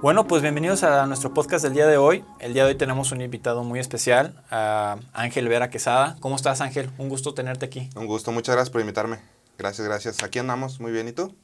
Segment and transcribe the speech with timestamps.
[0.00, 2.24] Bueno, pues bienvenidos a nuestro podcast del día de hoy.
[2.38, 6.16] El día de hoy tenemos un invitado muy especial, a Ángel Vera Quesada.
[6.20, 6.88] ¿Cómo estás, Ángel?
[6.98, 7.90] Un gusto tenerte aquí.
[7.96, 9.18] Un gusto, muchas gracias por invitarme.
[9.58, 10.22] Gracias, gracias.
[10.22, 11.08] Aquí andamos, muy bien.
[11.08, 11.34] ¿Y tú?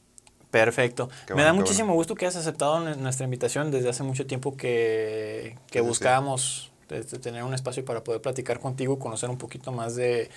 [0.51, 1.09] Perfecto.
[1.35, 5.81] Me da muchísimo gusto que hayas aceptado nuestra invitación desde hace mucho tiempo que, que
[5.81, 10.29] buscábamos este, tener un espacio para poder platicar contigo, conocer un poquito más de,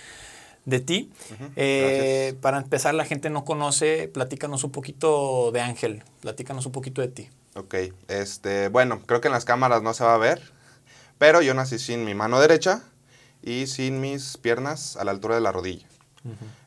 [0.65, 1.09] de ti.
[1.55, 7.01] Eh, para empezar, la gente no conoce, platícanos un poquito de Ángel, platícanos un poquito
[7.01, 7.29] de ti.
[7.59, 7.75] Ok,
[8.07, 10.41] este, bueno, creo que en las cámaras no se va a ver,
[11.17, 12.83] pero yo nací sin mi mano derecha
[13.41, 15.85] y sin mis piernas a la altura de la rodilla.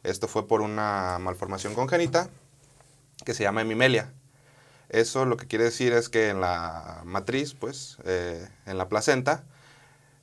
[0.03, 2.29] Esto fue por una malformación congénita
[3.25, 4.13] que se llama hemimelia.
[4.91, 9.45] Eso lo que quiere decir es que en la matriz, pues, eh, en la placenta,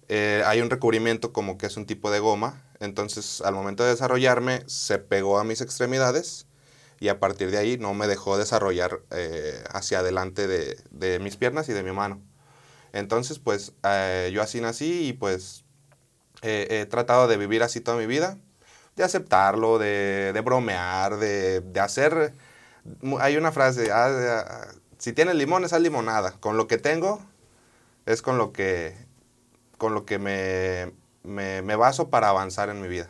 [0.08, 2.62] eh, hay un recubrimiento como que es un tipo de goma.
[2.80, 6.46] Entonces, al momento de desarrollarme, se pegó a mis extremidades
[7.00, 11.70] y a partir de ahí no me dejó desarrollar eh, hacia adelante de, mis piernas
[11.70, 12.22] y de mi mano.
[12.92, 15.64] Entonces, pues eh, yo así nací y pues
[16.42, 18.38] he tratado de vivir así toda mi vida,
[18.96, 22.34] de aceptarlo, de, bromear, de, hacer...
[23.20, 26.32] Hay una frase, ah, ah, si tienes limones, haz limonada.
[26.40, 27.22] Con lo que tengo
[28.06, 28.96] es con lo que,
[29.78, 33.10] con lo que me, me baso para avanzar en mi vida.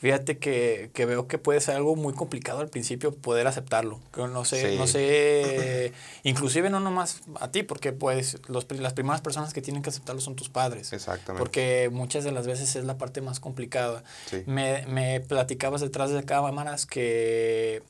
[0.00, 4.00] Fíjate que, que, veo que puede ser algo muy complicado al principio poder aceptarlo.
[4.16, 5.92] No sé, no sé,
[6.22, 10.22] inclusive no nomás a ti, porque pues los, las primeras personas que tienen que aceptarlo
[10.22, 10.94] son tus padres.
[10.94, 11.38] Exactamente.
[11.38, 14.02] Porque muchas de las veces es la parte más complicada.
[14.46, 17.82] Me, me platicabas detrás de cámaras que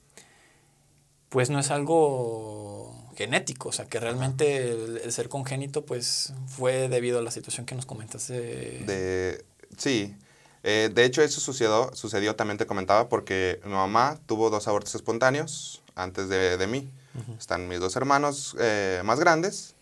[1.29, 7.21] pues no es algo genético, o sea, que realmente el, ser congénito pues fue debido
[7.21, 8.33] a la situación que nos comentaste.
[8.33, 9.45] De,
[9.77, 10.17] sí,
[10.63, 14.95] eh, de hecho, eso sucedió, sucedió, también te comentaba, porque mi mamá tuvo dos abortos
[14.95, 16.91] espontáneos antes de, mí.
[17.39, 19.75] Están mis dos hermanos eh, más grandes,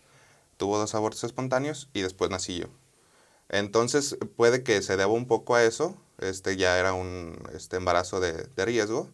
[0.57, 2.67] tuvo dos abortos espontáneos y después nací yo.
[3.49, 5.95] Entonces, puede que se deba un poco a eso.
[6.19, 9.09] Este ya era un este, embarazo de, riesgo.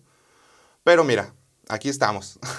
[0.83, 1.33] Pero mira,
[1.67, 2.39] aquí estamos.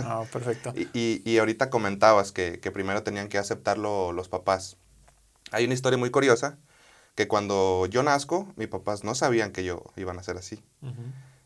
[0.00, 0.72] Ah, perfecto.
[0.74, 4.78] y, y, ahorita comentabas que, que primero tenían que aceptarlo los papás.
[5.50, 6.56] Hay una historia muy curiosa
[7.18, 10.62] que cuando yo nazco, mis papás no sabían que yo iba a nacer así.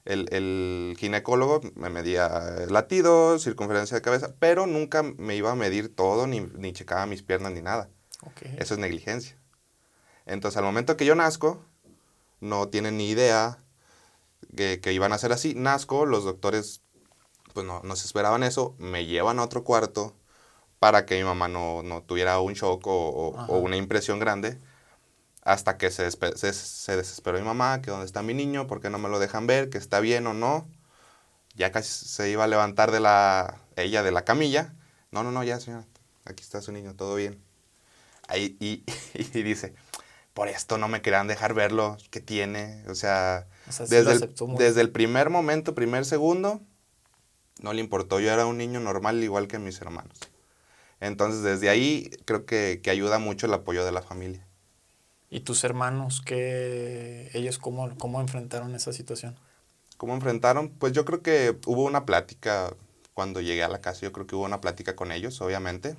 [0.05, 2.29] el, ginecólogo me medía
[2.69, 7.23] latido, circunferencia de cabeza, pero nunca me iba a medir todo, ni, ni checaba mis
[7.23, 7.89] piernas, ni nada.
[8.59, 9.35] Eso es negligencia.
[10.27, 11.65] Entonces, al momento que yo nazco,
[12.41, 13.65] no tienen ni idea
[14.55, 15.55] que, que iban a ser así.
[15.55, 16.83] Nazco, los doctores
[17.55, 20.15] pues no, se esperaban eso, me llevan a otro cuarto
[20.79, 24.59] para que mi mamá no, tuviera un shock o, o una impresión grande
[25.43, 28.99] hasta que se, se, desesperó mi mamá, que dónde está mi niño, por qué no
[28.99, 30.69] me lo dejan ver, que está bien o no.
[31.55, 34.75] Ya casi se iba a levantar de la, ella de la camilla.
[35.11, 35.85] No, no, no, ya señora,
[36.25, 37.43] aquí está su niño, todo bien.
[38.29, 39.75] Ahí, y, y dice,
[40.33, 42.85] por esto no me querían dejar verlo, ¿qué tiene?
[42.89, 46.63] O sea, desde, el, desde el primer momento, primer segundo,
[47.61, 48.21] no le importó.
[48.21, 50.19] Yo era un niño normal igual que mis hermanos.
[51.01, 54.47] Entonces, desde ahí creo que, que ayuda mucho el apoyo de la familia.
[55.33, 59.35] ¿Y tus hermanos, qué, ellos cómo, cómo enfrentaron esa situación?
[59.97, 60.69] ¿Cómo enfrentaron?
[60.69, 62.75] Pues yo creo que hubo una plática
[63.15, 65.97] cuando llegué a la casa, yo creo que hubo una plática con ellos, obviamente.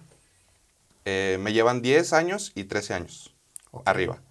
[1.06, 3.34] Eh, me llevan 10 años y 13 años
[3.86, 4.22] arriba.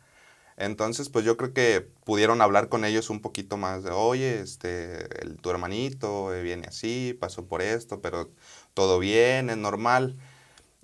[0.57, 5.09] Entonces, pues yo creo que pudieron hablar con ellos un poquito más de, oye, este,
[5.41, 8.31] tu hermanito eh, viene así, pasó por esto, pero
[8.73, 10.17] todo bien, es normal.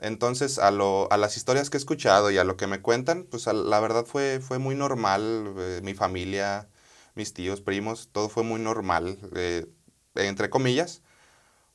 [0.01, 3.25] Entonces, a, lo, a las historias que he escuchado y a lo que me cuentan,
[3.25, 5.55] pues la verdad fue, fue muy normal.
[5.59, 6.69] Eh, mi familia,
[7.15, 9.67] mis tíos, primos, todo fue muy normal, eh,
[10.15, 11.03] entre comillas,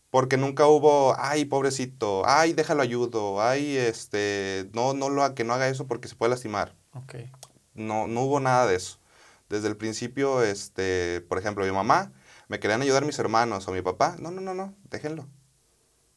[0.10, 5.54] porque nunca hubo, ay, pobrecito, ay, déjalo ayudo, ay, este, no, no lo, que no
[5.54, 6.76] haga eso porque se puede lastimar.
[6.94, 7.30] Okay.
[7.74, 9.00] No, no hubo nada de eso.
[9.50, 12.14] Desde el principio, este, por ejemplo, mi mamá,
[12.48, 15.28] me querían ayudar mis hermanos o mi papá, no, no, no, no, déjenlo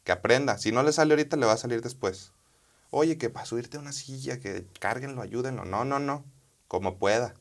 [0.06, 0.56] que aprenda.
[0.56, 2.32] Si no le sale ahorita, le va a salir después.
[2.90, 5.64] Oye, que para subirte a una silla, que cárguenlo, ayúdenlo.
[5.64, 6.24] No, no, no,
[6.68, 7.34] como pueda.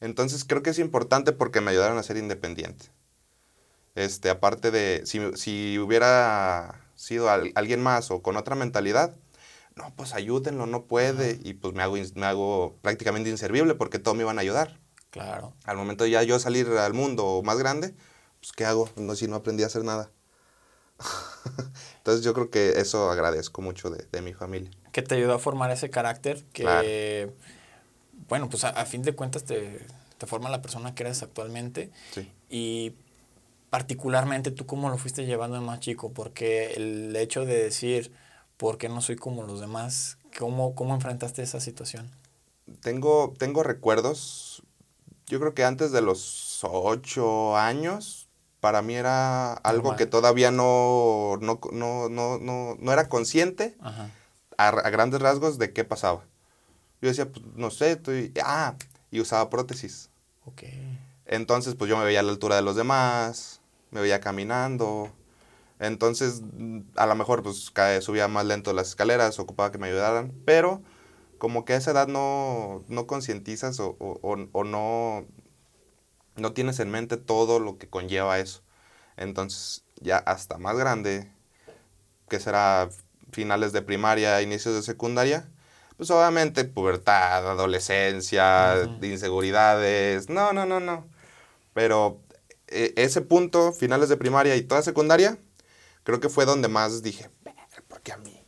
[0.00, 2.86] Entonces creo que es importante porque me ayudaron a ser independiente.
[3.96, 9.16] Este, aparte de, si, hubiera sido alguien más o con otra mentalidad,
[9.74, 11.40] no, pues ayúdenlo, no puede.
[11.42, 14.78] Y pues me hago, me hago prácticamente inservible porque todos me iban a ayudar.
[15.10, 15.54] Claro.
[15.64, 17.96] Al momento ya yo salir al mundo más grande,
[18.38, 18.88] pues ¿qué hago?
[18.94, 20.12] No, si no aprendí a hacer nada.
[21.98, 24.70] Entonces yo creo que eso agradezco mucho de, mi familia.
[24.92, 27.30] Que te ayudó a formar ese carácter que,
[28.28, 29.84] bueno, pues a, fin de cuentas te,
[30.18, 31.90] te, forma la persona que eres actualmente.
[32.12, 32.30] Sí.
[32.48, 32.94] Y
[33.70, 38.12] particularmente tú cómo lo fuiste llevando de más chico, porque el hecho de decir,
[38.56, 40.18] ¿por qué no soy como los demás?
[40.38, 42.10] ¿Cómo, cómo enfrentaste esa situación?
[42.82, 44.62] Tengo, tengo recuerdos,
[45.26, 48.19] yo creo que antes de los ocho años,
[48.60, 52.38] para mí era algo que todavía no, no, no, no,
[52.78, 53.76] no, era consciente
[54.58, 56.24] A, grandes rasgos de qué pasaba.
[57.00, 58.32] Yo decía, pues, no sé, estoy...
[58.44, 58.74] Ah,
[59.10, 60.10] y usaba prótesis.
[60.44, 60.64] Ok.
[61.24, 63.60] Entonces, pues yo me veía a la altura de los demás,
[63.90, 65.10] me veía caminando.
[65.78, 66.42] Entonces,
[66.96, 70.82] a lo mejor, pues subía más lento las escaleras, ocupaba que me ayudaran, pero
[71.38, 75.24] como que a esa edad no, no concientizas o, o, no,
[76.40, 78.62] no tienes en mente todo lo que conlleva eso.
[79.16, 81.30] Entonces, ya hasta más grande,
[82.28, 82.88] que será
[83.32, 85.48] finales de primaria, inicios de secundaria,
[85.96, 91.06] pues obviamente pubertad, adolescencia, inseguridades, no, no, no, no.
[91.74, 92.20] Pero
[92.68, 95.38] e, ese punto, finales de primaria y toda secundaria,
[96.04, 97.30] creo que fue donde más dije,
[97.88, 98.42] ¿por qué a mí?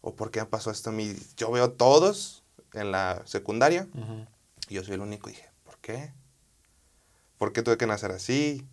[0.00, 1.14] ¿O por qué pasó esto a mí?
[1.36, 3.88] Yo veo todos en la secundaria
[4.68, 5.28] y yo soy el único.
[5.28, 6.12] Y dije, ¿por qué?
[7.38, 8.66] ¿Por qué tuve que nacer así?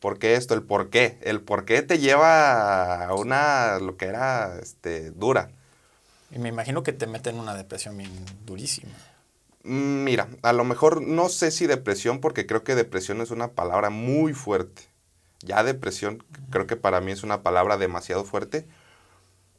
[0.00, 0.54] ¿Por qué esto?
[0.54, 1.18] El por qué.
[1.22, 5.50] El por qué te lleva a una, lo que era, este, dura.
[6.30, 8.10] Y me imagino que te mete en una depresión bien
[8.46, 8.92] durísima.
[9.62, 13.52] Mm, mira, a lo mejor no sé si depresión, porque creo que depresión es una
[13.52, 14.82] palabra muy fuerte.
[15.42, 18.66] Ya depresión creo que para mí es una palabra demasiado fuerte,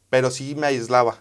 [0.09, 1.17] pero sí me aislaba.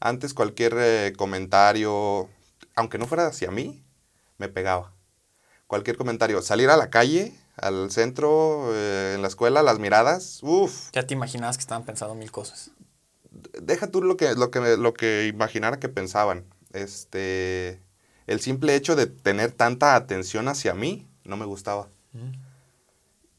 [0.00, 2.28] Antes cualquier eh, comentario,
[2.76, 3.82] aunque no fuera hacia mí,
[4.38, 4.92] me pegaba.
[5.68, 10.90] Cualquier comentario, salir a la calle, al centro, eh, en la escuela, las miradas, uff.
[10.92, 12.72] Ya te imaginabas que estaban pensando mil cosas.
[13.62, 16.44] Deja tú lo que, lo que, lo que imaginara que pensaban.
[16.72, 17.80] Este,
[18.26, 21.88] el simple hecho de tener tanta atención hacia mí no me gustaba.
[22.12, 22.32] Mm.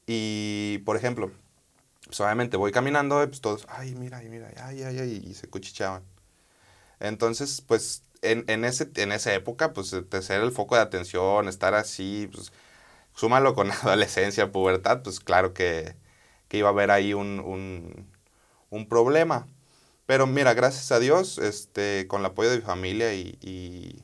[0.06, 1.32] Y, por ejemplo,
[2.06, 5.48] pues obviamente voy caminando, pues todos, ay, mira, ay, mira, ay, ay, ay, y se
[5.48, 6.04] cuchicheaban.
[7.00, 11.74] Entonces, pues, en, en, ese, en esa época, pues, ser el foco de atención, estar
[11.76, 12.52] así, pues,
[13.16, 15.96] súmalo con adolescencia, pubertad, pues, claro que,
[16.48, 18.10] que iba a haber ahí un, un,
[18.70, 19.48] un, problema.
[20.06, 24.04] Pero mira, gracias a Dios, este, con el apoyo de mi familia y, y,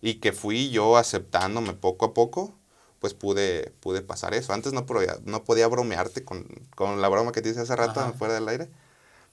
[0.00, 2.58] y que fui yo aceptándome poco a poco,
[3.02, 4.52] pues pude, pude pasar eso.
[4.52, 6.46] Antes no podía, no podía bromearte con,
[7.00, 8.70] la broma que te hice hace rato fuera del aire.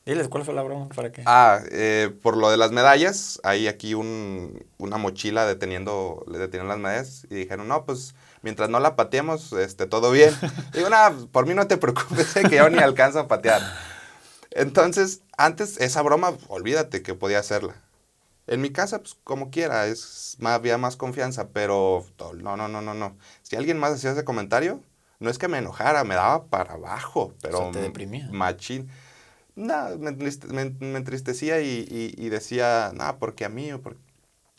[0.10, 0.90] Diles, ¿cuál fue la broma?
[0.90, 1.22] ¿Para qué?
[1.28, 6.80] Ah, eh, por lo de las medallas, hay aquí un, una mochila deteniendo, deteniendo las
[6.80, 10.34] medallas y dijeron, no, pues mientras no la pateemos, este, todo bien.
[10.74, 13.62] Digo, no, por mí no te preocupes, que yo ni alcanzo a patear.
[14.50, 17.76] Entonces, antes esa broma, olvídate que podía hacerla.
[18.48, 22.04] En mi casa, pues como quiera, es más, había más confianza, pero
[22.36, 23.16] no, no, no, no, no.
[23.44, 24.82] Si alguien más hacía ese comentario,
[25.20, 27.68] no es que me enojara, me daba para abajo, pero...
[27.68, 28.28] O te deprimía.
[28.32, 28.90] Machín.
[29.60, 33.82] No, me, entristecía y, decía, no, porque a mí, o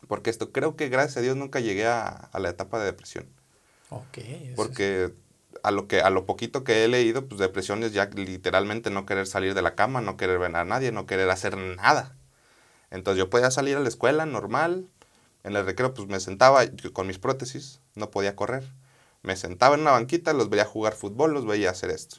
[0.06, 3.26] porque esto, creo que gracias a Dios nunca llegué a, la etapa de depresión.
[3.88, 4.18] Ok.
[4.56, 5.14] Porque
[5.62, 9.06] a lo, que, a lo poquito que he leído, pues depresión es ya literalmente no
[9.06, 12.14] querer salir de la cama, no querer ver a nadie, no querer hacer nada.
[12.90, 14.86] Entonces yo podía salir a la escuela normal,
[15.44, 16.60] en el recreo pues me sentaba
[16.92, 18.64] con mis prótesis, no podía correr.
[19.22, 22.16] Me sentaba en una banquita, los veía jugar fútbol, los veía hacer esto.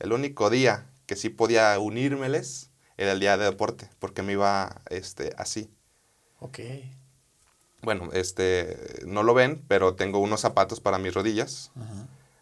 [0.00, 4.82] El único día que sí podía unírmeles era el día de deporte, porque me iba
[4.90, 5.70] este, así.
[6.40, 6.60] Ok.
[7.82, 11.70] Bueno, este, no lo ven, pero tengo unos zapatos para mis rodillas.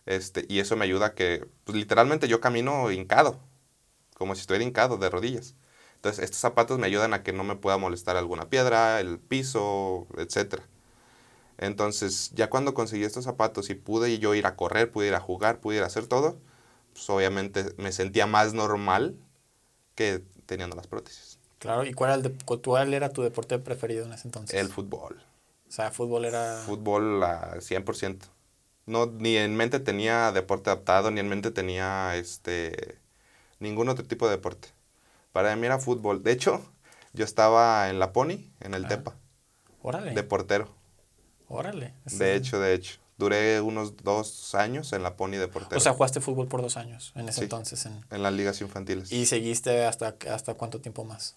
[0.07, 3.39] Este, y eso me ayuda a que, pues literalmente yo camino hincado,
[4.15, 5.55] como si estuviera hincado de rodillas.
[5.97, 10.07] Entonces, estos zapatos me ayudan a que no me pueda molestar alguna piedra, el piso,
[10.19, 10.61] etc.
[11.59, 15.21] Entonces, ya cuando conseguí estos zapatos y pude yo ir a correr, pude ir a
[15.21, 16.41] jugar, pude ir a hacer todo,
[16.93, 19.17] pues obviamente me sentía más normal
[19.95, 21.39] que teniendo las prótesis.
[21.59, 24.59] Claro, ¿y cuál era, el cuál era tu deporte preferido en ese entonces?
[24.59, 25.23] El fútbol.
[25.69, 26.63] O sea, fútbol era...
[26.67, 28.19] Fútbol a 100%.
[28.87, 32.99] No, ni en mente tenía deporte adaptado, ni en mente tenía este
[33.61, 34.69] ningún otro tipo de deporte.
[35.33, 36.23] Para mí era fútbol.
[36.23, 36.61] De hecho,
[37.13, 38.89] yo estaba en la Pony, en el ah.
[38.89, 39.15] Tepa.
[39.83, 40.13] Órale.
[40.13, 40.69] De portero.
[41.49, 41.95] Órale.
[42.05, 42.99] De hecho, de hecho.
[43.19, 45.77] Duré unos dos años en la Pony de portero.
[45.77, 47.87] O sea, jugaste fútbol por dos años en ese entonces.
[47.87, 48.05] En...
[48.11, 49.13] en las ligas infantiles.
[49.13, 51.37] ¿Y seguiste hasta, hasta cuánto tiempo más?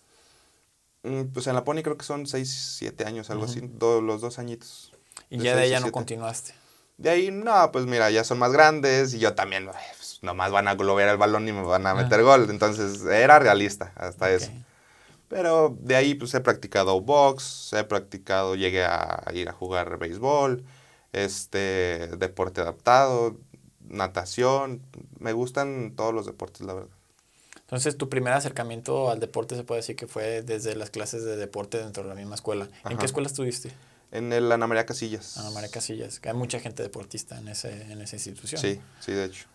[1.04, 3.62] Mm, pues en la Pony creo que son seis, siete años, algo así.
[3.80, 4.92] los dos añitos.
[5.30, 6.54] ¿Y ya de ahí ya no continuaste?
[6.98, 9.70] De ahí, no, pues mira, ya son más grandes y yo también,
[10.22, 12.48] nomás van a globear el balón y me van a meter gol.
[12.50, 14.52] Entonces era realista hasta eso.
[15.28, 20.64] Pero de ahí pues he practicado box, he practicado, llegué a ir a jugar béisbol,
[21.24, 23.38] este, deporte adaptado,
[23.88, 24.82] natación.
[25.20, 26.90] Me gustan todos los deportes, la verdad.
[27.62, 31.36] Entonces, tu primer acercamiento al deporte se puede decir que fue desde las clases de
[31.36, 32.70] deporte dentro de la misma escuela.
[32.88, 33.72] ¿En qué escuela estuviste?
[34.12, 35.38] En el Ana María Casillas.
[35.38, 38.62] Ana María Casillas, que hay mucha gente deportista en, ese, en esa institución.
[38.62, 39.48] Sí, sí, de hecho.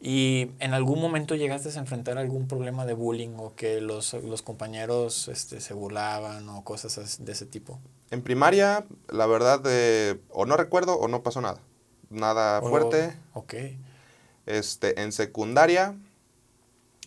[0.00, 4.42] ¿Y en algún momento llegaste a enfrentar algún problema de bullying o que los, los
[4.42, 7.80] compañeros este, se burlaban o cosas de ese tipo?
[8.10, 11.60] En primaria, la verdad, eh, o no recuerdo o no pasó nada.
[12.10, 13.16] Nada fuerte.
[13.32, 13.54] Ok.
[14.44, 15.96] Este, en secundaria,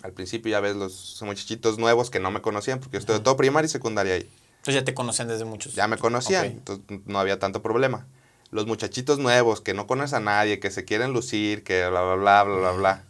[0.01, 3.37] al principio ya ves los muchachitos nuevos que no me conocían, porque yo estuve todo
[3.37, 4.29] primaria y secundaria ahí.
[4.57, 5.75] Entonces ya te conocían desde muchos.
[5.75, 8.07] Ya me conocían, entonces no había tanto problema
[8.51, 12.15] los muchachitos nuevos que no conocen a nadie, que se quieren lucir, que bla, bla,
[12.15, 13.03] bla, bla, bla, bla,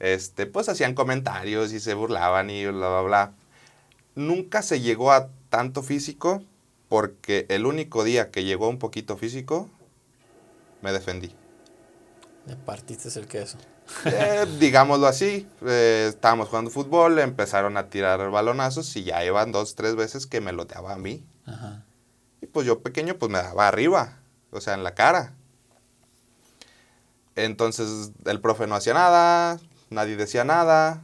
[0.00, 3.32] este, pues hacían comentarios y se burlaban y bla, bla, bla.
[4.14, 6.42] Nunca se llegó a tanto físico
[6.88, 9.70] porque el único día que llegó un poquito físico,
[10.82, 11.34] me defendí.
[12.46, 13.58] Le partiste el queso.
[14.04, 19.74] Eh, digámoslo así, eh, estábamos jugando fútbol, empezaron a tirar balonazos y ya iban dos,
[19.74, 21.24] tres veces que me loteaba a mí.
[21.46, 21.84] Ajá.
[22.42, 24.18] Y pues yo pequeño pues me daba arriba
[24.54, 25.34] o sea, en la cara.
[27.36, 29.58] Entonces el profe no hacía nada,
[29.90, 31.02] nadie decía nada.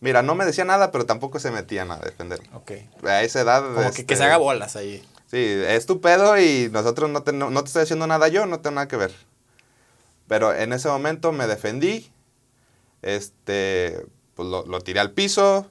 [0.00, 2.40] Mira, no me decía nada, pero tampoco se metían a defender.
[2.52, 2.72] Ok.
[3.04, 3.62] A esa edad...
[3.74, 5.04] Como que, se haga bolas ahí.
[5.26, 8.60] Sí, es tu pedo y nosotros no te, no, te estoy haciendo nada yo, no
[8.60, 9.12] tengo nada que ver.
[10.28, 12.12] Pero en ese momento me defendí,
[13.02, 15.68] este, pues lo, lo tiré al piso,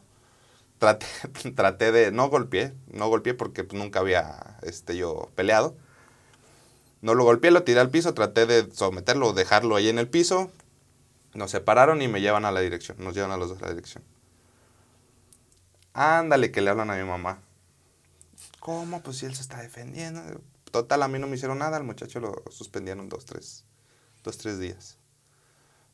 [0.80, 1.06] traté,
[1.56, 5.78] traté de, no golpeé, no golpeé porque pues, nunca había este, yo peleado,
[7.06, 10.50] no lo golpeé, lo tiré al piso, traté de someterlo, dejarlo ahí en el piso.
[11.36, 12.98] Nos separaron y me llevan a la dirección.
[13.00, 14.04] Nos llevan a los dos a la dirección.
[15.94, 17.44] Ándale, que le hablan a mi mamá.
[18.60, 19.04] ¿Cómo?
[19.04, 20.42] Pues si él se está defendiendo.
[20.72, 21.78] Total, a mí no me hicieron nada.
[21.78, 23.66] Al muchacho lo suspendieron dos, tres,
[24.24, 24.98] dos, tres días.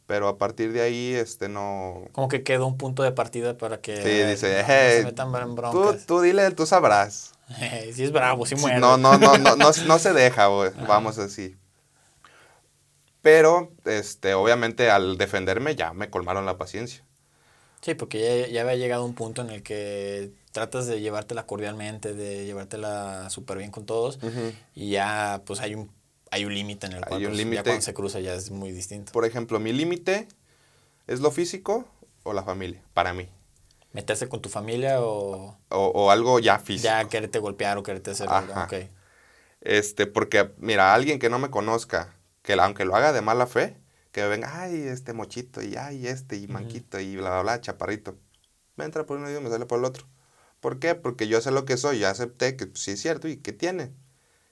[0.05, 2.05] Pero a partir de ahí, este, no...
[2.13, 3.97] Como que quedó un punto de partida para que...
[3.97, 5.13] Sí, dice, hey,
[5.71, 7.33] tú, tú dile, tú sabrás.
[7.93, 8.79] si es bravo, si muere.
[8.79, 10.71] No, no, no, no, no, se deja, güey.
[10.87, 11.55] Vamos así.
[13.21, 17.03] Pero, este, obviamente al defenderme ya me colmaron la paciencia.
[17.81, 22.45] Sí, porque ya, había llegado un punto en el que tratas de llevártela cordialmente, de
[22.45, 24.19] llevártela súper bien con todos.
[24.75, 25.91] Y ya, pues hay un,
[26.31, 29.11] hay un límite en el cual pues, ya cuando se cruza ya es muy distinto.
[29.11, 30.27] Por ejemplo, mi límite
[31.07, 31.85] es lo físico
[32.23, 33.29] o la familia, para mí
[33.93, 35.57] meterse con tu familia o...
[35.69, 36.85] O, algo ya físico.
[36.85, 38.53] Ya quererte golpear o quererte hacer algo.
[39.61, 43.77] Este, porque, mira, alguien que no me conozca, que aunque lo haga de mala fe,
[44.11, 48.17] que venga, ay, este mochito, y ay, este, y manquito, y bla, bla, bla, chaparrito.
[48.75, 50.07] Me entra por uno y me sale por el otro.
[50.59, 50.95] ¿Por qué?
[50.95, 53.93] Porque yo sé lo que soy, ya acepté que sí es cierto y que tiene.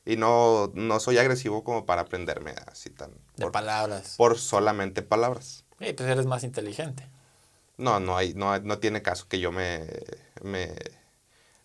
[0.05, 3.11] Y no, no soy agresivo como para aprenderme así tan...
[3.35, 4.15] De palabras.
[4.17, 5.65] Por solamente palabras.
[5.79, 7.07] Sí, pues eres más inteligente.
[7.79, 9.87] No, no, hay, no, no tiene caso que yo me,
[10.43, 10.75] me,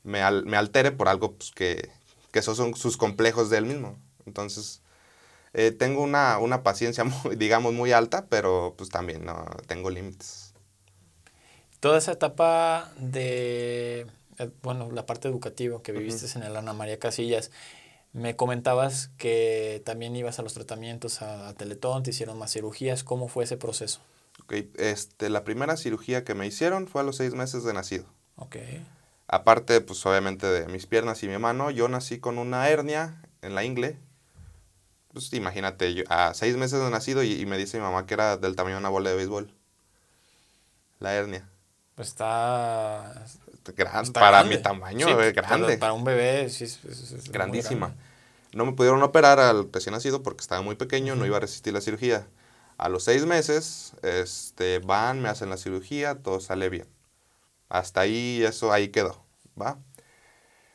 [0.05, 0.23] me,
[0.57, 1.91] altere por algo pues, que,
[2.31, 3.99] que esos son sus complejos de él mismo.
[4.25, 4.81] Entonces,
[5.55, 10.55] eh, tengo una, una paciencia, muy, digamos, muy alta, pero pues también no tengo límites.
[11.81, 14.07] Toda esa etapa de,
[14.39, 17.51] eh, bueno, la parte educativa que viviste en el Ana María Casillas,
[18.13, 23.03] me comentabas que también ibas a los tratamientos a, a Teletón, te hicieron más cirugías.
[23.03, 24.01] ¿Cómo fue ese proceso?
[24.77, 28.05] Este, la primera cirugía que me hicieron fue a los seis meses de nacido.
[28.37, 28.85] Okay.
[29.27, 33.55] Aparte, pues obviamente de mis piernas y mi mano, yo nací con una hernia en
[33.55, 33.99] la ingle.
[35.13, 38.37] Pues imagínate, yo, a seis meses de nacido y, me dice mi mamá que era
[38.37, 39.51] del tamaño de una bola de béisbol.
[40.99, 41.49] La hernia.
[41.95, 43.25] Pues está...
[43.77, 45.79] Grande, para mi tamaño, es grande.
[45.79, 47.95] Para, un bebé, sí, es, grandísima.
[48.53, 51.73] No me pudieron operar al recién nacido porque estaba muy pequeño, no iba a resistir
[51.73, 52.27] la cirugía.
[52.77, 56.87] A los seis meses, este, van, me hacen la cirugía, todo sale bien.
[57.69, 59.25] Hasta ahí, eso ahí quedó,
[59.61, 59.79] ¿va?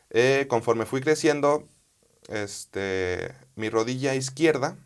[0.09, 1.67] Eh, conforme fui creciendo,
[2.29, 4.77] este, mi rodilla izquierda,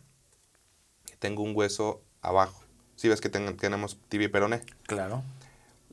[1.18, 2.60] tengo un hueso abajo.
[2.96, 4.62] Si ves que tenemos tibia y peroné.
[4.86, 5.22] Claro.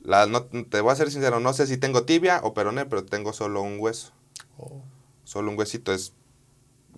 [0.02, 3.04] La, no, te voy a ser sincero, no sé si tengo tibia o peroné, pero
[3.04, 4.12] tengo solo un hueso.
[4.58, 4.82] Oh.
[5.24, 6.12] Solo un huesito, es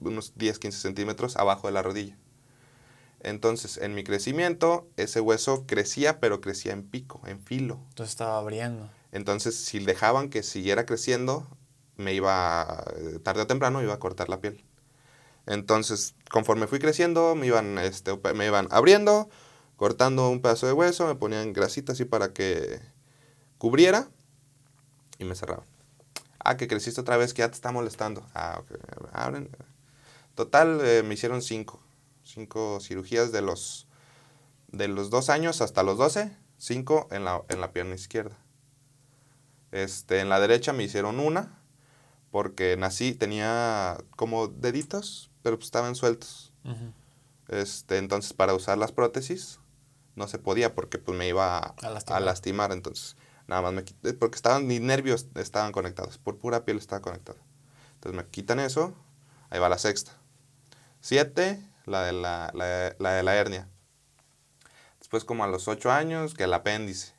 [0.01, 2.17] unos 10, 15 centímetros abajo de la rodilla.
[3.25, 7.81] Entonces, en mi crecimiento, ese hueso crecía, pero crecía en pico, en filo.
[7.89, 8.91] Entonces estaba abriendo.
[9.13, 11.49] Entonces, si dejaban que siguiera creciendo,
[11.97, 12.85] me iba,
[13.23, 14.63] tarde o temprano, iba a cortar la piel.
[15.47, 19.31] Entonces, conforme fui creciendo, me iban, este, me iban abriendo,
[19.77, 22.81] cortando un pedazo de hueso, me ponían grasita así para que
[23.57, 24.09] cubriera
[25.19, 25.65] y me cerraban.
[26.41, 28.27] Ah, que creciste otra vez, que ya te está molestando.
[28.35, 28.79] Ah, ok.
[29.13, 29.49] Abren.
[30.35, 31.84] Total, eh, me hicieron cinco
[32.25, 33.87] cinco cirugías de los,
[34.69, 38.37] de los dos años hasta los doce, cinco en la, en la pierna izquierda.
[39.71, 41.59] Este, en la derecha me hicieron una,
[42.31, 46.53] porque nací, tenía como deditos, pero pues estaban sueltos.
[47.49, 49.61] este, entonces, para usar las prótesis,
[50.17, 52.73] no se podía porque pues me iba a, lastimar.
[52.73, 53.17] Entonces,
[53.47, 57.39] nada más me quité, porque estaban, mis nervios estaban conectados, por pura piel estaba conectado.
[57.95, 58.95] Entonces me quitan eso,
[59.51, 60.13] ahí va la sexta.
[61.01, 63.69] Siete, la de la, la, de la hernia.
[64.99, 67.15] Después como a los ocho años, que el apéndice.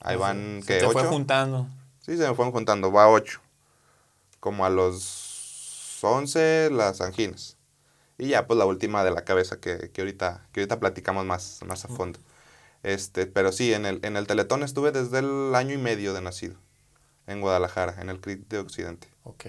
[0.00, 1.66] Ahí van, que Se te fue juntando.
[2.00, 3.40] Sí, se me fueron juntando, va ocho.
[4.40, 7.56] Como a los once, las anginas.
[8.18, 11.60] Y ya, pues la última de la cabeza que, que, ahorita, que ahorita platicamos más,
[11.66, 12.18] más a fondo.
[12.82, 16.20] Este, pero sí, en el, en el Teletón estuve desde el año y medio de
[16.20, 16.56] nacido,
[17.26, 19.08] en Guadalajara, en el CRIT de Occidente.
[19.24, 19.46] Ok.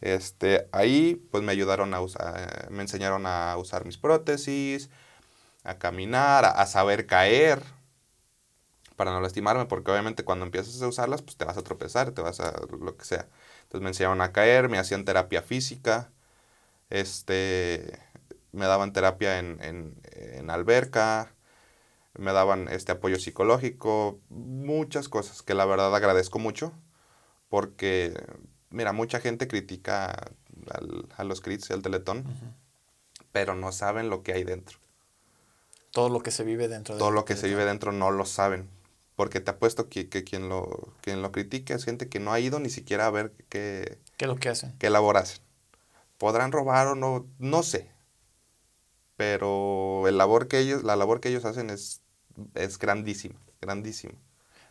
[0.00, 4.90] Este, ahí pues me ayudaron a usar, me enseñaron a usar mis prótesis,
[5.64, 7.62] a caminar, a, saber caer,
[8.96, 12.22] para no lastimarme, porque obviamente cuando empiezas a usarlas, pues te vas a tropezar, te
[12.22, 13.28] vas a lo que sea.
[13.62, 16.12] Entonces me enseñaron a caer, me hacían terapia física,
[16.90, 17.98] este,
[18.52, 21.34] me daban terapia en, en, en alberca,
[22.18, 26.72] me daban este apoyo psicológico, muchas cosas que la verdad agradezco mucho,
[27.48, 28.14] porque,
[28.70, 30.32] mira, mucha gente critica
[31.16, 32.24] a los crits y al teletón,
[33.32, 34.78] pero no saben lo que hay dentro.
[35.90, 36.96] Todo lo que se vive dentro.
[36.96, 38.68] Todo lo que se vive dentro no lo saben.
[39.16, 42.40] Porque te apuesto que, que, quien, lo, quien lo critique es gente que no ha
[42.40, 44.74] ido ni siquiera a ver qué, ¿Qué es lo que hacen?
[44.78, 45.42] ¿Qué labor hacen?
[46.16, 47.90] Podrán robar o no, no sé.
[49.16, 52.00] Pero el labor que ellos, la labor que ellos hacen es,
[52.54, 54.14] es grandísima, grandísima.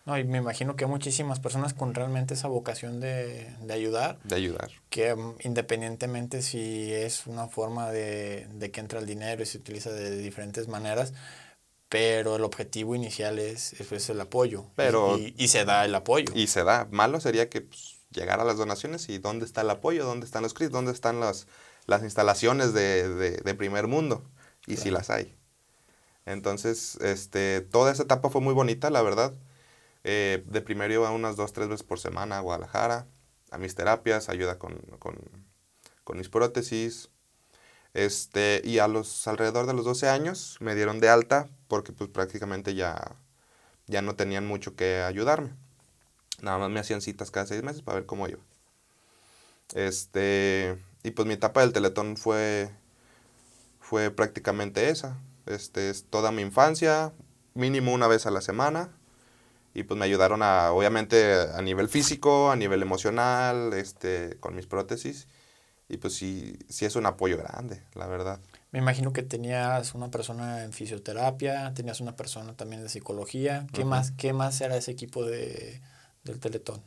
[0.09, 4.17] No, y me imagino que hay muchísimas personas con realmente esa vocación de, ayudar.
[4.23, 4.71] De ayudar.
[4.89, 9.91] Que mm, independientemente si es una forma de, que entra el dinero y se utiliza
[9.91, 11.13] de diferentes maneras,
[11.89, 14.65] pero el objetivo inicial es, es el apoyo.
[14.75, 16.33] Pero, y, se da el apoyo.
[16.33, 16.87] Y se da.
[16.89, 20.41] Malo sería que pues, llegar a las donaciones y dónde está el apoyo, dónde están
[20.41, 21.45] los CRIS, dónde están las,
[21.85, 24.23] las instalaciones de, primer mundo,
[24.65, 25.35] y si las hay.
[26.25, 29.35] Entonces, este, toda esa etapa fue muy bonita, la verdad.
[30.03, 33.07] Eh, de primero iba unas dos, tres veces por semana a Guadalajara,
[33.51, 37.09] a mis terapias, ayuda con, con, mis prótesis.
[37.93, 42.09] Este, y a los alrededor de los 12 años me dieron de alta porque pues
[42.09, 43.15] prácticamente ya,
[43.87, 45.51] ya no tenían mucho que ayudarme.
[46.41, 48.41] Nada más me hacían citas cada seis meses para ver cómo iba.
[49.73, 52.69] Este, y pues mi etapa del teletón fue,
[53.79, 55.17] fue prácticamente esa.
[55.45, 57.13] Este, es toda mi infancia,
[57.55, 58.98] mínimo una vez a la semana
[59.73, 64.65] y pues me ayudaron a, obviamente, a nivel físico, a nivel emocional, este, con mis
[64.65, 65.27] prótesis.
[65.87, 68.39] Y pues sí, sí es un apoyo grande, la verdad.
[68.71, 73.65] Me imagino que tenías una persona en fisioterapia, tenías una persona también de psicología.
[73.73, 75.81] ¿Qué, más, ¿qué más era ese equipo de,
[76.23, 76.83] del Teletón?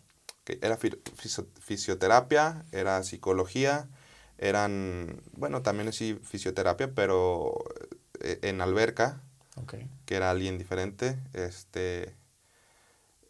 [0.60, 3.88] era fisioterapia, era psicología,
[4.38, 7.64] eran, bueno, también sí fisioterapia, pero
[8.20, 9.22] eh, en alberca,
[10.04, 12.16] que era alguien diferente, este,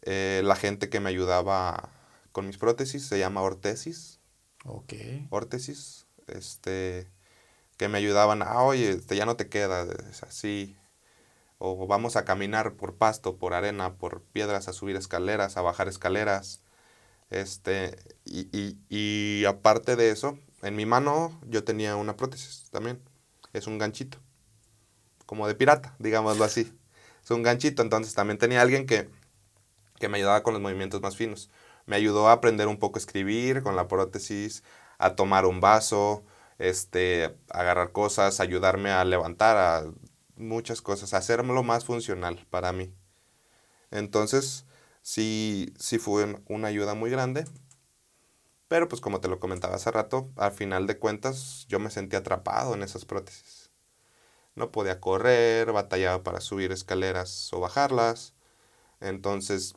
[0.03, 1.89] eh, la gente que me ayudaba
[2.31, 4.19] con mis prótesis se llama ortesis.
[4.65, 4.93] Ok.
[5.29, 6.07] Ortesis.
[6.27, 7.11] Este,
[7.77, 10.77] que me ayudaban, ah, oye, este, ya no te queda, es así.
[11.57, 15.87] O vamos a caminar por pasto, por arena, por piedras, a subir escaleras, a bajar
[15.87, 16.61] escaleras.
[17.29, 23.01] Este, y, y, y aparte de eso, en mi mano yo tenía una prótesis también.
[23.53, 24.19] Es un ganchito.
[25.25, 26.77] Como de pirata, digámoslo así.
[27.23, 29.09] Es un ganchito, entonces también tenía alguien que
[30.03, 31.49] que me ayudaba con los movimientos más finos.
[31.85, 34.61] Me ayudó a aprender un poco a escribir con la prótesis,
[34.97, 36.25] a tomar un vaso,
[36.57, 39.85] este, agarrar cosas, ayudarme a levantar, a
[40.35, 42.93] muchas cosas, a hacerlo más funcional para mí.
[43.91, 44.65] Entonces,
[45.01, 47.45] sí, sí fue una ayuda muy grande.
[48.67, 52.17] Pero pues como te lo comentaba hace rato, al final de cuentas yo me sentí
[52.17, 53.71] atrapado en esas prótesis.
[54.55, 58.33] No podía correr, batallaba para subir escaleras o bajarlas.
[58.99, 59.75] Entonces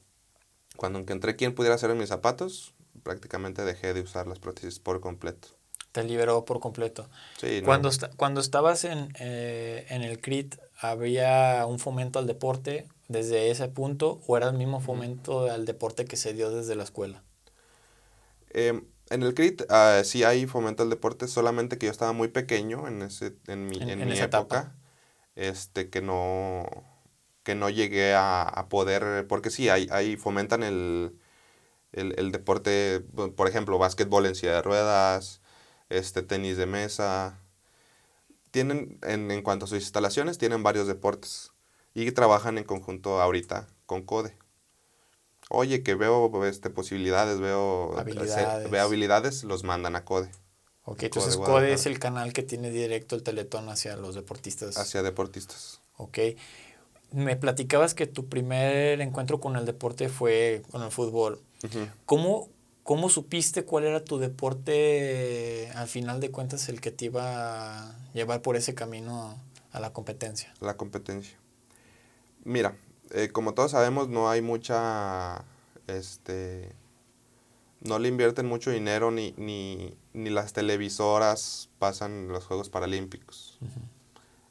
[0.76, 5.48] cuando encontré quien pudiera hacer mis zapatos, prácticamente dejé de usar las prótesis por completo.
[5.92, 7.08] Te liberó por completo.
[7.40, 13.50] Sí, cuando, cuando estabas en, eh, en el CRIT, ¿había un fomento al deporte desde
[13.50, 17.22] ese punto o era el mismo fomento al deporte que se dio desde la escuela?
[18.50, 22.28] Em, en el CRIT uh, sí hay fomento al deporte, solamente que yo estaba muy
[22.28, 24.74] pequeño en, ese, en mi, en, mi época,
[25.36, 26.66] este, que no
[27.46, 31.12] que no llegué a, poder, porque sí, ahí, fomentan el,
[31.92, 33.04] deporte,
[33.36, 35.40] por ejemplo, básquetbol en silla de ruedas,
[35.88, 37.38] este, tenis de mesa.
[38.50, 41.52] Tienen, en, en cuanto a sus instalaciones, tienen varios deportes
[41.94, 44.36] y trabajan en conjunto ahorita con CODE.
[45.48, 48.68] Oye, que veo este, posibilidades, veo habilidades.
[48.68, 50.32] veo habilidades, los mandan a CODE.
[50.82, 54.78] Ok, entonces CODE es el canal que tiene directo el teletón hacia los deportistas.
[54.78, 55.80] Hacia deportistas.
[55.96, 56.18] Ok.
[57.12, 61.40] Me platicabas que tu primer encuentro con el deporte fue con el fútbol.
[62.04, 62.48] ¿Cómo,
[62.82, 67.96] ¿Cómo supiste cuál era tu deporte, al final de cuentas, el que te iba a
[68.12, 69.40] llevar por ese camino
[69.72, 70.54] a la competencia?
[70.60, 71.36] La competencia.
[72.44, 72.76] Mira,
[73.10, 75.44] eh, como todos sabemos, no hay mucha,
[75.86, 76.72] este,
[77.80, 83.58] no le invierten mucho dinero ni, ni, ni las televisoras pasan los Juegos Paralímpicos.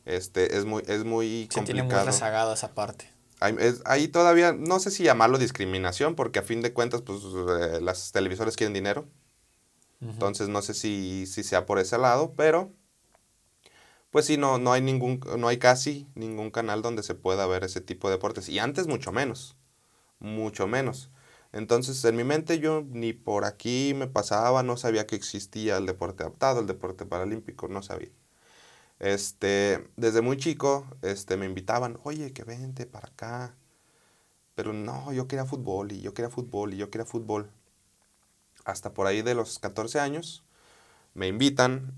[0.05, 1.65] Este, es muy, es muy complicado.
[1.65, 3.11] tiene muy rezagada esa parte.
[3.39, 8.11] Ahí, todavía, no sé si llamarlo discriminación, porque a fin de cuentas, pues eh, las
[8.11, 9.07] televisores quieren dinero.
[10.01, 12.71] Entonces no sé si, si sea por ese lado, pero
[14.11, 17.63] pues sí, no, no hay ningún, no hay casi ningún canal donde se pueda ver
[17.63, 18.47] ese tipo de deportes.
[18.49, 19.57] Y antes mucho menos,
[20.19, 21.09] mucho menos.
[21.51, 25.85] Entonces en mi mente yo ni por aquí me pasaba, no sabía que existía el
[25.85, 28.11] deporte adaptado, el deporte paralímpico, no sabía.
[28.99, 33.55] Este, desde muy chico, este, me invitaban, oye, que vente para acá.
[34.55, 37.51] Pero no, yo quería fútbol y yo quería fútbol y yo quería fútbol.
[38.63, 40.43] Hasta por ahí de los 14 años,
[41.13, 41.93] me invitan,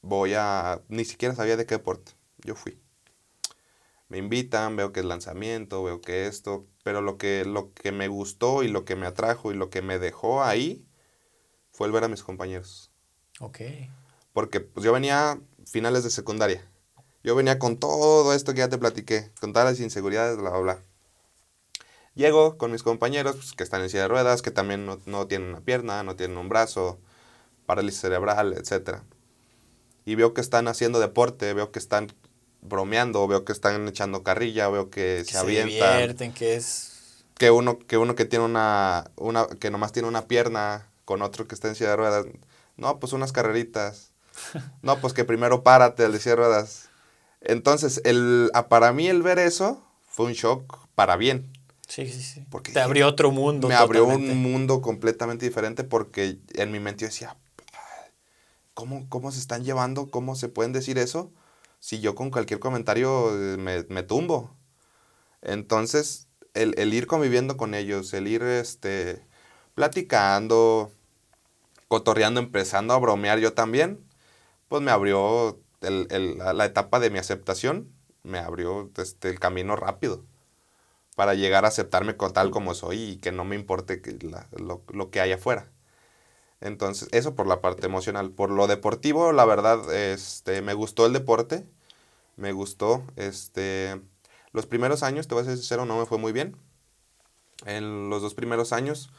[0.00, 2.12] voy a, ni siquiera sabía de qué deporte,
[2.44, 2.78] yo fui.
[4.08, 8.06] Me invitan, veo que es lanzamiento, veo que esto, pero lo que, lo que me
[8.08, 10.86] gustó y lo que me atrajo y lo que me dejó ahí
[11.72, 12.92] fue el ver a mis compañeros.
[13.40, 13.60] Ok.
[14.32, 16.68] Porque pues, yo venía finales de secundaria.
[17.22, 20.58] Yo venía con todo esto que ya te platiqué, con todas las inseguridades, bla, bla,
[20.60, 20.78] bla.
[22.14, 25.48] Llego con mis compañeros pues, que están en silla de ruedas, que también no, tienen
[25.48, 27.00] una pierna, no tienen un brazo,
[27.66, 29.00] parálisis cerebral, etc.
[30.04, 32.12] Y veo que están haciendo deporte, veo que están
[32.60, 36.32] bromeando, veo que están echando carrilla, veo que, se, avientan.
[36.32, 37.24] que es...
[37.36, 41.48] Que uno, que uno que tiene una, una, que nomás tiene una pierna con otro
[41.48, 42.26] que está en silla de ruedas.
[42.76, 44.13] No, pues unas carreritas.
[44.82, 46.88] No, pues que primero párate, le de ruedas.
[47.40, 51.52] Entonces, el, para mí el ver eso fue un shock para bien.
[51.88, 52.44] Sí, sí, sí.
[52.50, 53.68] Porque Te abrió otro mundo.
[53.68, 57.36] Me abrió un mundo completamente diferente porque en mi mente yo decía,
[58.72, 60.10] ¿cómo, ¿cómo se están llevando?
[60.10, 61.32] ¿Cómo se pueden decir eso?
[61.80, 64.50] Si yo con cualquier comentario eh, me, me tumbo.
[65.42, 69.22] Entonces, el, el, ir conviviendo con ellos, el ir este,
[69.74, 70.90] platicando,
[71.88, 74.00] cotorreando, empezando a bromear yo también,
[74.68, 80.24] pues me abrió el, la, etapa de mi aceptación, me abrió este, el camino rápido
[81.14, 84.18] para llegar a aceptarme tal como soy y que no me importe que
[84.58, 85.70] lo, que hay afuera.
[86.60, 88.30] Entonces, eso por la parte emocional.
[88.30, 91.66] Por lo deportivo, la verdad, este, me gustó el deporte.
[92.36, 93.04] Me gustó.
[93.16, 94.00] Este,
[94.52, 96.56] los primeros años, te voy a ser sincero, no me fue muy bien.
[97.66, 99.10] En los dos primeros años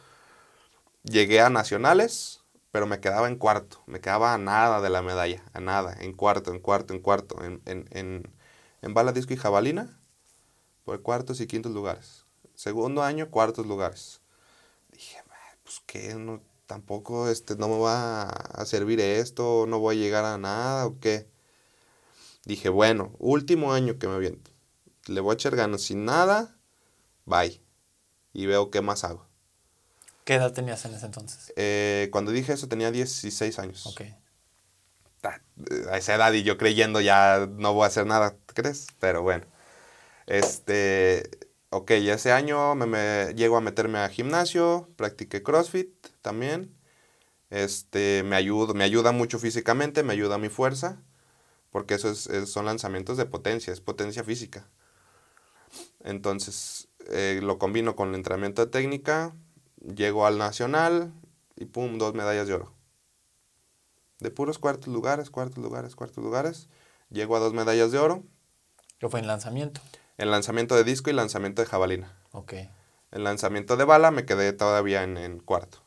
[1.04, 2.42] llegué a nacionales,
[2.76, 6.12] pero me quedaba en cuarto, me quedaba a nada de la medalla, a nada, en
[6.12, 8.34] cuarto, en cuarto, en cuarto, en, en, en,
[8.82, 9.98] en bala, disco y jabalina,
[10.84, 12.26] por cuartos y quintos lugares.
[12.54, 14.20] Segundo año, cuartos lugares.
[14.92, 15.24] Dije,
[15.64, 20.26] pues qué, no, tampoco este, no me va a servir esto, no voy a llegar
[20.26, 21.30] a nada o qué.
[22.44, 24.52] Dije, bueno, último año que me aviento.
[25.08, 26.58] Le voy a echar ganas sin nada,
[27.24, 27.62] bye.
[28.34, 29.30] Y veo qué más hago.
[30.26, 31.54] ¿Qué edad tenías en ese entonces?
[31.56, 33.86] Eh, cuando dije eso tenía 16 años.
[33.86, 34.02] Ok.
[35.90, 38.88] A esa edad y yo creyendo ya no voy a hacer nada, ¿crees?
[39.00, 39.46] Pero bueno.
[40.26, 41.30] Este,
[41.70, 45.90] ok, ese año me, me, llego a meterme a gimnasio, practiqué CrossFit
[46.22, 46.76] también.
[47.52, 51.02] Este, me, ayuda, me ayuda mucho físicamente, me ayuda a mi fuerza,
[51.72, 54.68] porque eso es, son lanzamientos de potencia, es potencia física.
[56.04, 59.36] Entonces, eh, lo combino con el entrenamiento de técnica,
[59.94, 61.14] Llego al nacional
[61.56, 62.74] y pum, dos medallas de oro.
[64.20, 66.70] De puros cuartos lugares, cuartos lugares, cuartos lugares.
[67.12, 68.24] Llego a dos medallas de oro.
[68.98, 69.82] ¿Qué fue en lanzamiento?
[70.18, 72.18] En lanzamiento de disco y lanzamiento de jabalina.
[72.32, 72.54] Ok.
[73.12, 75.84] En lanzamiento de bala me quedé todavía en, en cuarto.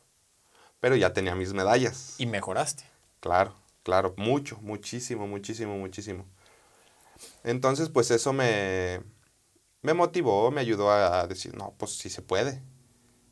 [0.78, 2.14] Pero ya tenía mis medallas.
[2.18, 2.84] ¿Y mejoraste?
[3.18, 6.24] Claro, claro, mucho, muchísimo, muchísimo, muchísimo.
[7.42, 9.00] Entonces, pues eso me,
[9.82, 12.62] me motivó, me ayudó a decir, no, pues sí se puede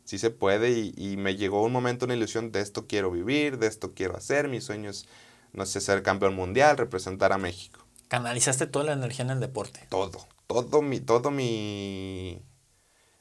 [0.06, 3.66] sí se puede y, me llegó un momento, una ilusión de esto quiero vivir, de
[3.66, 5.06] esto quiero hacer, mis sueños,
[5.52, 7.84] no sé, ser campeón mundial, representar a México.
[8.08, 9.84] ¿Canalizaste toda la energía en el deporte?
[9.90, 12.40] Todo, todo mi, todo mi,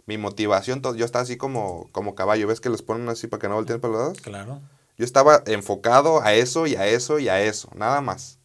[0.05, 3.41] mi motivación, todo, yo estaba así como, como caballo, ¿ves que los ponen así para
[3.41, 4.21] que no volteen para los lados?
[4.21, 4.61] Claro.
[4.97, 8.37] Yo estaba enfocado a eso y a eso y a eso, nada más.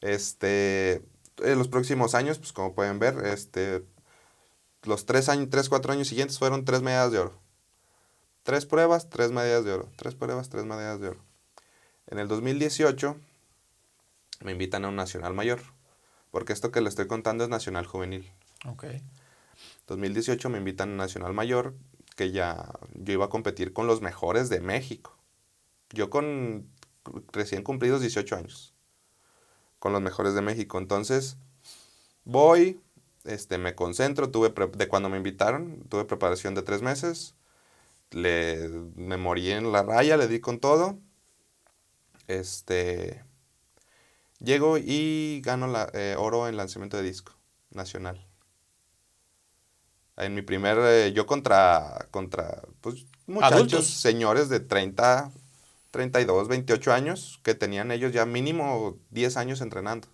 [0.00, 1.02] Este,
[1.38, 3.84] en los próximos años, pues como pueden ver, este,
[4.86, 7.40] los tres, años, tres, cuatro años siguientes fueron tres medallas de oro.
[8.42, 9.90] Tres pruebas, tres medallas de oro.
[9.96, 11.20] Tres pruebas, tres medallas de oro.
[12.06, 13.16] En el 2018
[14.40, 15.60] me invitan a un nacional mayor,
[16.30, 18.30] porque esto que le estoy contando es nacional juvenil.
[18.66, 18.84] Ok.
[19.88, 21.74] 2018 me invitan a un nacional mayor,
[22.14, 25.16] que ya yo iba a competir con los mejores de México.
[25.90, 26.68] Yo con
[27.32, 28.74] recién cumplidos 18 años,
[29.78, 30.78] con los mejores de México.
[30.78, 31.36] Entonces,
[32.24, 32.80] voy,
[33.26, 37.34] este, me concentro, tuve de cuando me invitaron, tuve preparación de tres meses,
[38.10, 40.98] le, me morí en la raya, le di con todo,
[42.28, 43.24] este,
[44.38, 47.32] llego y gano la, eh, oro en lanzamiento de disco
[47.70, 48.26] nacional.
[50.16, 55.30] En mi primer, eh, yo contra, contra, pues, muchachos, señores de 30,
[55.90, 60.08] 32, 28 años, que tenían ellos ya mínimo 10 años entrenando.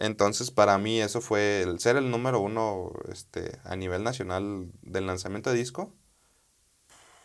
[0.00, 5.06] Entonces, para mí eso fue el ser el número uno este, a nivel nacional del
[5.06, 5.92] lanzamiento de disco.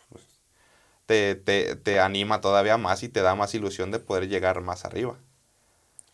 [0.09, 0.23] Pues,
[1.05, 4.85] te, te, te, anima todavía más y te da más ilusión de poder llegar más
[4.85, 5.19] arriba.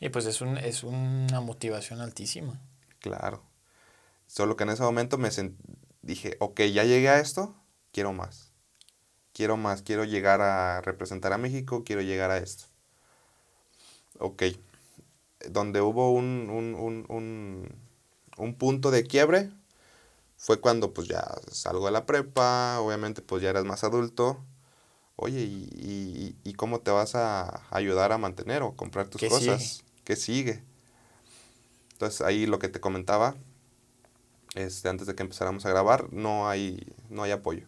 [0.02, 2.60] Y pues es, un, es una motivación altísima.
[3.00, 3.42] Claro.
[4.28, 5.30] Solo que en ese momento me
[6.02, 7.56] dije, ok, ya llegué a esto,
[7.94, 8.52] quiero más.
[9.32, 12.66] Quiero más, quiero llegar a representar a México, quiero llegar a esto.
[14.18, 14.44] Ok
[15.48, 16.76] donde hubo un, un,
[17.10, 17.76] un,
[18.38, 19.50] un, punto de quiebre
[20.38, 24.44] fue cuando pues ya salgo de la prepa, obviamente pues ya eres más adulto.
[25.16, 29.84] Oye, ¿y, y, cómo te vas a ayudar a mantener o comprar tus cosas?
[30.06, 30.64] ¿Qué sigue?
[31.92, 33.36] Entonces ahí lo que te comentaba,
[34.56, 37.66] este, antes de que empezáramos a grabar, no hay, no hay apoyo.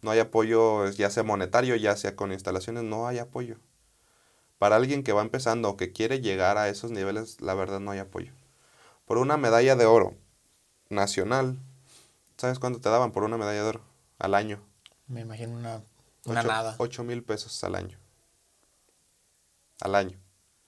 [0.00, 3.58] No hay apoyo, ya sea monetario, ya sea con instalaciones, no hay apoyo.
[4.62, 7.90] Para alguien que va empezando o que quiere llegar a esos niveles, la verdad no
[7.90, 8.32] hay apoyo.
[9.06, 10.14] Por una medalla de oro
[10.88, 11.58] nacional,
[12.36, 13.80] ¿sabes cuánto te daban por una medalla de oro
[14.20, 14.62] al año?
[15.08, 15.82] Me imagino una,
[16.26, 16.76] una nada.
[16.78, 17.98] 8 mil pesos al año.
[19.80, 20.20] Al año.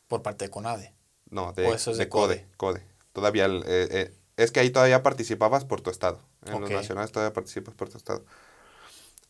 [0.09, 0.93] ¿Por parte de CONADE?
[1.31, 2.49] No, de, de, CODE.
[2.57, 2.83] CODE.
[3.13, 6.19] Todavía, eh, eh, es que ahí todavía participabas por tu estado.
[6.47, 8.25] En los nacionales todavía participas por tu estado.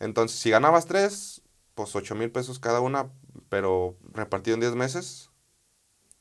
[0.00, 1.42] Entonces, si ganabas tres,
[1.74, 3.10] pues 8 mil pesos cada una,
[3.48, 5.30] pero repartido en 10 meses.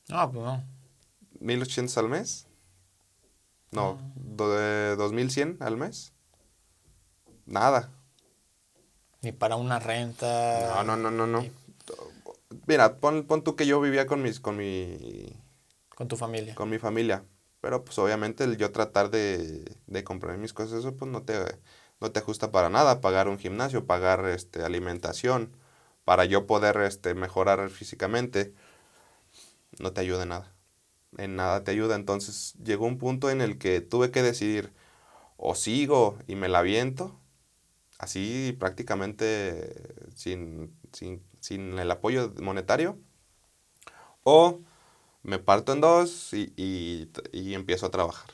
[0.10, 0.64] Ah, pues no.
[1.40, 2.48] 1800 al mes.
[3.72, 4.14] No, ah.
[4.16, 6.14] dos 2100 al mes.
[7.46, 7.92] Nada.
[9.22, 10.84] Ni para una renta.
[10.84, 11.46] No, no, no, no, no.
[12.68, 15.36] Mira, pon, pon tú que yo vivía con mis, con mi...
[15.96, 16.56] Con tu familia.
[16.56, 17.26] Con mi familia.
[17.62, 21.34] Pero pues obviamente el yo tratar de, de comprar mis cosas, eso pues no te,
[22.04, 23.02] no te ajusta para nada.
[23.02, 25.56] Pagar un gimnasio, pagar este, alimentación,
[26.06, 28.54] para yo poder este, mejorar físicamente,
[29.80, 30.52] no te ayuda en nada.
[31.18, 31.96] En nada te ayuda.
[31.96, 34.74] Entonces llegó un punto en el que tuve que decidir
[35.38, 37.18] o sigo y me la viento,
[38.00, 39.74] así prácticamente
[40.16, 42.98] sin, sin, el apoyo monetario,
[44.24, 44.60] o
[45.24, 46.54] me parto en dos y,
[47.32, 48.30] y empiezo a trabajar.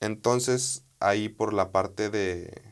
[0.00, 2.62] Entonces ahí por la parte de,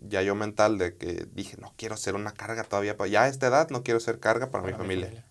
[0.00, 3.28] ya yo mental de que dije, no quiero ser una carga todavía, para, ya a
[3.28, 5.24] esta edad no quiero ser carga para, mi, familia.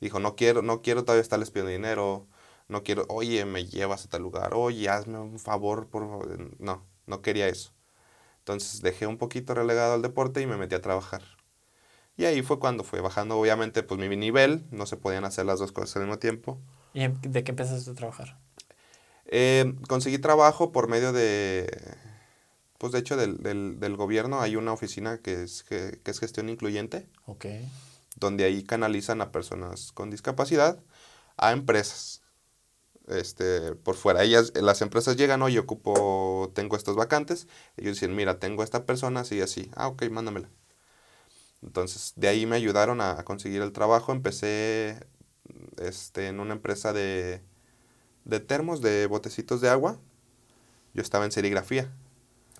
[0.00, 2.26] Dijo, no quiero, no quiero todavía estarles pidiendo dinero,
[2.68, 6.60] no quiero, oye, me llevas a tal lugar, oye, hazme un favor, por favor.
[6.60, 7.72] No, no quería eso.
[8.38, 11.22] Entonces dejé un poquito relegado al deporte y me metí a trabajar.
[12.16, 15.58] Y ahí fue cuando fue bajando, obviamente, pues mi nivel, no se podían hacer las
[15.58, 16.58] dos cosas al mismo tiempo.
[16.94, 18.38] ¿Y de qué empezaste a trabajar?
[19.28, 21.68] Eh, conseguí trabajo por medio de
[22.78, 26.48] pues de hecho del, del, del gobierno hay una oficina que es, que, es gestión
[26.48, 27.08] incluyente.
[27.26, 27.46] Ok.
[28.16, 30.78] Donde ahí canalizan a personas con discapacidad
[31.36, 32.22] a empresas.
[33.08, 34.22] Este, por fuera.
[34.24, 37.46] Ellas, las empresas llegan, oye, ocupo, tengo estos vacantes.
[37.76, 39.70] Ellos dicen, mira, tengo esta persona así así.
[39.76, 40.50] Ah, ok, mándamela.
[41.62, 44.12] Entonces, de ahí me ayudaron a, conseguir el trabajo.
[44.12, 45.06] Empecé
[45.78, 47.42] este, en una empresa de,
[48.26, 49.98] de termos, de botecitos de agua.
[50.92, 51.90] Yo estaba en serigrafía.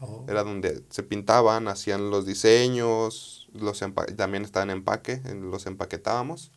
[0.00, 0.24] Oh.
[0.29, 3.83] Era donde se pintaban, hacían los diseños, los
[4.16, 6.52] también estaban en empaque, los empaquetábamos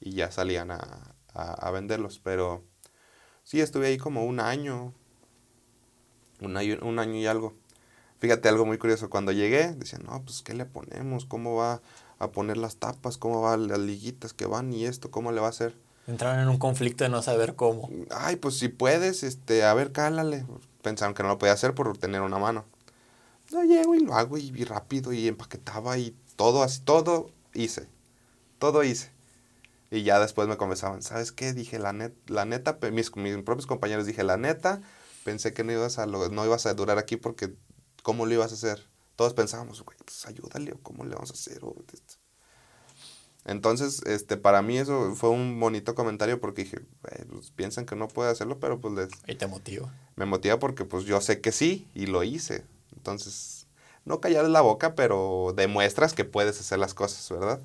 [0.00, 2.20] y ya salían a, a, venderlos.
[2.22, 2.64] Pero
[3.44, 4.94] sí, estuve ahí como un año,
[6.40, 7.54] un año, un año y algo.
[8.18, 11.26] Fíjate algo muy curioso, cuando llegué, decían, no, pues, ¿qué le ponemos?
[11.26, 11.82] ¿Cómo va
[12.18, 13.18] a poner las tapas?
[13.18, 14.72] ¿Cómo van las liguitas que van?
[14.72, 15.10] ¿Y esto?
[15.10, 15.76] ¿Cómo le va a hacer?
[16.06, 17.90] Entraron en un conflicto de no saber cómo.
[18.10, 20.46] Ay, pues si puedes, este, a ver, cálale.
[20.82, 22.64] Pensaron que no lo podía hacer por tener una mano.
[23.50, 27.88] Yo llego y lo hago y, rápido y empaquetaba y todo, así, todo hice.
[28.58, 29.10] Todo hice.
[29.90, 31.52] Y ya después me comenzaban, ¿sabes qué?
[31.52, 34.80] Dije, la, net, la neta, mis, mis propios compañeros dije, la neta,
[35.24, 37.54] pensé que no ibas a, no ibas a durar aquí porque
[38.02, 38.86] ¿cómo lo ibas a hacer?
[39.16, 41.60] Todos pensábamos, güey, pues ayúdale, ¿cómo le vamos a hacer?
[43.46, 46.80] Entonces, este, para mí eso fue un bonito comentario porque dije,
[47.28, 49.08] pues, piensan que no puede hacerlo, pero pues les...
[49.28, 49.94] ¿Y te motiva?
[50.16, 52.64] Me motiva porque pues yo sé que sí y lo hice.
[52.96, 53.68] Entonces,
[54.04, 57.60] no callarles la boca, pero demuestras que puedes hacer las cosas, ¿verdad?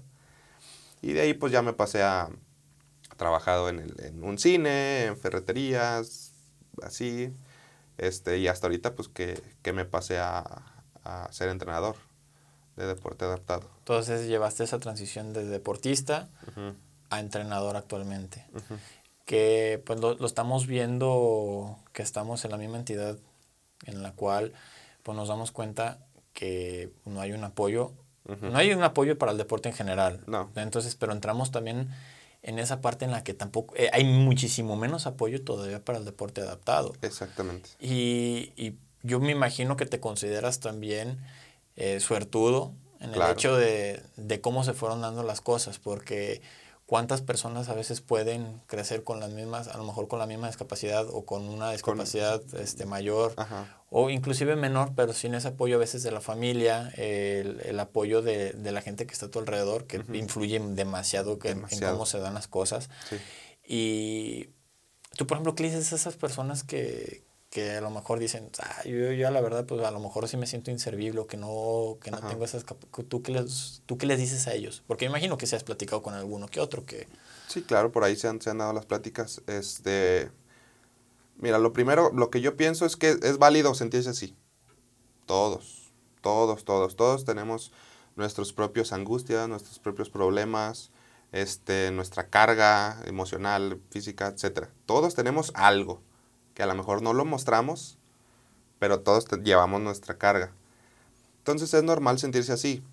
[1.02, 2.30] Y de ahí pues ya me pasé a,
[3.18, 6.32] trabajado en, el, en un cine, en ferreterías,
[6.84, 7.34] así.
[7.98, 10.64] Este, y hasta ahorita pues que, que me pasé a,
[11.04, 11.96] a ser entrenador
[12.76, 13.70] de deporte adaptado.
[13.80, 16.30] Entonces llevaste esa transición de deportista
[17.10, 18.46] a entrenador actualmente.
[19.26, 23.18] Que pues lo, estamos viendo que estamos en la misma entidad
[23.86, 24.54] en la cual
[25.04, 26.00] pues nos damos cuenta
[26.34, 27.94] que no hay un apoyo,
[28.42, 30.22] no hay un apoyo para el deporte en general.
[30.28, 30.50] No.
[30.56, 31.90] Entonces, pero entramos también
[32.44, 36.06] en esa parte en la que tampoco eh, hay muchísimo menos apoyo todavía para el
[36.06, 36.94] deporte adaptado.
[37.02, 37.70] Exactamente.
[37.80, 41.20] Y, y yo me imagino que te consideras también
[41.76, 46.42] eh, suertudo en el hecho de, de, cómo se fueron dando las cosas, porque
[46.92, 50.48] cuántas personas a veces pueden crecer con las mismas, a lo mejor con la misma
[50.48, 53.34] discapacidad o con una discapacidad este, mayor
[53.90, 58.22] o inclusive menor, pero sin ese apoyo a veces de la familia, el, el apoyo
[58.22, 62.06] de, de, la gente que está a tu alrededor, que influye demasiado, que, en cómo
[62.06, 62.90] se dan las cosas.
[63.66, 64.50] Y
[65.16, 68.82] tú, por ejemplo, ¿qué dices a esas personas que, que a lo mejor dicen, ah,
[68.86, 71.98] yo, yo la verdad, pues a lo mejor sí me siento inservible o que no,
[72.02, 72.66] que no tengo esas
[73.10, 74.84] ¿tú qué, les, ¿Tú qué les dices a ellos?
[74.88, 77.10] Porque me imagino que se has platicado con alguno que otro que...
[77.50, 79.42] Sí, claro, por ahí se han, se han dado las pláticas.
[79.48, 80.32] Este,
[81.40, 84.34] mira, lo primero, lo que yo pienso es que es válido sentirse así.
[85.26, 87.74] Todos, todos, todos, todos tenemos
[88.16, 90.92] nuestros propios angustias, nuestros propios problemas,
[91.34, 94.70] este, nuestra carga emocional, física, etc.
[94.86, 96.02] Todos tenemos algo
[96.62, 97.98] que a lo mejor no lo mostramos,
[98.78, 100.52] pero todos llevamos nuestra carga.
[101.40, 102.84] Entonces es normal sentirse así.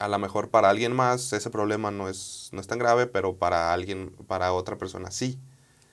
[0.00, 3.36] A lo mejor para alguien más ese problema no es, no es tan grave, pero
[3.36, 5.38] para alguien, para otra persona sí.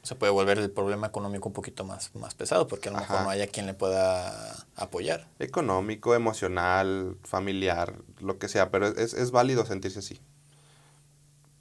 [0.02, 3.24] Se puede volver el problema económico un poquito más, más pesado porque a lo mejor
[3.24, 5.28] no haya quien le pueda apoyar.
[5.40, 10.22] Económico, emocional, familiar, lo que sea, pero es, es válido sentirse así.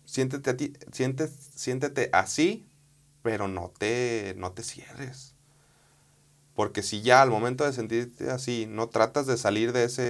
[0.05, 2.65] Siéntete, a ti, siéntete, siéntete así
[3.25, 5.35] pero no te, no te cierres.
[6.55, 10.03] Porque si ya al momento de sentirte así no tratas de salir de ese,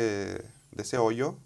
[0.73, 1.39] de ese hoyo,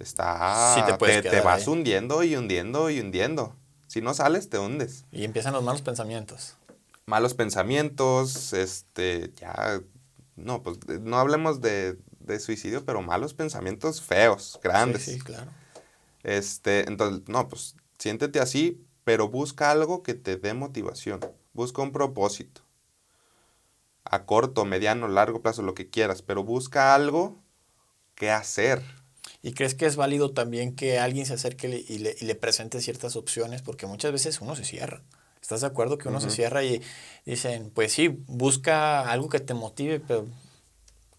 [0.00, 3.54] está, te, te, vas hundiendo y hundiendo y hundiendo.
[3.86, 5.04] Si no sales, te hundes.
[5.12, 6.56] Y empiezan los malos pensamientos.
[7.06, 9.80] Malos pensamientos, este, ya,
[10.34, 15.04] no, pues no hablemos de, de suicidio, pero malos pensamientos feos, grandes.
[15.04, 15.52] Sí, sí, claro.
[16.24, 21.20] Este, entonces, no, pues siéntete así, pero busca algo que te dé motivación.
[21.52, 22.62] Busca un propósito.
[24.04, 27.42] A corto, mediano, largo plazo, lo que quieras, pero busca algo
[28.14, 28.82] que hacer.
[29.42, 32.80] ¿Y crees que es válido también que alguien se acerque y le, y le presente
[32.80, 33.62] ciertas opciones?
[33.62, 35.02] Porque muchas veces uno se cierra.
[35.40, 36.80] ¿Estás de acuerdo que uno se cierra y
[37.26, 40.26] dicen, pues sí, busca algo que te motive, pero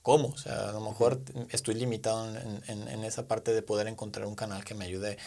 [0.02, 0.30] ¿cómo?
[0.30, 4.26] O sea, a lo mejor estoy limitado en, en, en, esa parte de poder encontrar
[4.26, 5.20] un canal que me ayude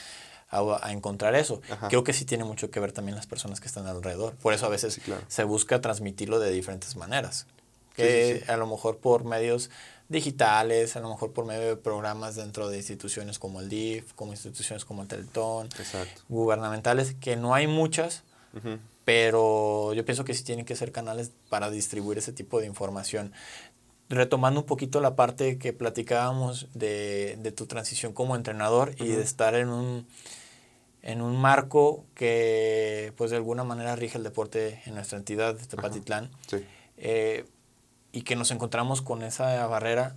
[0.51, 1.61] a, encontrar eso.
[1.89, 4.35] Creo que sí tiene mucho que ver también las personas que están alrededor.
[4.37, 7.47] Por eso a veces se busca transmitirlo de diferentes maneras.
[7.95, 9.71] Que a lo mejor por medios
[10.09, 14.33] digitales, a lo mejor por medio de programas dentro de instituciones como el DIF, como
[14.33, 15.69] instituciones como el Teletón,
[16.29, 18.23] gubernamentales, que no hay muchas,
[19.05, 23.33] pero yo pienso que sí tienen que ser canales para distribuir ese tipo de información
[24.09, 29.23] retomando un poquito la parte que platicábamos de, de tu transición como entrenador y de
[29.23, 30.07] estar en un,
[31.03, 36.31] en un marco que pues de alguna manera rige el deporte en nuestra entidad, Tepatitlán,
[36.97, 37.45] eh,
[38.13, 40.15] y que nos encontramos con esa barrera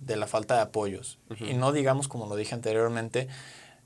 [0.00, 1.18] de la falta de apoyos.
[1.38, 3.28] Y no digamos, como lo dije anteriormente,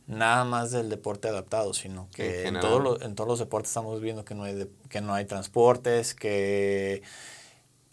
[0.07, 4.01] nada más del deporte adaptado, sino que en, todos los, en todos los deportes estamos
[4.01, 7.03] viendo que no hay, que no hay transportes, que,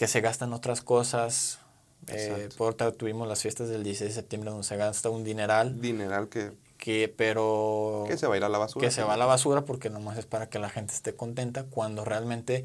[0.01, 1.59] que se gastan otras cosas.
[2.07, 5.79] Eh, por tuvimos las fiestas del 16 de septiembre donde se gasta un dineral.
[5.79, 9.13] Dineral que que pero que se va a ir a la basura que se va
[9.13, 12.63] a la basura porque nomás es para que la gente esté contenta cuando realmente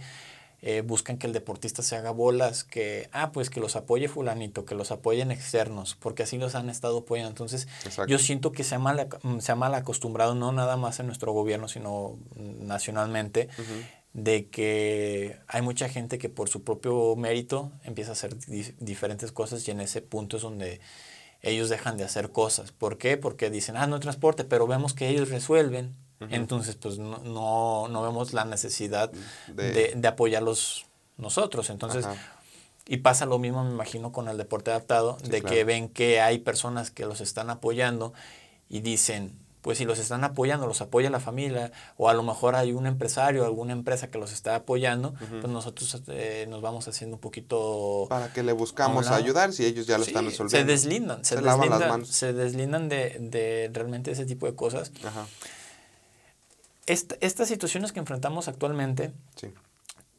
[0.63, 4.65] eh, buscan que el deportista se haga bolas que ah pues que los apoye fulanito
[4.65, 7.69] que los apoyen externos porque así los han estado apoyando entonces
[8.09, 9.07] yo siento que se ha mal
[9.41, 13.51] se ha mal acostumbrado no nada más en nuestro gobierno sino nacionalmente
[14.17, 18.35] de que hay mucha gente que por su propio mérito empieza a hacer
[18.79, 20.81] diferentes cosas y en ese punto es donde
[21.43, 22.73] ellos dejan de hacer cosas.
[22.73, 23.19] ¿Por qué?
[23.19, 25.95] Porque dicen, ah, no hay transporte, pero vemos que ellos resuelven.
[26.31, 29.13] Entonces, pues no, no, no, vemos la necesidad
[29.49, 30.87] de, de, apoyarlos
[31.19, 31.69] nosotros.
[31.69, 32.07] Entonces,
[32.87, 36.39] y pasa lo mismo, me imagino, con el deporte adaptado, de que ven que hay
[36.39, 38.15] personas que los están apoyando
[38.71, 42.55] y dicen, pues si los están apoyando, los apoya la familia, o a lo mejor
[42.55, 47.17] hay un empresario, alguna empresa que los está apoyando, pues nosotros eh, nos vamos haciendo
[47.17, 48.07] un poquito...
[48.09, 50.57] Para que le buscamos ayudar si ellos ya lo están resolviendo.
[50.57, 54.93] Se deslindan, se, deslindan, se deslindan de, de, realmente ese tipo de cosas.
[55.05, 55.27] Ajá.
[56.87, 59.49] estas situaciones que enfrentamos actualmente, sí.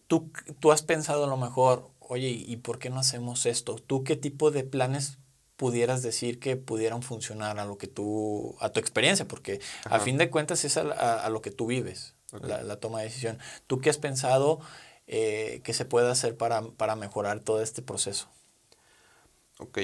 [0.08, 0.30] tú,
[0.60, 3.76] tú has pensado a lo mejor, oye, ¿y por qué no hacemos esto?
[3.76, 5.20] ¿Tú qué tipo de planes
[5.58, 10.18] pudieras decir que pudieran funcionar a lo que tú, a tu experiencia, porque a fin
[10.18, 13.40] de cuentas es a, lo que tú vives, la, toma de decisión.
[13.66, 14.60] ¿Tú qué has pensado
[15.08, 18.30] eh, que se puede hacer para, para, mejorar todo este proceso?
[19.58, 19.80] Ok.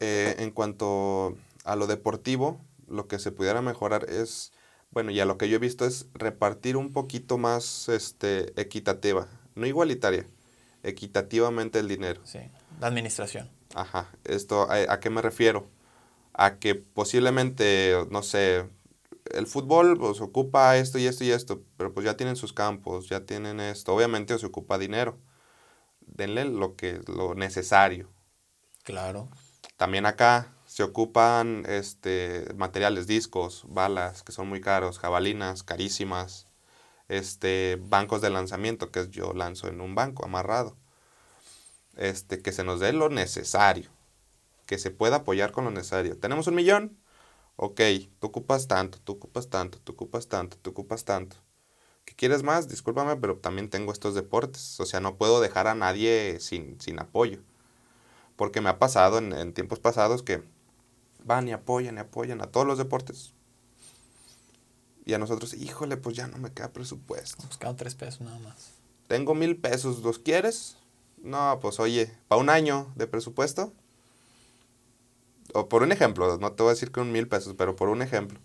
[0.00, 4.52] Eh, en cuanto a lo deportivo, lo que se pudiera mejorar es,
[4.90, 9.66] bueno, ya lo que yo he visto es repartir un poquito más este, equitativa, no
[9.66, 10.26] igualitaria,
[10.82, 12.22] equitativamente el dinero.
[12.24, 12.38] Sí,
[12.80, 13.55] la administración.
[13.76, 15.68] Ajá, esto, ¿a, qué me refiero?
[16.32, 18.66] A que posiblemente, no sé,
[19.32, 23.10] el fútbol pues ocupa esto y esto y esto, pero pues ya tienen sus campos,
[23.10, 25.18] ya tienen esto, obviamente se ocupa dinero.
[26.00, 28.08] Denle lo que lo necesario.
[28.82, 29.28] Claro.
[29.76, 36.46] También acá se ocupan este materiales, discos, balas que son muy caros, jabalinas carísimas,
[37.08, 40.78] este bancos de lanzamiento que yo lanzo en un banco amarrado
[41.96, 43.90] este, que se nos dé lo necesario,
[44.66, 46.18] que se pueda apoyar con lo necesario.
[46.18, 46.98] ¿Tenemos un millón?
[47.56, 47.80] Ok,
[48.18, 51.36] tú ocupas tanto, tú ocupas tanto, tú ocupas tanto, tú ocupas tanto.
[52.04, 52.68] ¿Qué quieres más?
[52.68, 54.78] Discúlpame, pero también tengo estos deportes.
[54.78, 57.40] O sea, no puedo dejar a nadie sin, sin apoyo.
[58.36, 60.42] Porque me ha pasado en, en tiempos pasados que
[61.24, 63.32] van y apoyan y apoyan a todos los deportes.
[65.04, 67.42] Y a nosotros, híjole, pues ya no me queda presupuesto.
[67.44, 68.72] Nos quedan tres pesos nada más.
[69.08, 70.76] Tengo mil pesos, ¿los quieres?
[71.26, 73.72] No, pues oye, para un año de presupuesto.
[75.54, 77.88] O por un ejemplo, no te voy a decir que un mil pesos, pero por
[77.88, 78.38] un ejemplo.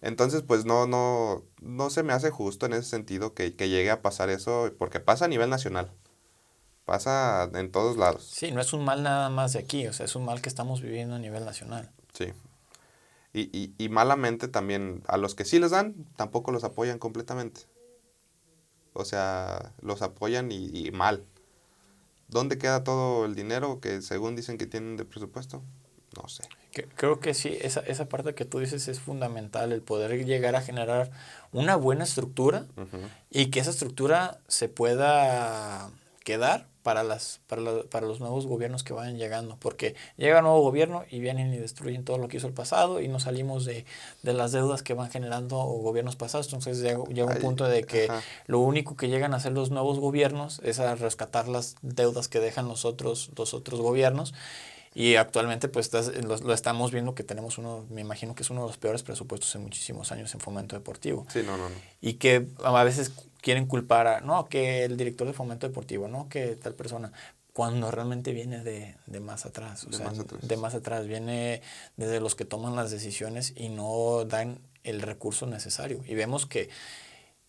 [0.00, 4.00] Entonces, pues no, no, no se me hace justo en ese sentido que, llegue a
[4.00, 5.92] pasar eso, porque pasa a nivel nacional.
[6.86, 8.24] Pasa en todos lados.
[8.24, 10.48] Sí, no es un mal nada más de aquí, o sea, es un mal que
[10.48, 11.90] estamos viviendo a nivel nacional.
[12.14, 12.32] Sí.
[13.34, 17.62] Y, y, y malamente también, a los que sí les dan, tampoco los apoyan completamente.
[18.94, 21.26] O sea, los apoyan y mal.
[22.28, 25.62] ¿Dónde queda todo el dinero que según dicen que tienen de presupuesto?
[26.16, 26.44] No sé.
[26.94, 30.60] Creo que sí, esa, esa parte que tú dices es fundamental, el poder llegar a
[30.60, 31.10] generar
[31.50, 32.66] una buena estructura
[33.30, 35.90] y que esa estructura se pueda
[36.24, 40.62] quedar para, las, para, para, los nuevos gobiernos que vayan llegando, porque llega un nuevo
[40.62, 43.84] gobierno y vienen y destruyen todo lo que hizo el pasado y no salimos de,
[44.22, 48.08] de las deudas que van generando gobiernos pasados, entonces llega, llega un punto de que
[48.46, 52.40] lo único que llegan a hacer los nuevos gobiernos es a rescatar las deudas que
[52.40, 54.32] dejan los otros, los otros gobiernos
[54.94, 58.62] y actualmente pues lo, lo, estamos viendo que tenemos uno, me imagino que es uno
[58.62, 61.26] de los peores presupuestos en muchísimos años en fomento deportivo.
[61.30, 61.74] Sí, no, no, no.
[62.00, 63.12] Y que a veces
[63.48, 67.12] quieren culpar a, no, que el director de fomento deportivo, no, que tal persona,
[67.54, 70.46] cuando realmente viene de, de más atrás, o de, sea, más atrás.
[70.46, 71.62] de más atrás, viene
[71.96, 76.04] desde los que toman las decisiones y no dan el recurso necesario.
[76.06, 76.68] Y vemos que,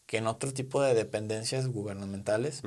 [0.05, 2.61] que en otro tipo de dependencias gubernamentales,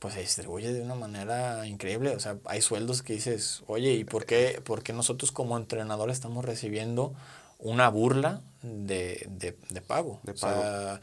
[0.00, 2.14] pues se distribuye de una manera increíble.
[2.14, 6.18] O sea, hay sueldos que dices, oye, ¿y por qué, por qué nosotros como entrenadores
[6.18, 7.14] estamos recibiendo
[7.58, 10.20] una burla de, de, de pago?
[10.24, 10.60] De pago.
[10.60, 11.00] O sea,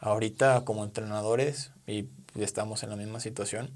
[0.00, 3.70] Ahorita como entrenadores, y estamos en la misma situación,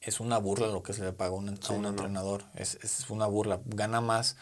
[0.00, 2.44] es una burla lo que se le paga a un, entrenador.
[2.54, 3.60] Es, es, una burla.
[3.64, 4.36] Gana más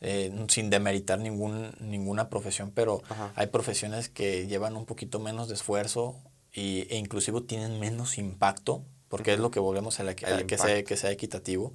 [0.00, 3.02] eh, sin demeritar ningún, ninguna profesión, pero
[3.34, 6.16] hay profesiones que llevan un poquito menos de esfuerzo
[6.52, 10.84] y, e inclusive tienen menos impacto, porque es lo que volvemos a, la, que, sea,
[10.84, 11.72] que sea equitativo,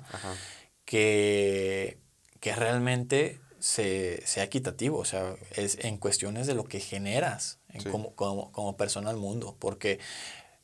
[0.86, 1.98] que,
[2.40, 7.60] que realmente se, sea equitativo, o sea, es en cuestiones de lo que generas
[7.92, 10.00] como, como, como, persona al mundo, porque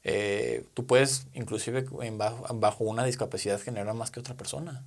[0.04, 4.86] eh, tú puedes, inclusive en bajo, una discapacidad, generar más que otra persona.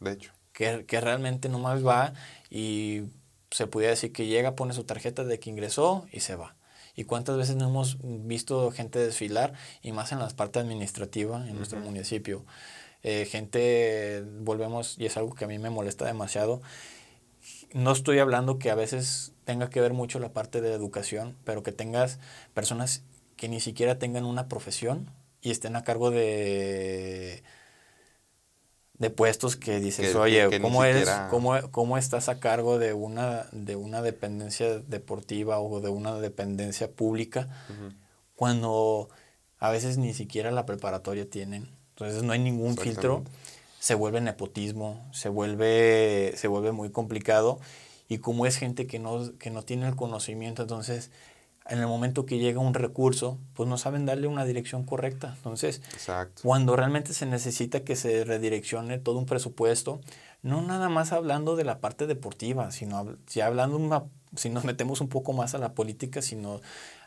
[0.00, 0.32] De hecho.
[0.52, 2.12] Que, que realmente nomás va
[2.50, 3.02] y
[3.50, 6.56] se pudiera decir que llega, pone su tarjeta de que ingresó y se va.
[6.96, 11.56] ¿Y cuántas veces no hemos visto gente desfilar, y más en la parte administrativa en
[11.56, 12.44] nuestro municipio?
[13.02, 16.60] Eh, gente, volvemos, y es algo que a mí me molesta demasiado,
[17.72, 21.64] no estoy hablando que a veces tenga que ver mucho la parte de educación, pero
[21.64, 22.20] que tengas
[22.54, 23.02] personas
[23.34, 25.10] que ni siquiera tengan una profesión
[25.42, 27.42] y estén a cargo de,
[28.94, 31.10] de puestos que dices, oye, ¿cómo, eres,
[31.72, 37.48] cómo, estás a cargo de una, de una dependencia deportiva o de una dependencia pública
[38.36, 39.08] cuando
[39.58, 41.68] a veces ni siquiera la preparatoria tienen.
[41.96, 43.24] Entonces no hay ningún filtro,
[43.80, 47.58] se vuelve nepotismo, se vuelve, se vuelve muy complicado
[48.10, 51.12] y como es gente que no, que no tiene el conocimiento, entonces
[51.68, 55.34] en el momento que llega un recurso, pues no saben darle una dirección correcta.
[55.36, 55.80] Entonces,
[56.42, 60.00] cuando realmente se necesita que se redireccione todo un presupuesto,
[60.42, 64.02] no nada más hablando de la parte deportiva, sino ya hablando una,
[64.34, 66.60] si nos metemos un poco más a la política, sino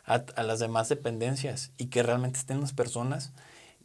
[0.06, 3.34] a, a las demás dependencias y que realmente estén las personas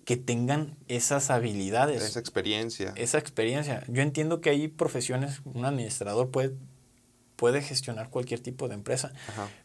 [0.05, 2.01] que tengan esas habilidades.
[2.01, 2.93] Esa experiencia.
[2.95, 3.83] Esa experiencia.
[3.89, 6.55] Yo entiendo que hay profesiones, un administrador puede,
[7.39, 9.13] puede gestionar cualquier tipo de empresa,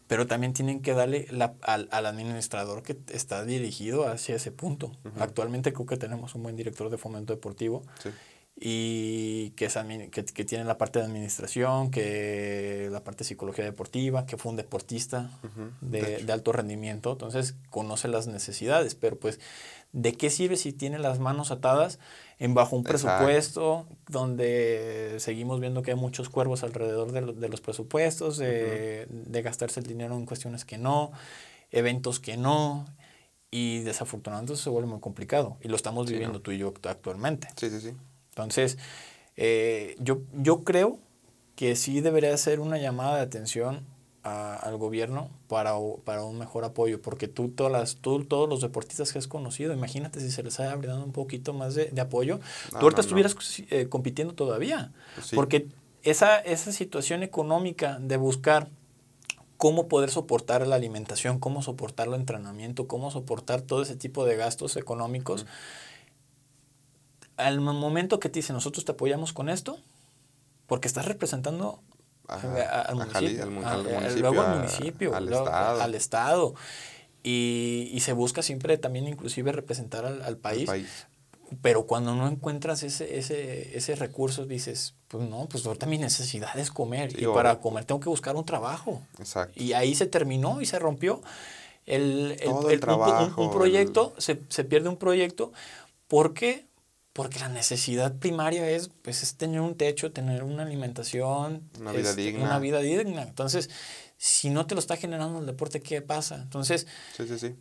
[0.06, 4.92] pero también tienen que darle la, al, al, administrador que está dirigido hacia ese punto.
[5.18, 7.82] Actualmente creo que tenemos un buen director de fomento deportivo.
[8.00, 8.10] Sí.
[8.56, 9.76] y que, es,
[10.12, 14.50] que, que, tiene la parte de administración, que la parte de psicología deportiva, que fue
[14.50, 15.32] un deportista
[15.80, 19.40] de, de, alto rendimiento, entonces conoce las necesidades, pero pues,
[19.92, 21.98] ¿de qué sirve si tiene las manos atadas
[22.38, 27.60] en bajo un presupuesto donde seguimos viendo que hay muchos cuervos alrededor de, de los
[27.60, 31.12] presupuestos, de, de gastarse el dinero en cuestiones que no,
[31.70, 32.86] eventos que no?
[33.50, 35.58] Y desafortunadamente se vuelve muy complicado.
[35.62, 37.48] Y lo estamos viviendo tú y yo actualmente.
[37.56, 37.92] Sí, sí, sí.
[38.30, 38.78] Entonces,
[39.36, 40.98] eh, yo, yo creo
[41.54, 43.86] que sí debería ser una llamada de atención
[44.24, 49.12] al gobierno para, para un mejor apoyo, porque tú, todas las, tú, todos los deportistas
[49.12, 52.78] que has conocido, imagínate si se les haya brindado un poquito más de, apoyo, tú
[52.78, 53.36] ahorita estuvieras
[53.70, 55.68] eh, compitiendo todavía, pues porque
[56.02, 58.70] esa, esa situación económica de buscar
[59.58, 64.36] cómo poder soportar la alimentación, cómo soportar el entrenamiento, cómo soportar todo ese tipo de
[64.36, 65.44] gastos económicos,
[67.36, 69.78] al momento que te dice nosotros te apoyamos con esto,
[70.66, 71.82] porque estás representando
[72.28, 75.82] al, municipio, luego al municipio, al, estado.
[75.82, 76.54] al estado.
[77.22, 80.70] Y, y, se busca siempre también inclusive representar al, país.
[81.62, 86.56] Pero cuando no encuentras ese, ese, ese recurso, dices, pues no, pues ahorita mi necesidad
[86.58, 87.18] es comer.
[87.18, 89.02] y para comer tengo que buscar un trabajo.
[89.18, 89.62] Exacto.
[89.62, 91.22] Y ahí se terminó y se rompió.
[91.86, 95.52] El, el, el, trabajo, un, un, proyecto, se, se pierde un proyecto.
[96.08, 96.66] ¿Por qué?
[97.14, 102.10] Porque la necesidad primaria es, pues, es tener un techo, tener una alimentación, una vida
[102.10, 102.44] este, digna.
[102.44, 103.22] Una vida digna.
[103.22, 103.70] Entonces,
[104.18, 106.42] si no te lo está generando el deporte, ¿qué pasa?
[106.42, 107.54] Entonces, sí, sí, sí.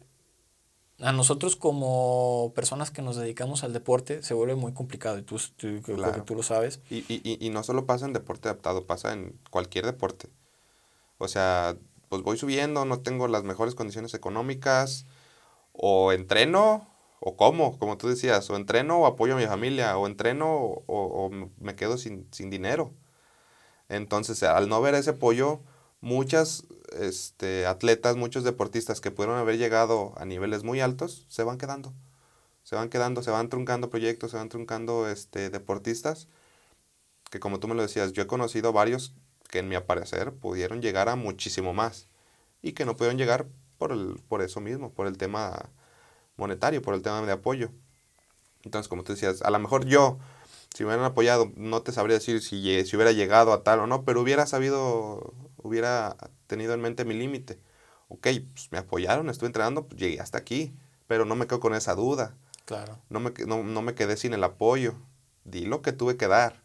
[1.02, 5.40] a nosotros como personas que nos dedicamos al deporte se vuelve muy complicado y tú,
[5.56, 5.82] tú,
[6.26, 6.82] tú lo sabes.
[6.90, 10.30] Y, y, y no solo pasa en deporte adaptado, pasa en cualquier deporte.
[11.20, 11.78] O sea,
[12.10, 15.06] pues voy subiendo, no tengo las mejores condiciones económicas,
[15.74, 16.88] o entreno
[17.26, 21.30] o cómo, como tú decías, o entreno o apoyo a mi familia, o entreno o,
[21.58, 22.94] me quedo sin, dinero.
[23.90, 25.62] Entonces, al no ver ese apoyo,
[26.02, 26.66] muchas
[27.00, 31.94] este, atletas, muchos deportistas que pudieron haber llegado a niveles muy altos, se van quedando.
[32.64, 36.28] Se van quedando, se van truncando proyectos, se van truncando este, deportistas,
[37.32, 39.14] que como tú me lo decías, yo he conocido varios
[39.50, 42.10] que en mi parecer pudieron llegar a muchísimo más
[42.62, 43.48] y que no pudieron llegar
[43.78, 45.70] por, el, por eso mismo, por el tema
[46.38, 47.72] monetario, por el tema de apoyo.
[48.64, 50.20] Entonces, como tú decías, a lo mejor yo,
[50.74, 53.88] si me hubieran apoyado, no te sabría decir si, si hubiera llegado a tal o
[53.88, 56.16] no, pero hubiera sabido, hubiera
[56.48, 57.60] tenido en mente mi límite.
[58.08, 60.74] Ok, pues me apoyaron, estuve entrenando, pues llegué hasta aquí,
[61.08, 62.36] pero no me quedo con esa duda.
[62.66, 63.00] Claro.
[63.10, 64.96] No me, no, no me quedé sin el apoyo.
[65.44, 66.64] Di lo que tuve que dar.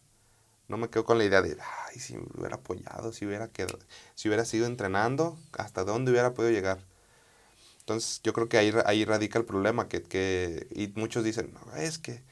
[0.68, 1.56] No me quedo con la idea de,
[1.86, 3.78] ay, si me hubiera apoyado, si hubiera, quedado,
[4.14, 6.78] si hubiera sido entrenando, hasta dónde hubiera podido llegar.
[7.88, 11.98] Entonces yo creo que ahí, ahí radica el problema, que, que y muchos dicen, es
[11.98, 12.22] que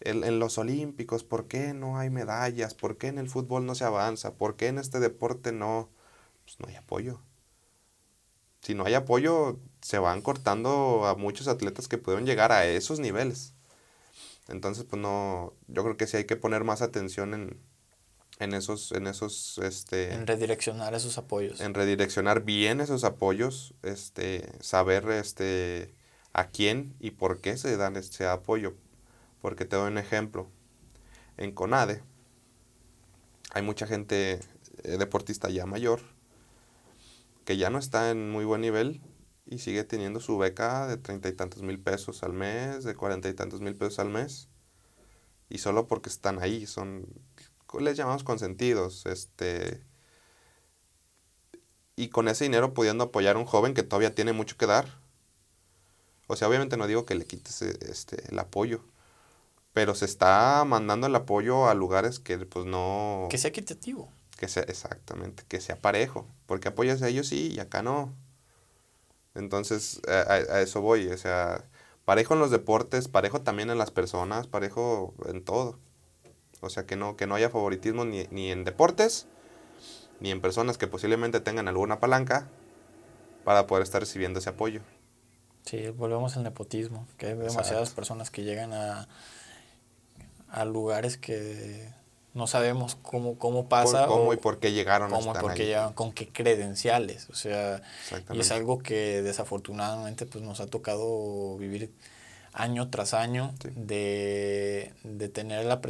[0.00, 2.74] en, los Olímpicos, ¿por qué no hay medallas?
[2.74, 4.34] ¿Por qué en el fútbol no se avanza?
[4.34, 5.90] ¿Por qué en este deporte no?
[6.44, 7.20] Pues no hay apoyo.
[8.60, 13.00] Si no hay apoyo, se van cortando a muchos atletas que pueden llegar a esos
[13.00, 13.54] niveles.
[14.48, 17.60] Entonces, pues no, yo creo que sí hay que poner más atención en,
[18.42, 20.12] en esos, en esos, este...
[20.14, 21.60] En redireccionar esos apoyos.
[21.60, 25.94] En redireccionar bien esos apoyos, este, saber, este,
[26.32, 28.74] a quién y por qué se dan ese apoyo.
[29.40, 30.48] Porque te doy un ejemplo.
[31.36, 32.02] En CONADE
[33.52, 34.40] hay mucha gente
[34.84, 36.00] eh, deportista ya mayor
[37.44, 39.00] que ya no está en muy buen nivel
[39.46, 43.28] y sigue teniendo su beca de treinta y tantos mil pesos al mes, de cuarenta
[43.28, 44.48] y tantos mil pesos al mes.
[45.48, 47.06] Y solo porque están ahí, son
[47.80, 49.82] les llamamos consentidos, este,
[51.96, 55.00] y con ese dinero pudiendo apoyar a un joven que todavía tiene mucho que dar.
[56.26, 58.82] O sea, obviamente no digo que le quites este, el apoyo,
[59.72, 63.26] pero se está mandando el apoyo a lugares que pues no...
[63.30, 64.10] Que sea equitativo.
[64.38, 68.14] Que sea, exactamente, que sea parejo, porque apoyas a ellos sí y acá no.
[69.34, 71.64] Entonces, a, a eso voy, o sea,
[72.04, 75.78] parejo en los deportes, parejo también en las personas, parejo en todo.
[76.62, 79.26] O sea, que no, que no haya favoritismo ni, ni en deportes,
[80.20, 82.48] ni en personas que posiblemente tengan alguna palanca
[83.44, 84.80] para poder estar recibiendo ese apoyo.
[85.64, 89.08] Sí, volvemos al nepotismo, que hay demasiadas personas que llegan a,
[90.48, 91.92] a lugares que
[92.34, 94.06] no sabemos cómo, cómo pasa.
[94.06, 97.28] cómo y por qué llegaron cómo por qué llegaron, con qué credenciales.
[97.30, 97.82] O sea,
[98.32, 101.90] y es algo que desafortunadamente pues, nos ha tocado vivir
[102.52, 105.80] año tras año de, de, tener la,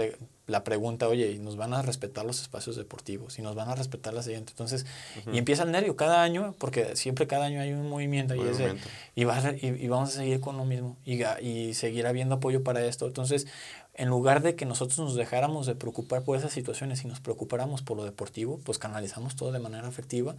[0.46, 3.38] la pregunta, oye, ¿y nos van a respetar los espacios deportivos?
[3.38, 4.52] ¿Y nos van a respetar la siguiente?
[4.52, 4.86] Entonces,
[5.32, 9.22] y empieza el nervio cada año, porque siempre cada año hay un movimiento, y, y,
[9.22, 13.06] y, vamos a seguir con lo mismo y, y seguir habiendo apoyo para esto.
[13.06, 13.46] Entonces,
[13.94, 17.82] en lugar de que nosotros nos dejáramos de preocupar por esas situaciones y nos preocupáramos
[17.82, 20.36] por lo deportivo, pues canalizamos todo de manera afectiva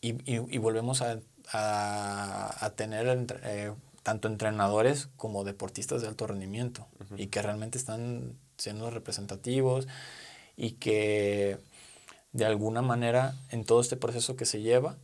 [0.00, 1.18] Y, y, volvemos a,
[1.52, 3.72] a, tener eh,
[4.08, 6.86] tanto entrenadores como deportistas de alto rendimiento
[7.18, 9.86] y que realmente están siendo representativos
[10.56, 11.58] y que
[12.32, 14.96] de alguna manera en todo este proceso que se lleva,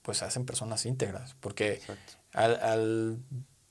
[0.00, 1.82] pues hacen personas íntegras, porque
[2.32, 3.18] al, al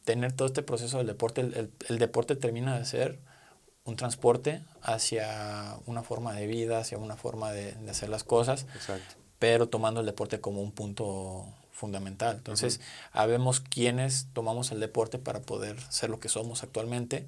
[0.05, 3.19] tener todo este proceso del deporte, el, el, deporte termina de ser
[3.83, 8.67] un transporte hacia una forma de vida, hacia una forma de, de hacer las cosas,
[9.39, 11.47] pero tomando el deporte como un punto
[11.79, 12.35] fundamental.
[12.35, 17.25] Entonces, habemos quienes tomamos el deporte para poder ser lo que somos actualmente.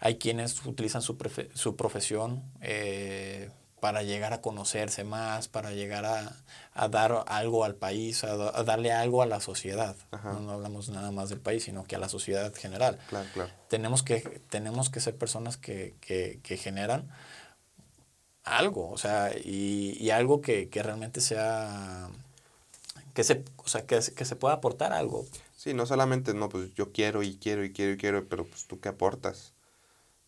[0.00, 1.16] Hay quienes utilizan su,
[1.54, 6.36] su profesión eh, para llegar a conocerse más, para llegar a,
[6.72, 9.96] a dar algo al país, a, darle algo a la sociedad.
[10.24, 12.98] No, hablamos nada más del país, sino que a la sociedad general.
[13.08, 13.50] Claro, claro.
[13.68, 17.10] Tenemos, que, tenemos que ser personas que, que, que generan
[18.44, 22.08] algo, o sea, y, y algo que, que, realmente sea,
[23.14, 25.26] que se, o sea, que, que se pueda aportar algo.
[25.56, 28.66] Sí, no solamente, no, pues yo quiero y quiero y quiero y quiero, pero pues
[28.66, 29.52] tú qué aportas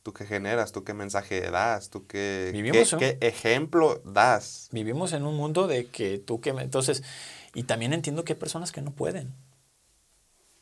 [0.02, 2.50] tú qué generas, tú qué mensaje das, tú qué,
[2.98, 4.68] qué, ejemplo das.
[4.72, 6.50] Vivimos en un mundo de que tú que...
[6.50, 7.02] Entonces,
[7.54, 9.34] y también entiendo que hay personas que no pueden,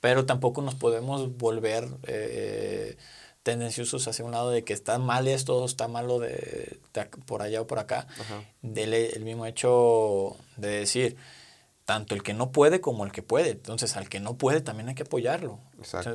[0.00, 2.96] pero tampoco nos podemos volver eh,
[3.42, 6.78] tendenciosos hacia un lado de que está mal esto, está malo de,
[7.26, 8.06] por allá o por acá.
[8.60, 11.16] Dele el mismo hecho de decir,
[11.90, 13.50] tanto el que no puede como el que puede.
[13.50, 15.58] Entonces, al que no puede también hay que apoyarlo.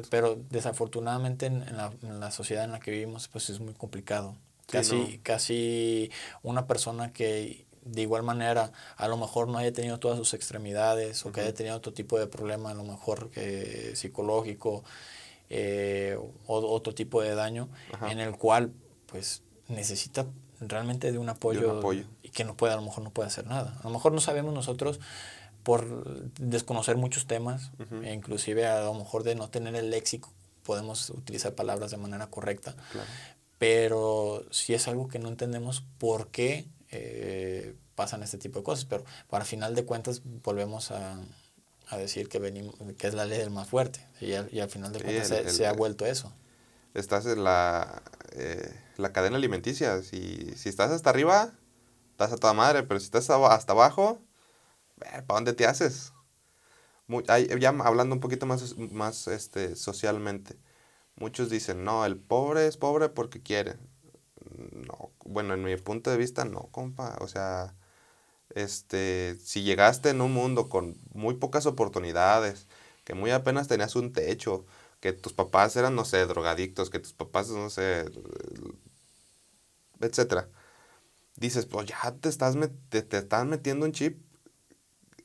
[0.10, 4.38] pero desafortunadamente en, la, sociedad en la que vivimos, pues es muy complicado.
[4.68, 6.12] casi, casi
[6.44, 11.26] una persona que de igual manera a lo mejor no haya tenido todas sus extremidades
[11.26, 14.86] o que haya tenido otro tipo de problema, a lo mejor que psicológico
[15.50, 16.18] eh,
[16.48, 17.68] o otro tipo de daño,
[18.10, 18.72] en el cual
[19.08, 20.26] pues necesita
[20.62, 21.82] realmente de un apoyo,
[22.24, 23.78] y que no puede, a lo mejor no puede hacer nada.
[23.82, 25.02] A lo mejor no sabemos nosotros
[25.66, 27.72] por desconocer muchos temas,
[28.04, 32.28] e inclusive a lo mejor de no tener el léxico, podemos utilizar palabras de manera
[32.28, 32.76] correcta,
[33.58, 38.86] pero si es algo que no entendemos por qué eh, pasan este tipo de cosas,
[38.86, 41.20] pero para final de cuentas volvemos a,
[41.90, 45.02] a decir que, venimos, que es la ley del más fuerte, y al, final de
[45.02, 46.32] cuentas se, ha vuelto eso.
[46.94, 48.04] Estás en la,
[48.34, 51.54] eh, la cadena alimenticia, si, si estás hasta arriba,
[52.12, 54.22] estás a toda madre, pero si estás hasta abajo,
[55.00, 56.14] ¿para dónde te haces?
[57.60, 60.58] ya hablando un poquito más, más este, socialmente,
[61.16, 63.78] muchos dicen, no, el pobre es pobre porque quiere.
[64.72, 67.18] No, bueno, en mi punto de vista, no, compa.
[67.22, 67.76] O sea,
[68.52, 72.68] este, si llegaste en un mundo con muy pocas oportunidades,
[73.06, 74.66] que muy apenas tenías un techo,
[75.02, 78.06] que tus papás eran, no sé, drogadictos, que tus papás, no sé,
[80.02, 80.50] etcétera.
[81.38, 82.56] Dices, pues ya te estás,
[82.90, 84.22] te, te estás metiendo un chip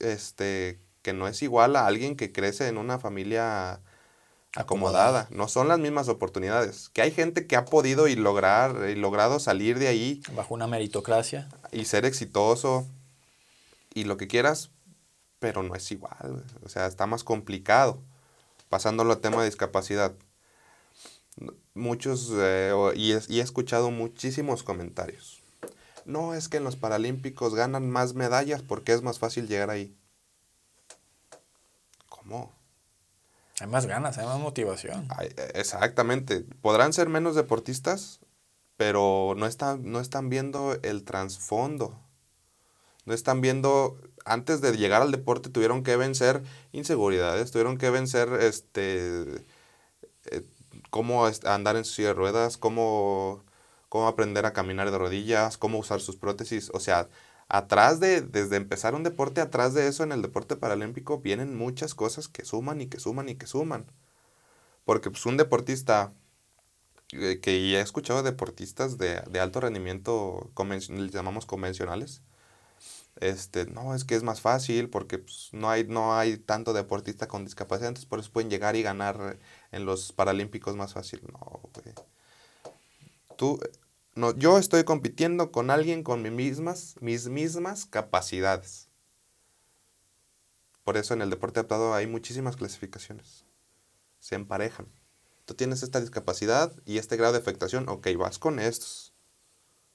[0.01, 3.81] este, que no es igual a alguien que crece en una familia
[4.55, 5.29] acomodada.
[5.31, 6.89] No son las mismas oportunidades.
[6.91, 10.23] Que hay gente que ha podido y lograr y logrado salir de ahí.
[10.35, 11.49] Bajo una meritocracia.
[11.73, 12.87] Y ser exitoso
[13.95, 14.71] y lo que quieras,
[15.39, 16.45] pero no es igual.
[16.63, 18.03] O sea, está más complicado.
[18.69, 20.15] Pasándolo al tema de discapacidad.
[21.75, 25.40] Muchos, eh, y, y he escuchado muchísimos comentarios
[26.11, 29.97] no, es que en los Paralímpicos ganan más medallas porque es más fácil llegar ahí.
[32.09, 32.53] ¿Cómo?
[33.61, 35.09] Hay más ganas, hay más motivación.
[35.21, 36.45] E, exactamente.
[36.63, 38.21] Podrán ser menos deportistas,
[38.77, 41.99] pero no están, no están viendo el trasfondo.
[43.05, 46.43] No están viendo, antes de llegar al deporte tuvieron que vencer
[46.73, 49.45] inseguridades, tuvieron que vencer este,
[50.27, 50.43] eh,
[50.91, 53.43] cómo andar en silla de ruedas, cómo
[53.91, 56.71] cómo aprender a caminar de rodillas, cómo usar sus prótesis.
[56.75, 57.11] O sea,
[57.49, 61.95] atrás de, desde empezar un deporte, atrás de eso en el deporte paralímpico, vienen muchas
[61.95, 63.87] cosas que suman y que suman y que suman.
[64.85, 66.13] Porque pues un deportista,
[67.13, 70.51] eh, que ya he escuchado deportistas de, de alto rendimiento,
[70.89, 72.23] les llamamos convencionales,
[73.21, 77.29] este, no, es que es más fácil porque pues, no, hay, no hay tanto deportista
[77.29, 79.39] con discapacidad, entonces por eso pueden llegar y ganar
[79.73, 81.23] en los Paralímpicos más fácil.
[81.33, 81.95] No, güey.
[83.37, 83.59] Tú,
[84.21, 88.89] no, yo estoy compitiendo con alguien con mis mismas, mis mismas capacidades.
[90.85, 93.45] Por eso en el deporte adaptado hay muchísimas clasificaciones.
[94.19, 94.87] Se emparejan.
[95.45, 99.13] Tú tienes esta discapacidad y este grado de afectación, ok, vas con estos,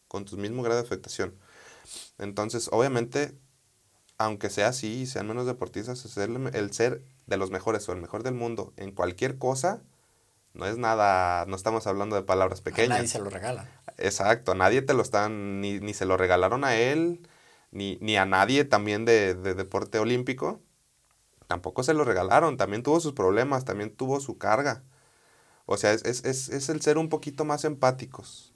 [0.07, 1.37] con tu mismo grado de afectación.
[2.17, 3.37] Entonces, obviamente,
[4.17, 8.23] aunque sea así y sean menos deportistas, el, ser de los mejores o el mejor
[8.23, 9.83] del mundo en cualquier cosa,
[10.55, 12.91] no es nada, no estamos hablando de palabras pequeñas.
[12.91, 13.69] A nadie se lo regala.
[13.97, 17.27] Exacto, nadie te lo están, ni, ni se lo regalaron a él,
[17.71, 20.61] ni, ni a nadie también de, de, deporte olímpico.
[21.47, 24.83] Tampoco se lo regalaron, también tuvo sus problemas, también tuvo su carga.
[25.65, 28.53] O sea, es, es, es, es el ser un poquito más empáticos.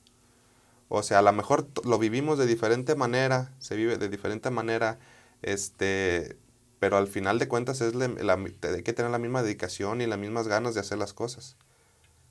[0.88, 5.00] O sea, a lo mejor lo vivimos de diferente manera, se vive de diferente manera,
[5.43, 6.38] este,
[6.80, 10.18] pero al final de cuentas es la, hay que tener la misma dedicación y las
[10.18, 11.58] mismas ganas de hacer las cosas.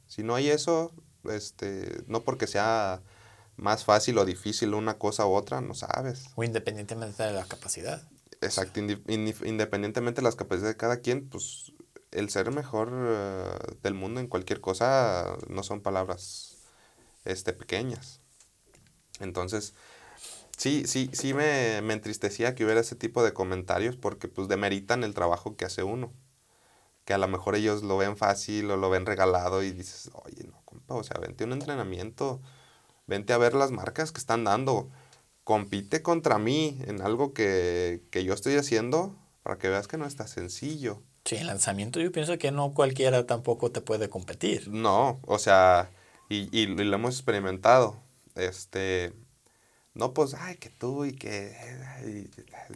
[0.09, 0.92] Si no hay eso,
[1.30, 3.02] este, no porque sea
[3.56, 6.26] más fácil o difícil una cosa u otra, no sabes.
[6.34, 8.02] O independientemente de la capacidad.
[8.40, 11.72] Exacto, independientemente de las capacidades de cada quien, pues
[12.12, 16.56] el ser mejor eh, del mundo en cualquier cosa no son palabras
[17.24, 18.20] este, pequeñas.
[19.20, 19.74] Entonces,
[20.56, 25.02] sí, sí, sí me, me, entristecía que hubiera ese tipo de comentarios porque pues demeritan
[25.04, 26.12] el trabajo que hace uno.
[27.09, 30.44] Que a lo mejor ellos lo ven fácil o lo ven regalado y dices, oye,
[30.44, 32.42] no, compa, o sea, vente a un entrenamiento,
[33.06, 34.90] vente a ver las marcas que están dando,
[35.42, 40.04] compite contra mí en algo que, que yo estoy haciendo para que veas que no
[40.04, 41.02] está sencillo.
[41.24, 44.68] Sí, el lanzamiento yo pienso que no cualquiera tampoco te puede competir.
[44.68, 45.90] No, o sea,
[46.28, 47.96] y, y lo hemos experimentado
[48.34, 49.14] este,
[49.94, 51.56] no, pues, ay, que tú y que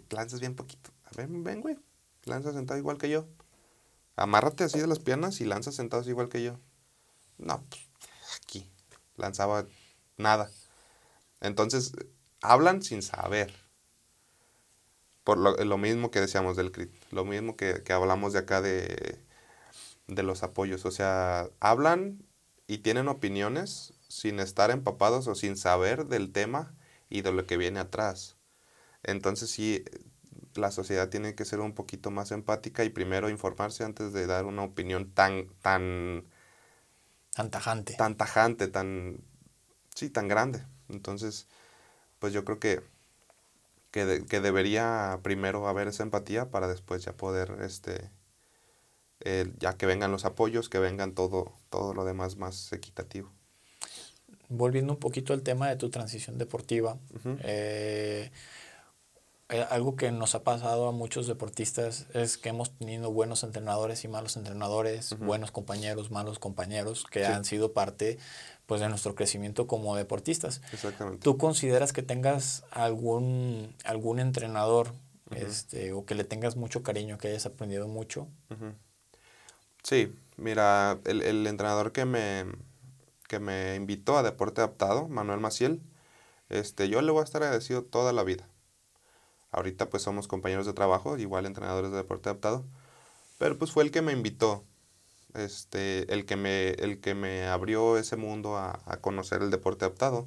[0.08, 0.88] lanzas bien poquito.
[1.18, 1.76] Ven, ven, güey,
[2.24, 3.26] lanza sentado igual que yo.
[4.16, 6.58] Amárrate así de las piernas y lanza sentado igual que yo.
[7.38, 7.82] No, pues,
[8.42, 8.70] aquí,
[9.16, 9.66] lanzaba
[10.16, 10.50] nada.
[11.40, 11.92] Entonces,
[12.40, 13.54] hablan sin saber.
[15.24, 19.24] Por lo, mismo que decíamos del CRIT, lo mismo que, que hablamos de acá de,
[20.08, 20.84] de los apoyos.
[20.84, 22.26] O sea, hablan
[22.66, 26.74] y tienen opiniones sin estar empapados o sin saber del tema
[27.08, 28.36] y de lo que viene atrás.
[29.02, 29.84] Entonces sí,
[30.54, 34.44] la sociedad tiene que ser un poquito más empática y primero informarse antes de dar
[34.46, 36.24] una opinión tan, tan...
[37.34, 37.94] Tan tajante.
[37.94, 39.18] Tan tajante, tan...
[39.94, 40.64] Sí, tan grande.
[40.88, 41.46] Entonces,
[42.18, 42.82] pues yo creo que,
[43.90, 48.10] que, debería primero haber esa empatía para después ya poder, este,
[49.58, 53.30] ya que vengan los apoyos, que vengan todo, todo lo demás más equitativo
[54.52, 56.98] volviendo un poquito al tema de tu transición deportiva,
[57.42, 58.30] eh,
[59.52, 64.02] eh, algo que nos ha pasado a muchos deportistas es que hemos tenido buenos entrenadores
[64.04, 68.18] y malos entrenadores, buenos compañeros, malos compañeros, que han sido parte
[68.64, 70.62] pues, de nuestro crecimiento como deportistas.
[70.72, 71.22] Exactamente.
[71.22, 74.94] ¿Tú consideras que tengas algún, algún entrenador
[75.32, 78.28] este, o que le tengas mucho cariño, que hayas aprendido mucho?
[79.82, 82.46] Sí, mira, el, el entrenador que me,
[83.28, 85.82] que me invitó a Deporte Adaptado, Manuel Maciel,
[86.48, 88.48] este, yo le voy a estar agradecido toda la vida.
[89.52, 92.64] Ahorita pues somos compañeros de trabajo, igual entrenadores de deporte adaptado,
[93.38, 94.64] pero pues fue el que me invitó,
[95.34, 100.26] este, el que me, el que me abrió ese mundo a, conocer el deporte adaptado,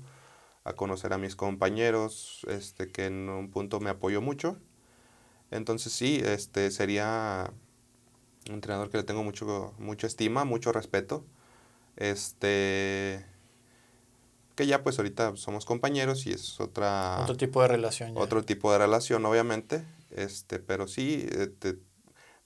[0.64, 4.58] a conocer a mis compañeros, este, que en un punto me apoyó mucho.
[5.52, 7.52] Entonces sí, este, sería
[8.48, 11.26] un entrenador que le tengo mucho, mucha estima, mucho respeto.
[11.98, 13.26] Este
[14.56, 18.72] que ya pues ahorita somos compañeros y es otra otro tipo de relación otro tipo
[18.72, 19.86] de relación obviamente.
[20.12, 21.78] Este pero sí este,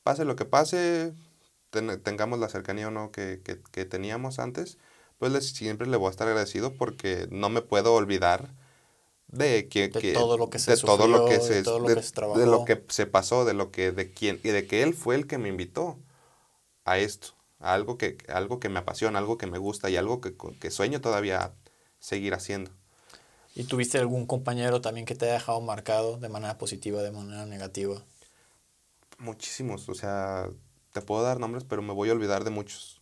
[0.03, 1.13] pase lo que pase
[2.03, 4.79] tengamos la cercanía o no que, que, teníamos antes
[5.19, 8.49] pues siempre le voy a estar agradecido porque no me puedo olvidar
[9.27, 12.83] de que, de todo lo que se de todo lo que se, de lo que
[12.87, 15.49] se pasó de lo que de quién y de que él fue el que me
[15.49, 15.99] invitó
[16.85, 20.35] a esto algo que, algo que me apasiona, algo que me gusta y algo que,
[20.59, 21.53] que sueño todavía
[21.99, 22.71] seguir haciendo.
[23.55, 27.45] ¿Y tuviste algún compañero también que te haya dejado marcado de manera positiva, de manera
[27.45, 28.01] negativa?
[29.17, 30.49] Muchísimos, o sea,
[30.93, 33.01] te puedo dar nombres, pero me voy a olvidar de muchos.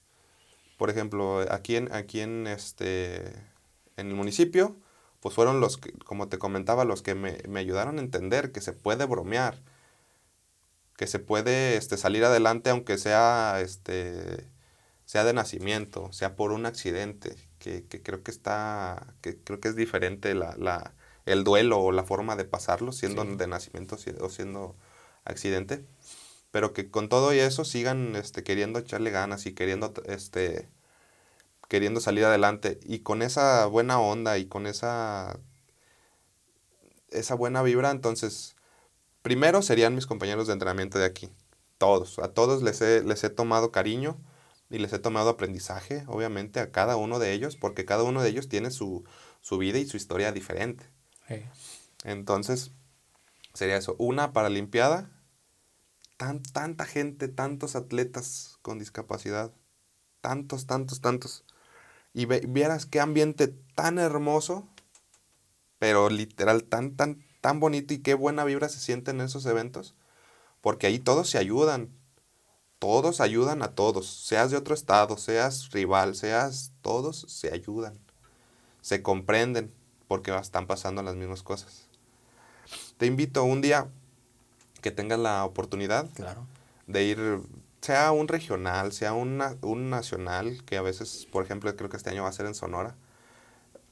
[0.78, 3.28] Por ejemplo, aquí en, aquí en, este,
[3.98, 4.76] en el municipio,
[5.20, 8.62] pues fueron los que, como te comentaba, los que me, me ayudaron a entender que
[8.62, 9.58] se puede bromear,
[10.96, 14.50] que se puede este, salir adelante aunque sea, este,
[15.06, 19.76] sea de nacimiento, sea por un accidente, que, creo que está, que creo que es
[19.76, 20.94] diferente la, la,
[21.26, 24.76] el duelo o la forma de pasarlo, siendo de nacimiento o siendo
[25.26, 25.86] accidente,
[26.52, 30.70] pero que con todo y eso sigan este, queriendo echarle ganas y queriendo, este,
[31.68, 35.40] queriendo salir adelante y con esa buena onda y con esa,
[37.12, 38.56] esa buena vibra, entonces,
[39.22, 41.30] primero serían mis compañeros de entrenamiento de aquí,
[41.78, 44.18] todos, a todos les he, les he tomado cariño
[44.70, 48.30] y les he tomado aprendizaje, obviamente, a cada uno de ellos, porque cada uno de
[48.30, 49.06] ellos tiene su,
[49.60, 50.86] vida y su historia diferente.
[52.04, 52.72] Entonces,
[53.54, 53.96] sería eso.
[53.98, 55.10] Una Paralimpiada,
[56.18, 59.54] tan, tanta gente, tantos atletas con discapacidad,
[60.22, 61.46] tantos, tantos, tantos.
[62.14, 64.68] Y vieras qué ambiente tan hermoso,
[65.80, 69.96] pero literal tan, tan, tan bonito y qué buena vibra se siente en esos eventos,
[70.62, 71.97] porque ahí todos se ayudan,
[72.80, 77.98] todos ayudan a todos, seas de otro estado, seas rival, seas, todos se ayudan,
[78.82, 79.74] se comprenden
[80.08, 81.88] porque están pasando las mismas cosas.
[82.98, 83.88] Te invito un día
[84.82, 86.08] que tengas la oportunidad
[86.86, 87.42] de ir,
[87.82, 92.24] sea un regional, sea un nacional, que a veces, por ejemplo, creo que este año
[92.24, 92.96] va a ser en Sonora,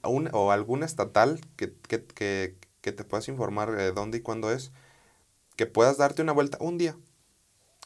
[0.03, 4.71] o algún estatal que, te puedas informar de dónde y cuándo es,
[5.55, 6.95] que puedas darte una vuelta un día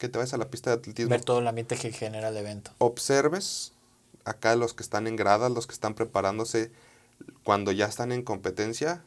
[0.00, 1.10] que te vayas a la pista de atletismo.
[1.10, 2.72] Ver todo el ambiente que genera el evento.
[2.78, 3.74] Observes
[4.24, 6.72] acá los que están en gradas, los que están preparándose
[7.44, 9.04] cuando ya están en competencia,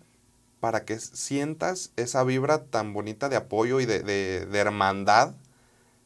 [0.59, 5.33] para que sientas esa vibra tan bonita de apoyo y de, hermandad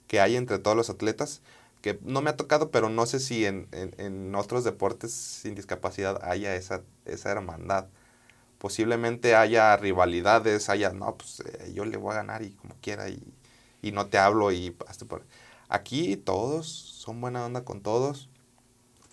[0.08, 1.42] que hay entre todos los atletas,
[1.82, 6.56] que no me ha tocado, pero no sé si en, otros deportes sin discapacidad haya
[6.56, 7.88] esa, esa hermandad.
[8.58, 13.10] Posiblemente haya rivalidades, haya, no, pues eh, yo le voy a ganar y como quiera,
[13.10, 13.22] y
[13.82, 15.26] y no te hablo y hasta por...
[15.70, 18.30] Aquí todos son buena onda con todos.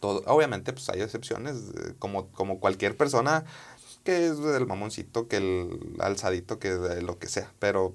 [0.01, 3.45] Todo, obviamente pues hay excepciones, eh, como, como cualquier persona
[4.05, 6.71] que es el mamoncito, que el alzadito, que
[7.03, 7.53] lo que sea.
[7.59, 7.95] Pero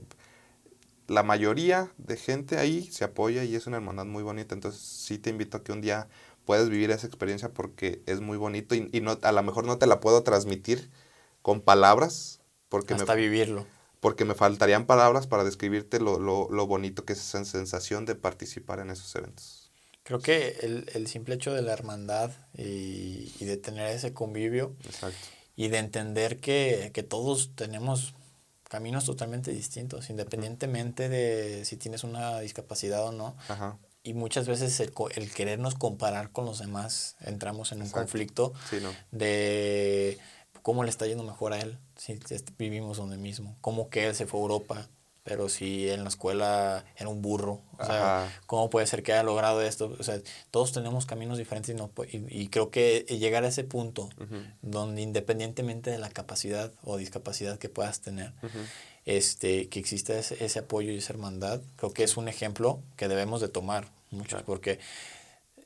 [1.08, 4.56] la mayoría de gente ahí se apoya y es una hermandad muy bonita.
[4.56, 6.08] Entonces sí te invito a que un día
[6.46, 9.78] puedas vivir esa experiencia porque es muy bonito y, y no, a lo mejor no
[9.78, 10.90] te la puedo transmitir
[11.44, 12.42] con palabras.
[12.70, 13.66] Porque Hasta vivirlo
[14.00, 18.80] porque me faltarían palabras para describirte lo, lo, bonito que es esa sensación de participar
[18.80, 19.72] en esos eventos.
[20.04, 24.76] Creo que el, simple hecho de la hermandad y, de tener ese convivio
[25.56, 28.14] y de entender que, todos tenemos
[28.64, 33.36] caminos totalmente distintos, independientemente de si tienes una discapacidad o no.
[34.02, 38.54] Y muchas veces el, el, querernos comparar con los demás, entramos en un conflicto
[39.12, 40.18] de
[40.70, 42.20] cómo le está yendo mejor a él si
[42.60, 43.58] vivimos donde mismo.
[43.60, 44.88] Cómo que él se fue a Europa,
[45.24, 47.64] pero si en la escuela era un burro.
[47.80, 49.98] O sea, ¿cómo puede ser que haya logrado esto?
[50.00, 54.10] O sea, todos tenemos caminos diferentes y, no, y, creo que llegar a ese punto
[54.62, 58.32] donde independientemente de la capacidad o discapacidad que puedas tener,
[59.06, 63.08] este, que exista ese, ese, apoyo y esa hermandad, creo que es un ejemplo que
[63.08, 64.78] debemos de tomar muchos, porque...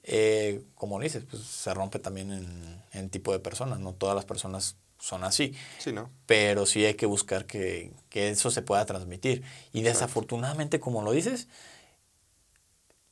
[0.06, 4.26] Eh, como dices, pues se rompe también en, en tipo de personas, no todas las
[4.26, 5.54] personas son así.
[5.80, 6.10] Sí, ¿no?
[6.26, 9.44] Pero sí hay que buscar que, eso se pueda transmitir.
[9.74, 11.50] Y desafortunadamente, como lo dices,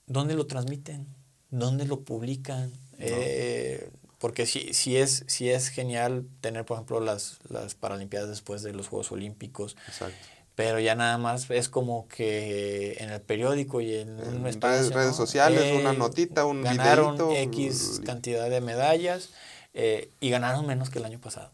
[0.05, 1.05] ¿dónde lo transmiten?
[1.49, 2.71] ¿Dónde lo publican?
[2.97, 3.89] Eh,
[4.19, 8.71] porque sí, sí, es, sí es genial tener, por ejemplo, las, las Paralimpiadas después de
[8.71, 9.75] los Juegos Olímpicos.
[9.87, 10.15] Exacto.
[10.55, 15.15] Pero ya nada más es como que en el periódico y en, un espacio, redes,
[15.15, 19.31] sociales, una notita, un ganaron X cantidad de medallas
[19.73, 21.51] eh, y ganaron menos que el año pasado.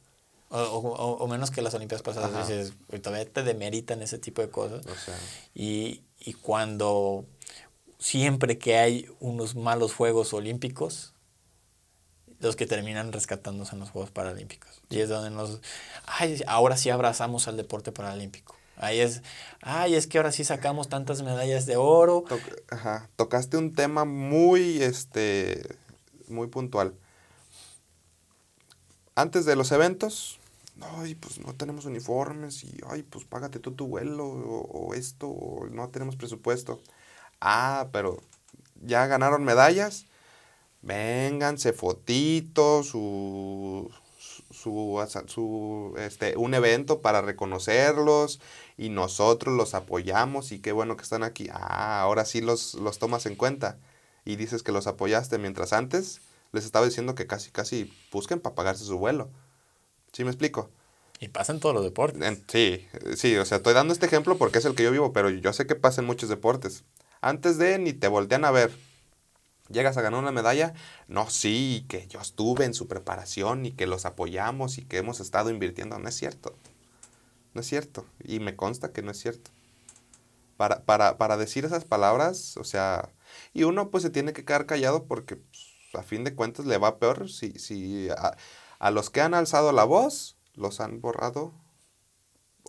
[0.50, 2.48] O, o, menos que las Olimpiadas pasadas.
[2.48, 4.82] Dices, todavía te demeritan ese tipo de cosas.
[5.54, 7.26] y, y cuando
[8.00, 11.14] siempre que hay unos malos Juegos Olímpicos,
[12.40, 14.82] los que terminan rescatándose en los Juegos Paralímpicos.
[14.90, 15.60] Y es donde nos...
[16.06, 18.56] Ay, ahora sí abrazamos al deporte paralímpico.
[18.76, 19.24] Ahí es,
[19.62, 22.26] ay, es que ahora sí sacamos tantas medallas de oro.
[22.70, 25.68] Ajá, tocaste un tema muy, este,
[26.28, 26.94] muy puntual
[29.18, 30.40] antes de los eventos,
[31.20, 35.90] pues no tenemos uniformes y, ay, pues págate tú tu vuelo o, esto, o no
[35.90, 36.80] tenemos presupuesto.
[37.42, 38.22] Ah, pero
[38.84, 40.06] ya ganaron medallas,
[40.84, 43.90] vénganse fotitos, su,
[44.52, 48.40] su, su, este, un evento para reconocerlos
[48.78, 51.50] y nosotros los apoyamos y qué bueno que están aquí.
[51.52, 53.80] Ah, ahora sí los, los tomas en cuenta
[54.26, 58.56] y dices que los apoyaste mientras antes les estaba diciendo que casi, casi busquen para
[58.56, 59.30] pagarse su vuelo.
[60.14, 60.70] ¿Sí me explico?
[61.20, 62.44] Y pasa en todos los deportes.
[62.48, 65.30] sí, sí, o sea, estoy dando este ejemplo porque es el que yo vivo, pero
[65.30, 66.84] yo sé que pasa en muchos deportes.
[67.22, 68.72] Antes de ni te voltean a ver.
[69.70, 70.74] llegas a ganar una medalla,
[71.08, 75.20] no, sí, que yo estuve en su preparación y que los apoyamos y que hemos
[75.20, 75.98] estado invirtiendo.
[76.00, 76.56] No es cierto.
[77.54, 78.06] No es cierto.
[78.24, 79.52] Y me consta que no es cierto.
[80.56, 83.10] Para, para, para decir esas palabras, o sea,
[83.54, 85.67] y uno pues se tiene que quedar callado porque pues,
[85.98, 88.10] a fin de cuentas le va peor si, si
[88.80, 91.54] a, los que han alzado la voz los han borrado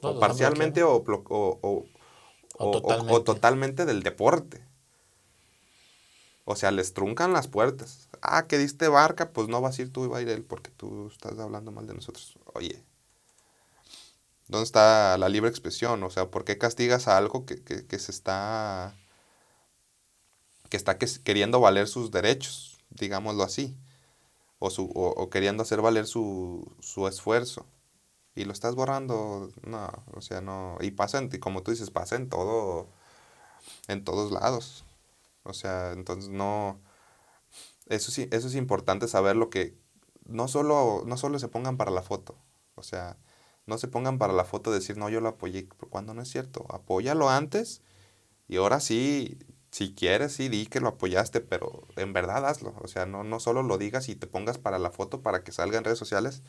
[0.03, 1.87] o parcialmente o, o,
[2.59, 4.67] o, totalmente del deporte.
[6.45, 8.09] O sea, les truncan las puertas.
[8.23, 10.45] Ah, que diste barca, pues no vas a ir tú y va a ir él
[10.45, 12.39] porque tú estás hablando mal de nosotros.
[12.55, 12.83] Oye,
[14.47, 16.03] ¿dónde está la libre expresión?
[16.03, 17.59] O sea, ¿por qué castigas a algo que,
[17.99, 18.97] se está...
[20.71, 23.77] que está queriendo valer sus derechos, digámoslo así?
[24.59, 27.67] O, su, o, queriendo hacer valer su, su esfuerzo.
[28.35, 30.79] Y lo estás borrando, no, o sea, no.
[30.81, 32.89] Y pasa, en, como tú dices, pasa en todo,
[33.89, 34.85] en todos lados.
[35.45, 36.81] O sea, entonces no...
[37.87, 39.77] Eso sí, eso es importante saber lo que...
[40.27, 42.37] No solo, no solo se pongan para la foto.
[42.75, 43.17] O sea,
[43.67, 46.67] no se pongan para la foto decir, no, yo lo apoyé, cuando no es cierto.
[46.71, 47.83] Apóyalo antes
[48.49, 49.39] y ahora sí,
[49.71, 52.75] si quieres, sí, di que lo apoyaste, pero en verdad hazlo.
[52.81, 55.53] O sea, no, no solo lo digas y te pongas para la foto para que
[55.53, 56.43] salga en redes sociales,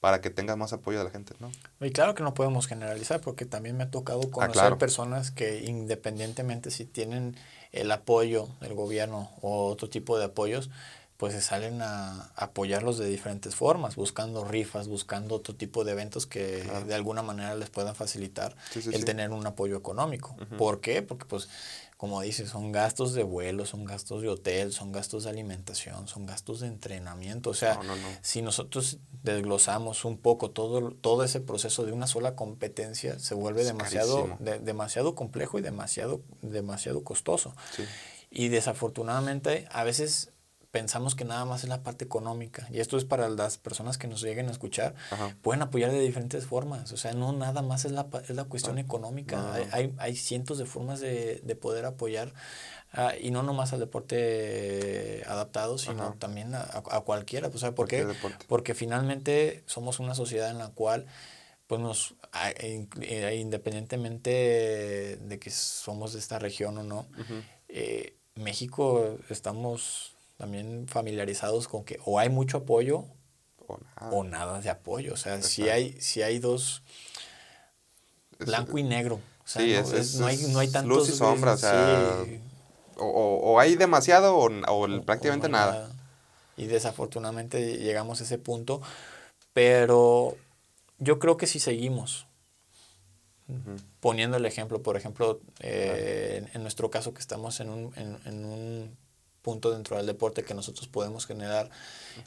[0.00, 1.50] para que tenga más apoyo de la gente, ¿no?
[1.80, 5.64] Y claro que no podemos generalizar, porque también me ha tocado ah, conocer personas que
[5.64, 7.36] independientemente si tienen
[7.72, 10.70] el apoyo del gobierno o otro tipo de apoyos,
[11.18, 16.28] pues se salen a apoyarlos de diferentes formas, buscando rifas, buscando otro tipo de eventos
[16.28, 18.56] que de alguna manera les puedan facilitar
[18.92, 20.36] el tener un apoyo económico.
[20.56, 21.02] ¿Por qué?
[21.02, 21.48] Porque pues
[21.98, 26.26] como dices, son gastos de vuelo, son gastos de hotel, son gastos de alimentación, son
[26.26, 27.50] gastos de entrenamiento.
[27.50, 27.80] O sea,
[28.22, 33.64] si nosotros desglosamos un poco todo, todo ese proceso de una sola competencia, se vuelve
[33.64, 37.56] demasiado, demasiado complejo y demasiado, demasiado costoso.
[38.30, 40.30] Y desafortunadamente, a veces
[40.70, 42.68] pensamos que nada más es la parte económica.
[42.70, 44.94] Y esto es para las personas que nos lleguen a escuchar.
[45.42, 46.92] Pueden apoyar de diferentes formas.
[46.92, 49.54] O sea, no nada más es la, es la cuestión económica.
[49.72, 52.32] Hay, hay, cientos de formas de, de poder apoyar.
[52.92, 57.48] Ah, y no nomás al deporte adaptado, sino también a, a, cualquiera.
[57.48, 58.06] O sea, ¿por qué?
[58.46, 61.06] Porque finalmente somos una sociedad en la cual
[61.66, 62.14] pues nos,
[62.56, 67.06] eh, independientemente de que somos de esta región o no,
[67.68, 73.04] eh, México estamos también familiarizados con que o hay mucho apoyo
[74.10, 75.12] o nada, de apoyo.
[75.12, 76.82] O sea, si hay, si hay dos,
[78.38, 79.16] blanco y negro.
[79.44, 79.62] O sea,
[80.18, 80.98] no, hay, no hay tantos...
[80.98, 82.24] Luz y sombra, o sea,
[82.96, 85.90] o, hay demasiado o, prácticamente nada.
[86.56, 88.80] Y desafortunadamente llegamos a ese punto,
[89.52, 90.36] pero
[90.98, 92.26] yo creo que si seguimos
[94.00, 98.96] poniendo el ejemplo, por ejemplo, eh, en, nuestro caso que estamos en un, en un
[99.42, 101.70] punto dentro del deporte que nosotros podemos generar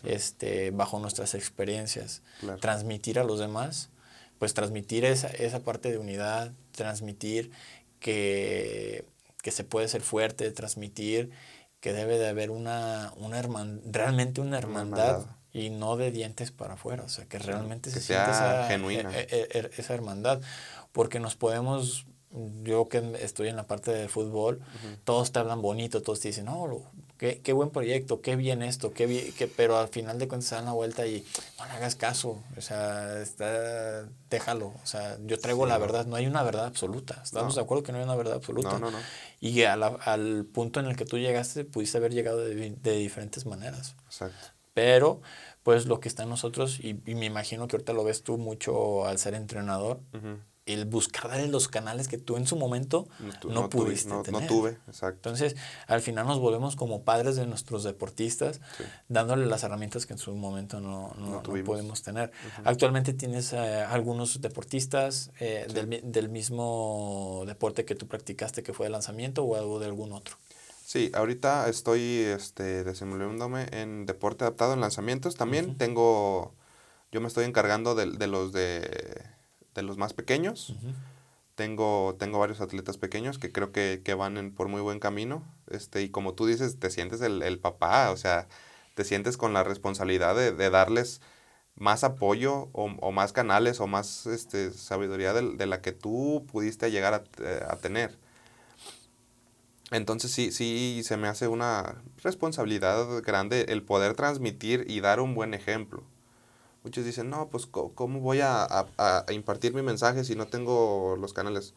[0.03, 2.21] este, bajo nuestras experiencias,
[2.59, 3.89] transmitir a los demás,
[4.39, 7.51] pues transmitir esa, esa parte de unidad, transmitir
[7.99, 9.05] que,
[9.43, 11.29] que, se puede ser fuerte, transmitir
[11.79, 13.41] que debe de haber una, una
[13.85, 18.31] realmente una hermandad, y no de dientes para afuera, o sea, que realmente se siente
[18.31, 19.11] esa, genuina.
[19.13, 20.41] E, e, e, esa hermandad,
[20.93, 22.05] porque nos podemos
[22.63, 24.61] yo que estoy en la parte de fútbol,
[25.03, 26.91] todos te hablan bonito, todos te dicen, no,
[27.21, 30.49] qué, qué buen proyecto, qué bien esto, qué bien, que, pero al final de cuentas
[30.49, 31.23] se dan la vuelta y
[31.59, 36.15] no le hagas caso, o sea, está, déjalo, o sea, yo traigo la verdad, no
[36.15, 38.79] hay una verdad absoluta, estamos de acuerdo que no hay una verdad absoluta.
[38.79, 38.97] No, no,
[39.39, 43.95] y al punto en el que tú llegaste, pudiste haber llegado de, de diferentes maneras.
[44.07, 44.47] Exacto.
[44.73, 45.21] Pero,
[45.61, 49.05] pues lo que está en nosotros, y, me imagino que ahorita lo ves tú mucho
[49.05, 49.99] al ser entrenador,
[50.71, 53.07] el buscar darle los canales que tú en su momento
[53.47, 54.41] no, pudiste tuve, tener.
[54.41, 55.29] No tuve, exacto.
[55.29, 55.55] Entonces,
[55.87, 58.61] al final nos volvemos como padres de nuestros deportistas,
[59.07, 62.31] dándole las herramientas que en su momento no, no, podemos tener.
[62.63, 68.85] Actualmente tienes eh, algunos deportistas eh, del, del, mismo deporte que tú practicaste, que fue
[68.85, 70.37] de lanzamiento, o algo de algún otro.
[70.85, 75.35] Sí, ahorita estoy este, desenvolviéndome en deporte adaptado en lanzamientos.
[75.35, 76.53] También tengo,
[77.13, 79.23] yo me estoy encargando de, de los de
[79.75, 80.73] de los más pequeños.
[81.55, 85.43] tengo, tengo varios atletas pequeños que creo que, van por muy buen camino.
[85.69, 88.47] Este, y como tú dices, te sientes el, papá, o sea,
[88.95, 91.21] te sientes con la responsabilidad de, darles
[91.75, 97.13] más apoyo o, más canales o más este, sabiduría de, la que tú pudiste llegar
[97.13, 97.23] a,
[97.71, 98.17] a, tener.
[99.91, 105.35] Entonces sí, sí se me hace una responsabilidad grande el poder transmitir y dar un
[105.35, 106.03] buen ejemplo.
[106.83, 108.67] Muchos dicen, no, pues ¿cómo voy a,
[109.31, 111.73] impartir mi mensaje si no tengo los canales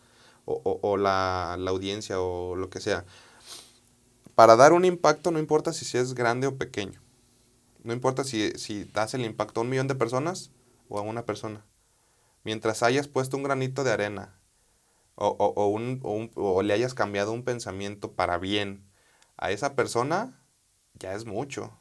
[0.46, 3.04] o, la, audiencia o lo que sea?
[4.34, 7.00] para dar un impacto no importa si es grande o pequeño.
[7.82, 10.50] No importa si, si das el impacto a un millón de personas
[10.88, 11.64] o a una persona.
[12.42, 14.40] Mientras hayas puesto un granito de arena
[15.14, 16.00] o, o, un,
[16.34, 18.90] o, le hayas cambiado un pensamiento para bien
[19.36, 20.42] a esa persona,
[20.94, 21.78] ya es mucho.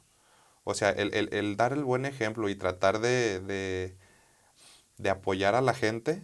[0.64, 3.96] O sea, el, el, el dar el buen ejemplo y tratar de, de,
[4.98, 6.22] de apoyar a la gente,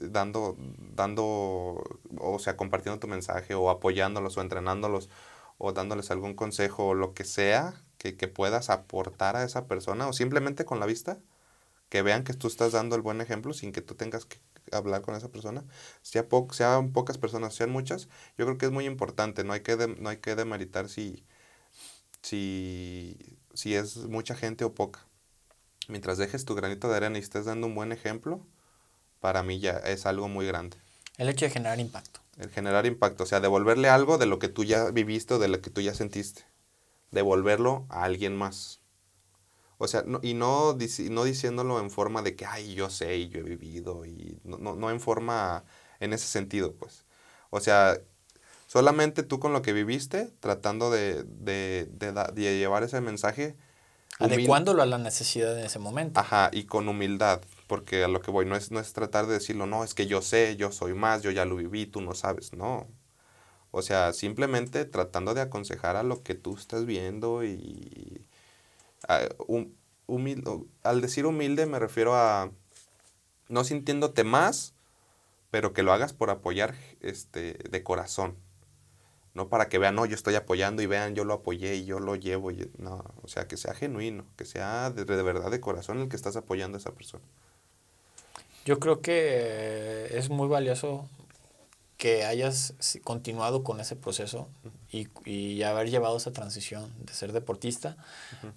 [0.00, 0.56] dando,
[0.94, 1.82] dando,
[2.18, 5.10] o sea, compartiendo tu mensaje o apoyándolos o entrenándolos
[5.58, 10.08] o dándoles algún consejo o lo que sea que, que, puedas aportar a esa persona
[10.08, 11.18] o simplemente con la vista,
[11.88, 14.38] que vean que tú estás dando el buen ejemplo sin que tú tengas que
[14.72, 15.64] hablar con esa persona,
[16.02, 18.08] sea po sean pocas personas, sean muchas,
[18.38, 21.24] yo creo que es muy importante, no hay que, no hay que demeritar si,
[22.22, 25.06] si, si es mucha gente o poca.
[25.88, 28.46] Mientras dejes tu granito de arena y estés dando un buen ejemplo,
[29.20, 30.76] para mí ya es algo muy grande.
[31.16, 32.20] El hecho de generar impacto.
[32.38, 35.48] El generar impacto, o sea, devolverle algo de lo que tú ya viviste o de
[35.48, 36.44] lo que tú ya sentiste.
[37.10, 38.80] Devolverlo a alguien más.
[39.78, 40.76] O sea, no, y no,
[41.10, 44.58] no diciéndolo en forma de que, ay, yo sé y yo he vivido, y no,
[44.58, 45.64] no, no en forma,
[46.00, 47.06] en ese sentido, pues.
[47.50, 47.98] O sea,
[48.68, 53.56] solamente tú con lo que viviste, tratando de, de, de, de llevar ese mensaje.
[54.20, 56.20] Adecuándolo a la necesidad de ese momento.
[56.20, 59.34] Ajá, y con humildad porque a lo que voy no es, no es tratar de
[59.34, 62.14] decirlo, no, es que yo sé, yo soy más, yo ya lo viví, tú no
[62.14, 62.88] sabes, no.
[63.70, 68.26] O sea, simplemente tratando de aconsejar a lo que tú estás viendo y...
[70.82, 72.50] al decir humilde me refiero a
[73.48, 74.72] no sintiéndote más,
[75.50, 78.36] pero que lo hagas por apoyar este, de corazón.
[79.38, 82.00] No para que vean, no, yo estoy apoyando y vean, yo lo apoyé y yo
[82.00, 82.50] lo llevo.
[82.78, 86.16] no, o sea, que sea genuino, que sea de, de verdad de corazón el que
[86.16, 87.22] estás apoyando a esa persona.
[88.64, 91.08] Yo creo que es muy valioso
[91.98, 92.74] que hayas
[93.04, 94.48] continuado con ese proceso
[94.90, 97.96] y, y haber llevado esa transición de ser deportista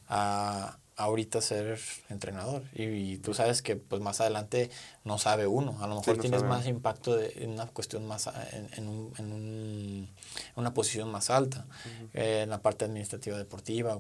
[0.09, 1.79] a, ahorita ser
[2.09, 2.63] entrenador.
[2.73, 4.69] Y, tú sabes que pues más adelante
[5.03, 5.77] no sabe uno.
[5.81, 9.33] A lo mejor tienes más impacto de, en una cuestión más, en, en, un, en
[9.33, 10.09] un,
[10.55, 11.65] una posición más alta,
[12.13, 13.99] eh, en la parte administrativa deportiva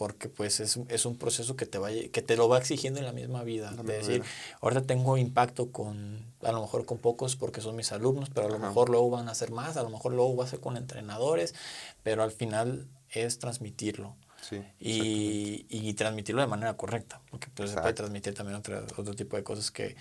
[0.00, 3.04] porque pues es, es, un proceso que te, va, que te lo va exigiendo en
[3.04, 3.70] la misma vida.
[3.72, 4.22] de decir,
[4.62, 8.50] ahorita tengo impacto con, a lo mejor con pocos porque son mis alumnos, pero a
[8.50, 10.78] lo mejor luego van a hacer más, a lo mejor luego va a ser con
[10.78, 11.54] entrenadores,
[12.02, 14.16] pero al final es transmitirlo.
[14.40, 19.14] Sí, y, y, transmitirlo de manera correcta, porque pues, se puede transmitir también otro, otro
[19.14, 19.96] tipo de cosas que,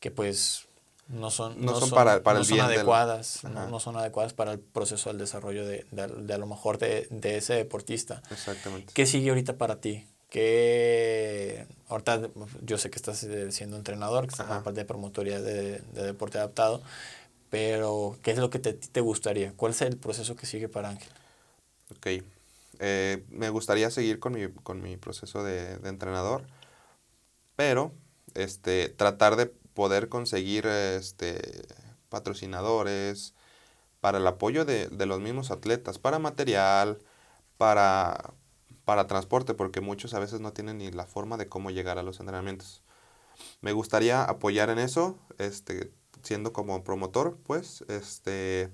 [0.00, 0.66] que pues
[1.08, 5.10] no son, no, son, para, para el bien adecuadas, no, son adecuadas para el proceso
[5.10, 8.22] del desarrollo de, de, a lo mejor de, de, ese deportista.
[8.30, 8.92] Exactamente.
[8.94, 10.06] ¿Qué sigue ahorita para ti?
[10.30, 12.22] ¿Qué, ahorita
[12.62, 15.80] yo sé que estás eh, siendo entrenador, que estás en la parte de promotoría de,
[15.92, 16.82] deporte adaptado,
[17.50, 19.52] pero ¿qué es lo que te, te gustaría?
[19.52, 21.12] ¿Cuál es el proceso que sigue para Ángel?
[21.90, 22.24] Ok,
[22.86, 26.46] eh, me gustaría seguir con mi, con mi proceso de, de entrenador,
[27.56, 27.92] pero
[28.34, 31.66] este, tratar de poder conseguir este,
[32.10, 33.32] patrocinadores
[34.02, 36.98] para el apoyo de, de los mismos atletas, para material,
[37.56, 38.34] para,
[38.84, 42.02] para transporte, porque muchos a veces no tienen ni la forma de cómo llegar a
[42.02, 42.82] los entrenamientos.
[43.62, 45.90] Me gustaría apoyar en eso, este,
[46.22, 48.70] siendo como promotor, pues, este,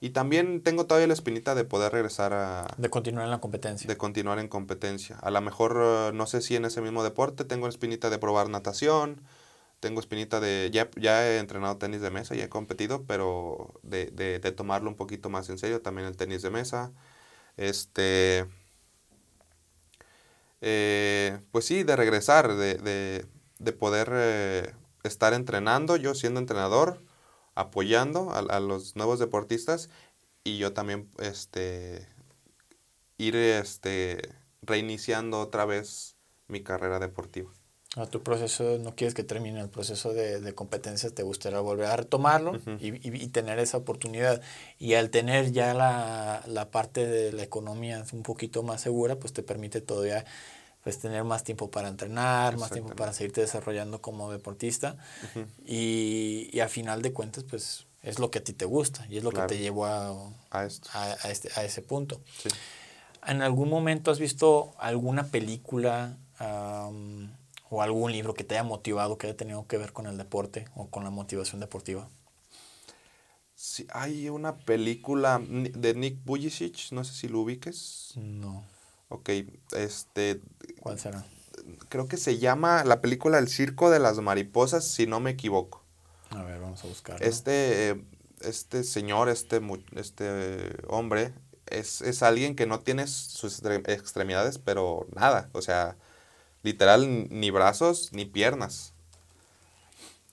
[0.00, 2.66] y también tengo todavía la espinita de poder regresar a...
[2.76, 3.88] De continuar en la competencia.
[3.88, 5.16] De continuar en competencia.
[5.16, 8.48] A lo mejor, no sé si en ese mismo deporte, tengo la espinita de probar
[8.48, 9.20] natación,
[9.80, 14.06] tengo espinita de, ya, ya he entrenado tenis de mesa y he competido, pero de,
[14.06, 16.92] de, de, tomarlo un poquito más en serio, también el tenis de mesa.
[17.56, 18.46] Este,
[20.60, 23.26] eh, pues sí, de regresar, de, de,
[23.58, 27.00] de poder eh, estar entrenando, yo siendo entrenador,
[27.58, 29.90] apoyando a, a, los nuevos deportistas
[30.44, 32.06] y yo también este,
[33.18, 36.16] ir este, reiniciando otra vez
[36.46, 37.50] mi carrera deportiva.
[37.96, 41.86] A tu proceso, no quieres que termine el proceso de, de competencias, te gustaría volver
[41.86, 44.40] a retomarlo y, y, y, tener esa oportunidad.
[44.78, 49.32] Y al tener ya la, la, parte de la economía un poquito más segura, pues
[49.32, 50.24] te permite todavía
[50.88, 54.96] pues tener más tiempo para entrenar, más tiempo para seguirte desarrollando como deportista.
[55.34, 55.46] Uh -huh.
[55.66, 59.18] y, y a final de cuentas, pues es lo que a ti te gusta y
[59.18, 59.48] es lo claro.
[59.48, 60.88] que te llevó a, a, esto.
[60.94, 62.22] a, a, este, a ese punto.
[62.42, 62.48] Sí.
[63.26, 66.16] ¿En algún momento has visto alguna película?
[66.40, 67.28] Um,
[67.68, 70.68] o algún libro que te haya motivado, que haya tenido que ver con el deporte
[70.74, 72.08] o con la motivación deportiva?
[73.54, 78.12] Sí, hay una película de Nick Bujicic, no sé si lo ubiques.
[78.16, 78.64] No.
[79.08, 79.30] Ok,
[79.76, 80.40] este...
[80.80, 81.24] ¿Cuál será?
[81.88, 85.82] Creo que se llama la película El Circo de las Mariposas, si no me equivoco.
[86.30, 87.22] A ver, vamos a buscar.
[87.22, 88.02] Este,
[88.40, 89.60] este señor, este,
[89.96, 91.32] este hombre,
[91.66, 95.96] es, es alguien que no tiene sus extremidades, pero nada, o sea,
[96.62, 98.92] literal ni brazos ni piernas.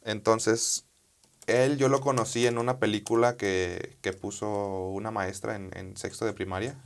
[0.03, 0.85] Entonces,
[1.47, 6.25] él yo lo conocí en una película que, que puso una maestra en, en sexto
[6.25, 6.79] de primaria,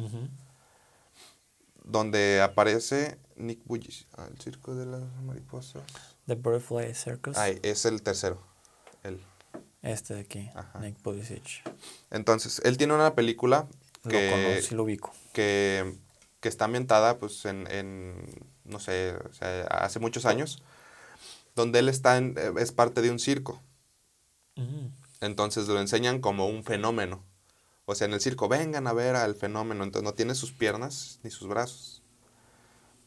[1.89, 5.83] donde aparece Nick Bullish, ah, el circo de las mariposas.
[6.27, 7.37] The Butterfly Circus.
[7.37, 8.41] Ay, es el tercero,
[9.03, 9.21] él.
[9.81, 10.49] Este de aquí,
[10.81, 11.63] Nick Pulisic.
[12.11, 13.67] Entonces, él tiene una película
[14.07, 14.29] que...
[14.29, 15.13] Lo conozco, lo ubico.
[15.31, 15.97] Que,
[16.41, 20.61] que está ambientada, pues, en, en no sé, o sea, hace muchos años,
[21.55, 23.61] donde él está en, eh, es parte de un circo.
[25.21, 27.23] Entonces lo enseñan como un fenómeno.
[27.89, 29.83] O sea, en el circo, vengan a ver al fenómeno.
[29.83, 32.03] Entonces no tiene sus piernas ni sus brazos.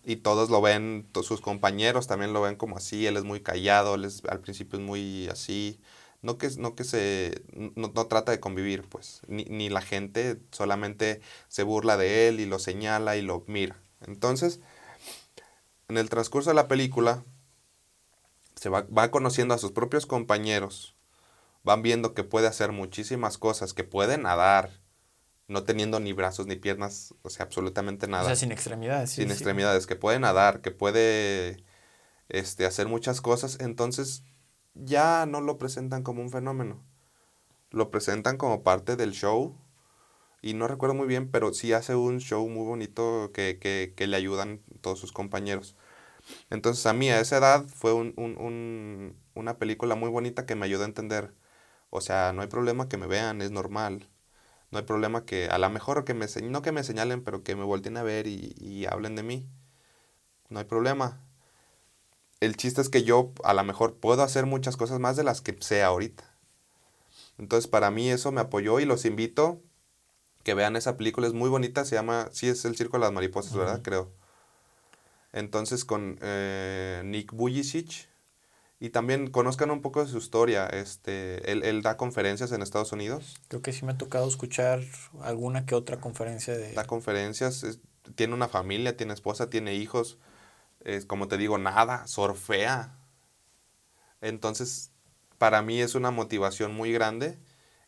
[0.05, 3.07] Y todos lo ven, sus compañeros también lo ven como así.
[3.07, 5.81] Él es muy callado, él es, al principio es muy así
[6.23, 11.21] no que, no que se, no, trata de convivir, pues, ni, ni, la gente solamente
[11.49, 13.77] se burla de él y lo señala y lo mira.
[14.07, 14.61] Entonces,
[15.89, 17.25] en el transcurso de la película,
[18.55, 20.95] se va, va conociendo a sus propios compañeros,
[21.65, 24.71] van viendo que puede hacer muchísimas cosas, que puede nadar,
[25.49, 28.25] no teniendo ni brazos ni piernas, o sea, absolutamente nada.
[28.25, 29.11] O sea, sin extremidades.
[29.11, 31.65] sin extremidades, que puede nadar, que puede
[32.29, 33.59] este, hacer muchas cosas.
[33.61, 34.25] Entonces,
[34.75, 36.83] ya no lo presentan como un fenómeno.
[37.71, 39.59] Lo presentan como parte del show.
[40.41, 44.07] Y no recuerdo muy bien, pero sí hace un show muy bonito que, que, que
[44.09, 45.77] le ayudan todos sus compañeros.
[46.51, 50.67] Entonces a mí a esa edad fue un, un, una película muy bonita que me
[50.67, 51.33] ayudó a entender.
[51.93, 54.09] O sea, no hay problema que me vean, es normal.
[54.73, 57.57] No hay problema que a lo mejor que me no que me señalen, pero que
[57.57, 59.49] me volteen a ver y, y hablen de mí.
[60.49, 61.21] No hay problema
[62.43, 65.41] el chiste es que yo a lo mejor puedo hacer muchas cosas más de las
[65.41, 66.25] que sé ahorita.
[67.39, 69.63] Entonces para mí eso me apoyó y los invito
[70.43, 73.13] que vean esa película, es muy bonita, se llama, sí es El Circo de las
[73.13, 73.81] Mariposas, ¿verdad?
[73.83, 74.11] Creo.
[75.33, 78.09] Entonces con eh, Nick Bujicic
[78.83, 80.67] y también conozcan un poco de su historia.
[80.67, 83.37] Este, él, él, da conferencias en Estados Unidos.
[83.47, 84.81] Creo que sí me ha tocado escuchar
[85.21, 86.73] alguna que otra conferencia de...
[86.73, 87.79] Da conferencias,
[88.17, 90.19] tiene una familia, tiene esposa, tiene hijos
[91.07, 92.99] como te digo, nada, sorfea.
[94.21, 94.91] Entonces,
[95.39, 97.39] para mí es una motivación muy grande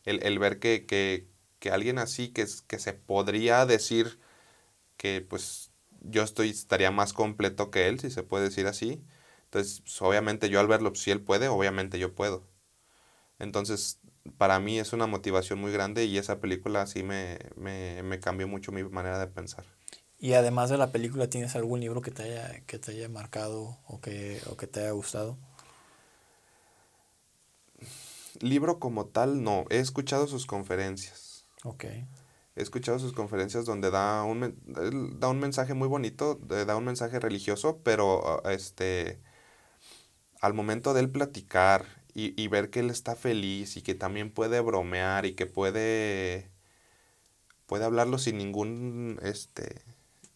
[0.03, 1.27] el, ver que, que,
[1.59, 4.19] que, alguien así, que, que se podría decir
[4.97, 9.03] que pues yo estoy, estaría más completo que él, si se puede decir así.
[9.55, 12.43] Entonces, pues, obviamente yo al verlo, si él puede, obviamente yo puedo.
[13.39, 14.01] Entonces,
[14.37, 18.49] para mí es una motivación muy grande y esa película sí me, me, me cambió
[18.49, 19.63] mucho mi manera de pensar.
[20.19, 23.77] Y además de la película, ¿tienes algún libro que te haya, que te haya marcado
[23.87, 25.37] o que, o que te haya gustado?
[28.41, 29.63] Libro como tal, no.
[29.69, 31.45] He escuchado sus conferencias.
[31.63, 31.85] Ok.
[31.85, 34.57] He escuchado sus conferencias donde da un,
[35.17, 39.21] da un mensaje muy bonito, da un mensaje religioso, pero este
[40.45, 44.31] al momento de él platicar y, y ver que él está feliz y que también
[44.31, 46.49] puede bromear y que puede
[47.65, 49.81] puede hablarlo sin ningún este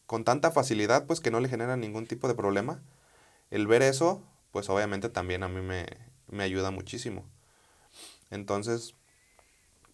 [0.08, 2.82] con tanta facilidad, pues que no le genera ningún tipo de problema.
[3.52, 5.86] El ver eso, pues obviamente también a mí me,
[6.28, 7.26] me ayuda muchísimo.
[8.32, 8.96] Entonces,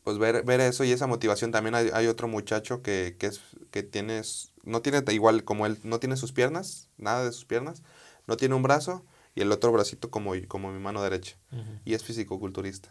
[0.05, 1.51] pues ver, ver, eso y esa motivación.
[1.51, 5.79] También hay, hay otro muchacho que, que, es, que tienes, no tiene igual como él,
[5.83, 7.83] no tiene sus piernas, nada de sus piernas,
[8.27, 9.03] no tiene un brazo
[9.35, 11.37] y el otro bracito como, como mi mano derecha.
[11.83, 12.89] Y es fisicoculturista.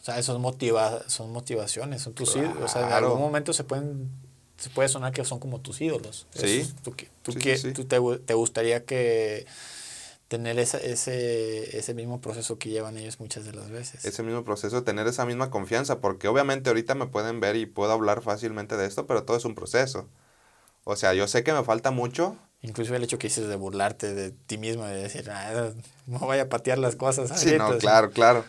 [0.00, 4.10] O sea, eso motiva, son motivaciones, son tus O sea, en algún momento se pueden
[4.58, 6.26] se puede sonar que son como tus ídolos.
[6.34, 6.68] Sí.
[6.82, 6.92] tú,
[7.22, 9.46] tú, tú te, te, gustaría que
[10.26, 14.04] tener esa, ese, ese mismo proceso que llevan ellos muchas de las veces.
[14.04, 17.92] Ese mismo proceso, tener esa misma confianza, porque obviamente ahorita me pueden ver y puedo
[17.92, 20.08] hablar fácilmente de esto, pero todo es un proceso.
[20.82, 22.36] O sea, yo sé que me falta mucho.
[22.60, 25.70] Incluso el hecho que dices de burlarte de ti mismo, de decir, ah,
[26.06, 27.40] no vaya a patear las cosas.
[27.40, 28.44] Sí, no, claro, claro.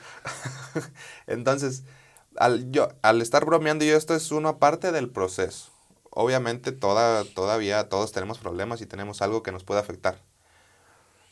[1.27, 1.83] Entonces,
[2.35, 5.71] al, yo, al estar bromeando yo, esto es una parte del proceso
[6.11, 10.19] obviamente toda, todavía todos tenemos problemas y tenemos algo que nos puede afectar.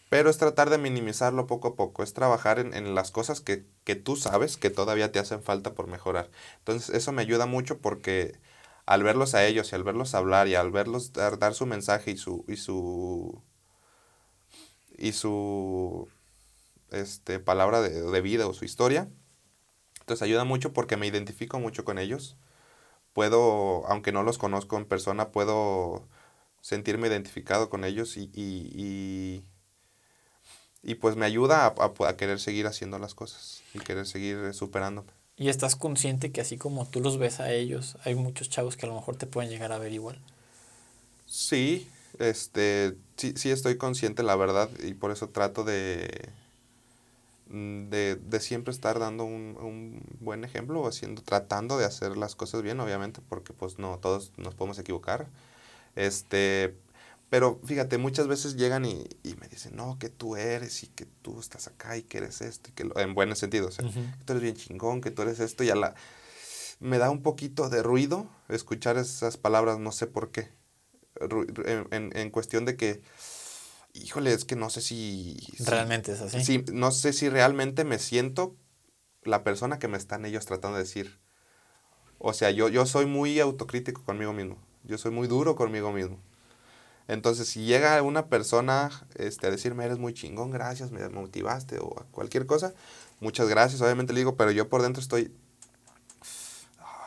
[0.09, 4.15] Pero es tratar de minimizarlo poco a poco, es trabajar en, las cosas que, tú
[4.15, 6.29] sabes que todavía te hacen falta por mejorar.
[6.59, 8.39] Entonces eso me ayuda mucho porque
[8.87, 12.11] al verlos a ellos y al verlos hablar y al verlos dar, dar su mensaje
[12.11, 13.43] y su, y su,
[14.97, 16.09] y su
[16.91, 19.09] este, palabra de, de vida o su historia,
[19.99, 22.37] entonces ayuda mucho porque me identifico mucho con ellos
[23.17, 26.07] puedo, aunque no los conozco en persona, puedo
[26.61, 29.43] sentirme identificado con ellos y, y,
[30.83, 35.16] y, pues me ayuda a, a, querer seguir haciendo las cosas y querer seguir superándome.
[35.37, 38.85] Y estás consciente que así como tú los ves a ellos, hay muchos chavos que
[38.85, 40.19] a lo mejor te pueden llegar a ver igual.
[41.27, 41.87] Sí,
[42.19, 46.29] este, sí, sí estoy consciente, la verdad, y por eso trato de,
[47.49, 52.61] de, de siempre estar dando un, un, buen ejemplo, haciendo, tratando de hacer las cosas
[52.61, 55.27] bien, obviamente, porque pues no, todos nos podemos equivocar.
[55.95, 56.75] Este,
[57.29, 61.05] pero fíjate, muchas veces llegan y, y, me dicen, no, que tú eres y que
[61.05, 63.85] tú estás acá y que eres esto, y que lo, en buen sentido, o sea,
[63.85, 65.95] que tú eres bien chingón, que tú eres esto, y a la...
[66.79, 70.51] Me da un poquito de ruido escuchar esas palabras, no sé por qué.
[71.19, 73.01] En, en, en cuestión de que,
[73.93, 75.37] híjole, es que no sé si...
[75.65, 76.45] Realmente es así.
[76.45, 78.55] Sí, no sé si realmente me siento
[79.23, 81.19] la persona que me están ellos tratando de decir.
[82.19, 84.57] O sea, yo, yo soy muy autocrítico conmigo mismo.
[84.83, 86.21] Yo soy muy duro conmigo mismo.
[87.07, 91.89] Entonces, si llega una persona este, a decirme, eres muy chingón, gracias, me motivaste o
[92.11, 92.73] cualquier cosa,
[93.19, 95.33] muchas gracias, obviamente le digo, pero yo por dentro estoy,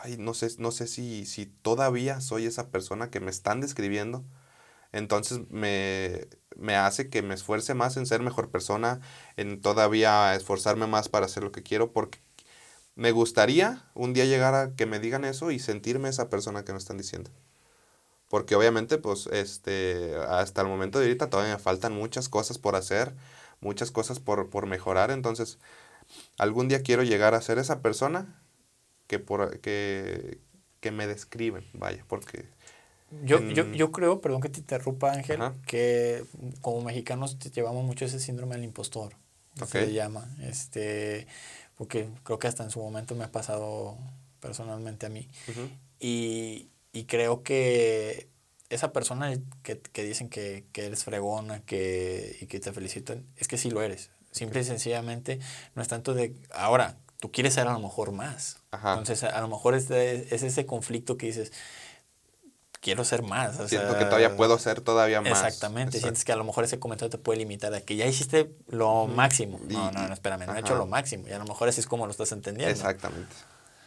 [0.02, 4.24] ay, no sé, no sé si, si todavía soy esa persona que me están describiendo.
[4.92, 9.00] Entonces me, me hace que me esfuerce más en ser mejor persona,
[9.36, 12.20] en todavía esforzarme más para hacer lo que quiero, porque
[12.96, 16.72] me gustaría un día llegar a que me digan eso y sentirme esa persona que
[16.72, 17.30] me están diciendo
[18.30, 22.76] porque obviamente pues este hasta el momento de ahorita todavía me faltan muchas cosas por
[22.76, 23.12] hacer,
[23.60, 25.58] muchas cosas por, por mejorar, entonces
[26.38, 28.40] algún día quiero llegar a ser esa persona
[29.08, 30.38] que por que,
[30.78, 32.46] que me describen, vaya, porque
[33.24, 33.50] yo, en...
[33.50, 35.54] yo, yo creo, perdón que te interrumpa Ángel, Ajá.
[35.66, 36.24] que
[36.60, 39.12] como mexicanos llevamos mucho ese síndrome del impostor,
[39.60, 39.86] okay.
[39.86, 41.26] se llama, este,
[41.74, 43.98] porque creo que hasta en su momento me ha pasado
[44.38, 45.28] personalmente a mí.
[45.48, 45.68] Uh -huh.
[45.98, 48.28] Y, y creo que
[48.68, 53.48] esa persona que, que dicen que, que, eres fregona que, y que te felicitan, es
[53.48, 54.10] que sí lo eres.
[54.30, 55.40] Simple y sencillamente
[55.74, 58.58] no es tanto de, ahora, tú quieres ser a lo mejor más.
[58.70, 58.92] Ajá.
[58.92, 61.52] Entonces, a lo mejor es, es, ese conflicto que dices,
[62.80, 63.58] quiero ser más.
[63.58, 65.32] O Siento sea, que todavía puedo ser todavía más.
[65.32, 65.96] Exactamente.
[65.96, 66.06] Exacto.
[66.06, 69.08] Sientes que a lo mejor ese comentario te puede limitar a que ya hiciste lo
[69.08, 69.60] máximo.
[69.68, 71.26] No, no, no, espérame, no he hecho lo máximo.
[71.26, 72.72] Y a lo mejor así es como lo estás entendiendo.
[72.72, 73.34] Exactamente.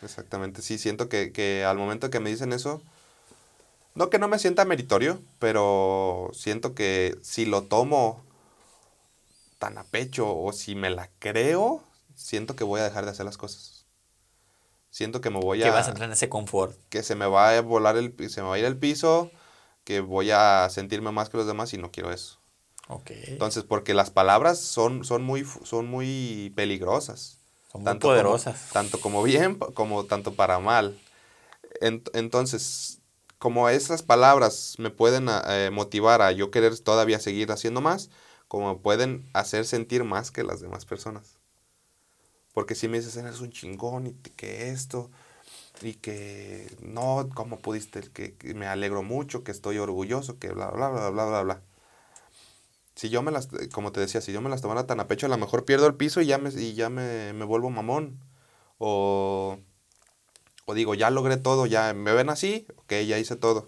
[0.03, 0.61] Exactamente.
[0.61, 2.81] Sí, siento que, que al momento que me dicen eso,
[3.95, 8.23] no que no me sienta meritorio, pero siento que si lo tomo
[9.59, 11.84] tan a pecho o si me la creo,
[12.15, 13.85] siento que voy a dejar de hacer las cosas.
[14.89, 15.65] Siento que me voy a...
[15.65, 16.77] Que vas a entrar en ese confort.
[16.89, 18.13] Que se me va a volar el...
[18.30, 19.31] Se me va a ir el piso,
[19.84, 22.39] que voy a sentirme más que los demás y no quiero eso.
[22.89, 23.11] Ok.
[23.27, 27.39] Entonces, porque las palabras son, son, muy, son muy peligrosas.
[27.74, 28.56] Son muy tanto poderosas.
[28.62, 30.98] Como, tanto como bien, como tanto para mal.
[31.82, 33.02] Entonces,
[33.40, 38.10] como esas palabras me pueden eh, motivar a yo querer todavía seguir haciendo más,
[38.48, 41.40] como pueden hacer sentir más que las demás personas.
[42.54, 45.10] Porque si me dices, eres un chingón y que esto,
[45.82, 48.02] y que no, ¿cómo pudiste?
[48.14, 51.62] Que, que, me alegro mucho, que estoy orgulloso, que bla, bla, bla, bla, bla, bla.
[52.95, 55.26] Si yo me las, como te decía, si yo me las tomara tan a pecho,
[55.26, 58.20] a lo mejor pierdo el piso y ya me, y ya me, me vuelvo mamón.
[58.78, 59.60] O
[60.65, 63.68] o digo, ya logré todo, ya me ven así, ok, ya hice todo.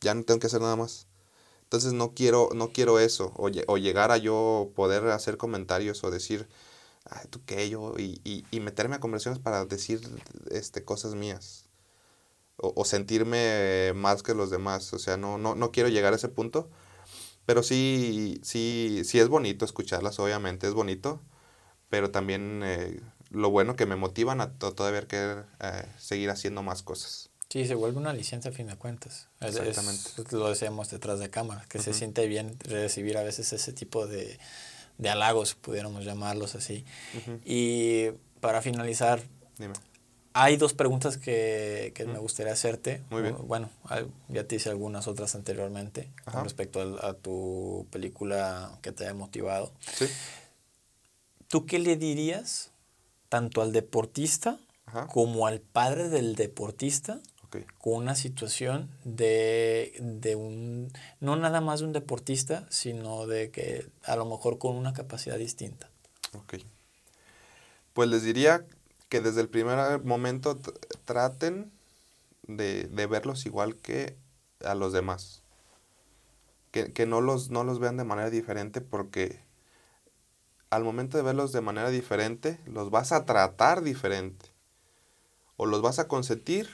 [0.00, 1.06] Ya no tengo que hacer nada más.
[1.64, 6.10] Entonces no quiero, no quiero eso, o, o llegar a yo poder hacer comentarios o
[6.10, 6.48] decir,
[7.10, 10.00] ay, tú qué, yo, y, y, y, meterme a conversaciones para decir
[10.50, 11.66] este, cosas mías.
[12.56, 14.92] O, o, sentirme más que los demás.
[14.94, 16.68] O sea, no, no, no quiero llegar a ese punto.
[17.50, 21.20] Pero sí, sí, sí es bonito escucharlas, obviamente es bonito.
[21.88, 23.00] Pero también eh,
[23.30, 27.28] lo bueno que me motivan a todavía querer eh, seguir haciendo más cosas.
[27.48, 29.26] Sí, se vuelve una licencia a fin de cuentas.
[29.40, 30.10] Exactamente.
[30.16, 31.84] Es, lo decíamos detrás de cámara, que uh -huh.
[31.86, 34.38] se siente bien recibir a veces ese tipo de,
[34.98, 36.84] de halagos, pudiéramos llamarlos así.
[37.14, 37.40] Uh -huh.
[37.44, 39.24] Y para finalizar,
[39.58, 39.74] Dime.
[40.32, 43.02] Hay dos preguntas que, que me gustaría hacerte.
[43.10, 43.36] Muy bien.
[43.46, 43.68] Bueno,
[44.28, 46.32] ya te hice algunas otras anteriormente Ajá.
[46.32, 49.72] con respecto a, a, tu película que te haya motivado.
[49.94, 50.06] Sí.
[51.48, 52.70] ¿Tú qué le dirías
[53.28, 55.08] tanto al deportista Ajá.
[55.08, 57.64] como al padre del deportista okay.
[57.78, 63.86] con una situación de, de, un, no nada más de un deportista, sino de que
[64.04, 65.90] a lo mejor con una capacidad distinta.
[66.34, 66.54] Ok.
[67.92, 68.64] Pues les diría
[69.10, 70.58] que desde el primer momento
[71.04, 71.70] traten
[72.44, 74.16] de, de, verlos igual que
[74.64, 75.42] a los demás.
[76.70, 79.42] Que, que no, los, no los vean de manera diferente porque
[80.70, 84.54] al momento de verlos de manera diferente, los vas a tratar diferente.
[85.56, 86.70] O los vas a consentir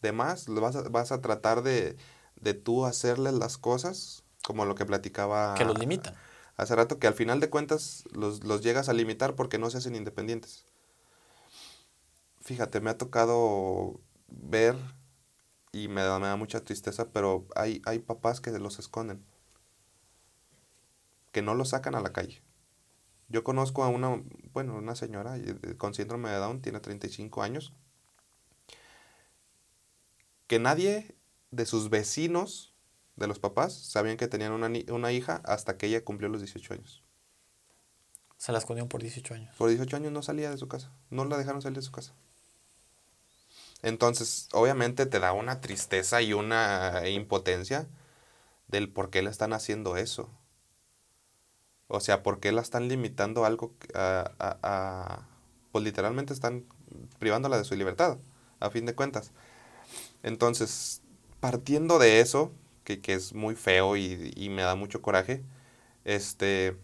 [0.00, 1.96] de más, los vas a, vas a tratar de,
[2.36, 5.54] de tú hacerles las cosas, como lo que platicaba.
[5.54, 6.14] Que los limitan.
[6.56, 9.78] Hace rato que al final de cuentas los, los llegas a limitar porque no se
[9.78, 10.64] hacen independientes.
[12.44, 14.76] Fíjate, me ha tocado ver
[15.72, 19.24] y me da, me da mucha tristeza, pero hay, hay papás que los esconden,
[21.32, 22.42] que no los sacan a la calle.
[23.28, 24.22] Yo conozco a una,
[24.52, 27.72] bueno, una señora eh, con síndrome de Down, tiene 35 años,
[30.46, 31.16] que nadie
[31.50, 32.74] de sus vecinos,
[33.16, 36.74] de los papás, sabían que tenían una, una hija hasta que ella cumplió los 18
[36.74, 37.02] años.
[38.36, 39.56] Se la escondieron por 18 años.
[39.56, 42.14] Por 18 años no salía de su casa, no la dejaron salir de su casa.
[43.84, 47.86] Entonces, obviamente te da una tristeza y una impotencia
[48.66, 50.30] del por qué le están haciendo eso.
[51.88, 55.28] O sea, por qué la están limitando algo a, a,
[55.70, 56.64] pues literalmente están
[57.18, 58.16] privándola de su libertad,
[58.58, 59.32] a fin de cuentas.
[60.22, 61.02] Entonces,
[61.40, 62.52] partiendo de eso,
[62.84, 65.44] que, que es muy feo y, y, me da mucho coraje,
[66.04, 66.76] este,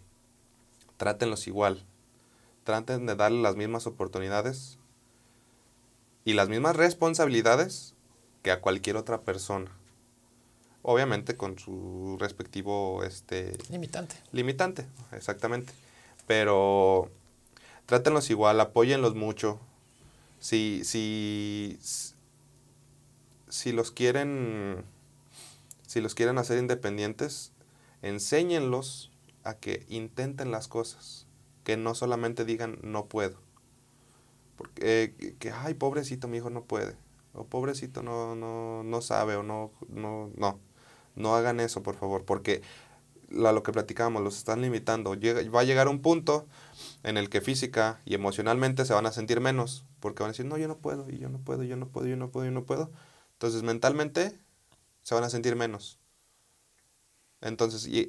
[0.97, 1.83] trátenlos igual.
[2.63, 4.77] Traten de darle las mismas oportunidades
[6.25, 7.95] y las mismas responsabilidades
[8.41, 9.71] que a cualquier otra persona.
[10.83, 14.15] Obviamente con su respectivo este limitante.
[14.31, 15.73] Limitante, exactamente.
[16.25, 17.11] Pero
[17.85, 19.59] trátenlos igual, apóyenlos mucho.
[20.39, 21.77] Si si
[23.49, 24.83] si los quieren
[25.85, 27.51] si los quieren hacer independientes,
[28.01, 29.11] enséñenlos
[29.43, 31.27] a que intenten las cosas,
[31.63, 33.37] que no solamente digan no puedo.
[34.61, 36.95] Porque, eh, que, ay, pobrecito, mi hijo no puede.
[37.33, 40.59] O pobrecito no, no, no sabe o no, no, no.
[41.15, 42.61] No hagan eso, por favor, porque
[43.29, 45.15] la, lo que platicábamos, los están limitando.
[45.55, 46.47] va a llegar un punto
[47.03, 50.45] en el que física y emocionalmente se van a sentir menos, porque van a decir,
[50.45, 52.51] no, yo no puedo, y yo no puedo, yo no puedo, yo no puedo, yo
[52.51, 52.91] no puedo.
[53.33, 54.39] Entonces, mentalmente
[55.03, 55.99] se van a sentir menos.
[57.41, 58.07] Entonces, y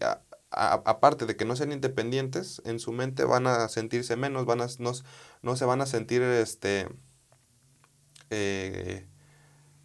[0.53, 4.67] aparte de que no sean independientes, en su mente van a sentirse menos, van a,
[4.79, 4.93] no,
[5.43, 6.89] no se van a sentir este,
[8.31, 9.07] eh,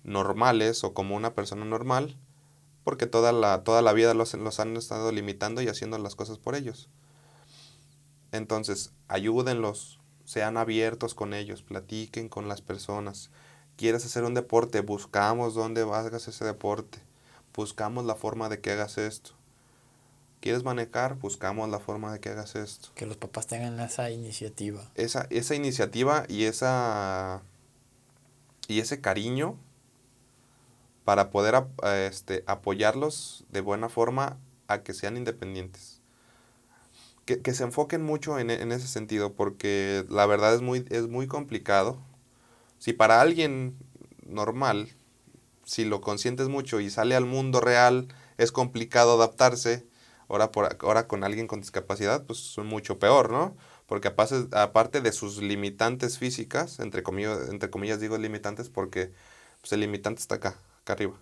[0.03, 2.17] normales o como una persona normal,
[2.83, 6.37] porque toda la, toda la vida los, los han estado limitando y haciendo las cosas
[6.37, 6.89] por ellos.
[8.33, 13.31] Entonces, ayúdenlos, sean abiertos con ellos, platiquen con las personas.
[13.77, 14.81] ¿Quieres hacer un deporte?
[14.81, 16.99] Buscamos dónde hagas ese deporte.
[17.55, 19.36] Buscamos la forma de que hagas esto
[20.39, 21.15] ¿Quieres manejar?
[21.15, 22.89] Buscamos la forma de que hagas esto.
[22.95, 24.91] Que los papás tengan esa iniciativa.
[24.95, 27.41] Esa, esa iniciativa y esa
[28.67, 29.57] y ese cariño
[31.05, 34.37] para poder este, apoyarlos de buena forma
[34.67, 36.01] a que sean independientes.
[37.25, 41.07] Que, que se enfoquen mucho en, en, ese sentido, porque la verdad es muy, es
[41.07, 41.97] muy complicado.
[42.77, 43.77] Si para alguien
[44.25, 44.89] normal,
[45.63, 48.07] si lo consientes mucho y sale al mundo real,
[48.37, 49.85] es complicado adaptarse,
[50.29, 53.55] Ahora, por, ahora con alguien con discapacidad, pues son mucho peor, ¿no?
[53.85, 59.13] Porque aparte, de sus limitantes físicas, entre comillas, entre comillas digo limitantes porque
[59.61, 61.15] pues el limitante está acá, acá arriba.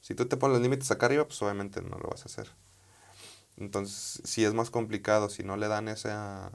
[0.00, 2.48] Si tú te pones los límites acá arriba, pues obviamente no lo vas a hacer.
[3.56, 6.52] Entonces, si es más complicado, si no le dan esa,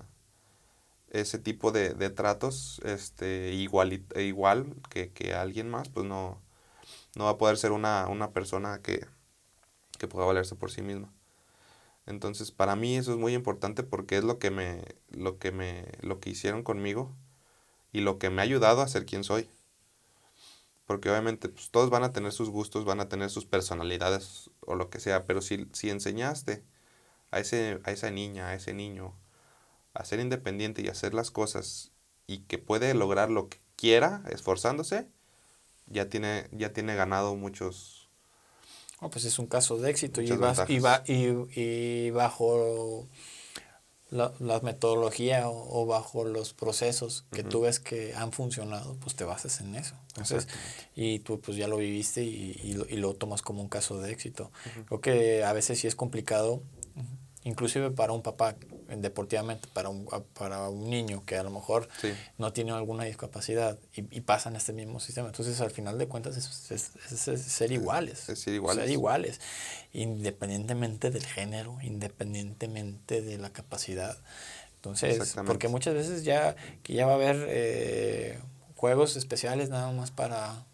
[1.12, 6.42] ese tipo de, de tratos este, igual, igual que, que alguien más, pues no,
[7.16, 9.08] no va a poder ser una, una persona que,
[10.00, 11.14] que pueda valerse por sí misma.
[12.12, 15.86] Entonces, para mí eso es muy importante porque es lo que me lo que me
[16.02, 17.16] lo que hicieron conmigo
[17.94, 19.50] y lo que me ha ayudado a ser quien soy.
[20.86, 24.76] Porque obviamente pues, todos van a tener sus gustos, van a tener sus personalidades o
[24.76, 26.64] lo que sea, pero si, si enseñaste
[27.32, 29.16] a, ese, a esa niña, a ese niño,
[29.94, 31.92] a ser independiente y hacer las cosas
[32.28, 35.08] y que puede lograr lo que quiera esforzándose,
[35.88, 38.01] ya tiene, ya tiene ganado muchos,
[39.10, 43.08] pues es un caso de éxito y, y, bajo
[44.12, 49.62] la, metodología o, bajo los procesos que tú ves que han funcionado, pues te basas
[49.62, 49.96] en eso.
[50.10, 50.48] Entonces,
[50.96, 54.12] y tú pues ya lo viviste y, lo, y, lo, tomas como un caso de
[54.12, 54.52] éxito.
[54.88, 56.62] Creo que a veces sí es complicado,
[57.44, 58.56] inclusive para un papá
[58.98, 60.08] deportivamente para un,
[60.38, 61.88] para un niño que a lo mejor
[62.38, 65.28] no tiene alguna discapacidad y, y en este mismo sistema.
[65.28, 66.92] Entonces, al final de cuentas, es,
[67.42, 68.30] ser iguales.
[68.30, 68.84] Es ser iguales.
[68.84, 69.42] Ser iguales,
[69.94, 74.18] independientemente del género, independientemente de la capacidad.
[74.76, 78.40] Entonces, porque muchas veces ya, que ya va a haber eh,
[78.76, 80.66] juegos especiales nada más para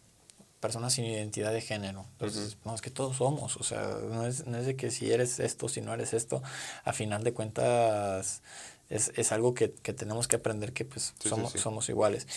[0.60, 2.06] personas sin identidad de género.
[2.14, 5.12] Entonces, no, es que todos somos, o sea, no es, no es de que si
[5.12, 6.42] eres esto, si no eres esto,
[6.84, 8.42] a final de cuentas
[8.90, 12.28] es, es algo que, que, tenemos que aprender que pues somos, somos iguales.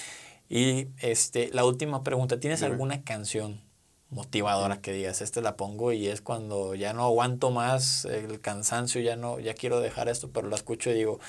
[0.49, 3.61] Y este, la última pregunta, ¿tienes alguna canción
[4.11, 9.01] motivadora que digas, este la pongo y es cuando ya no aguanto más el cansancio,
[9.01, 11.21] ya no, ya quiero dejar esto, pero la escucho y digo,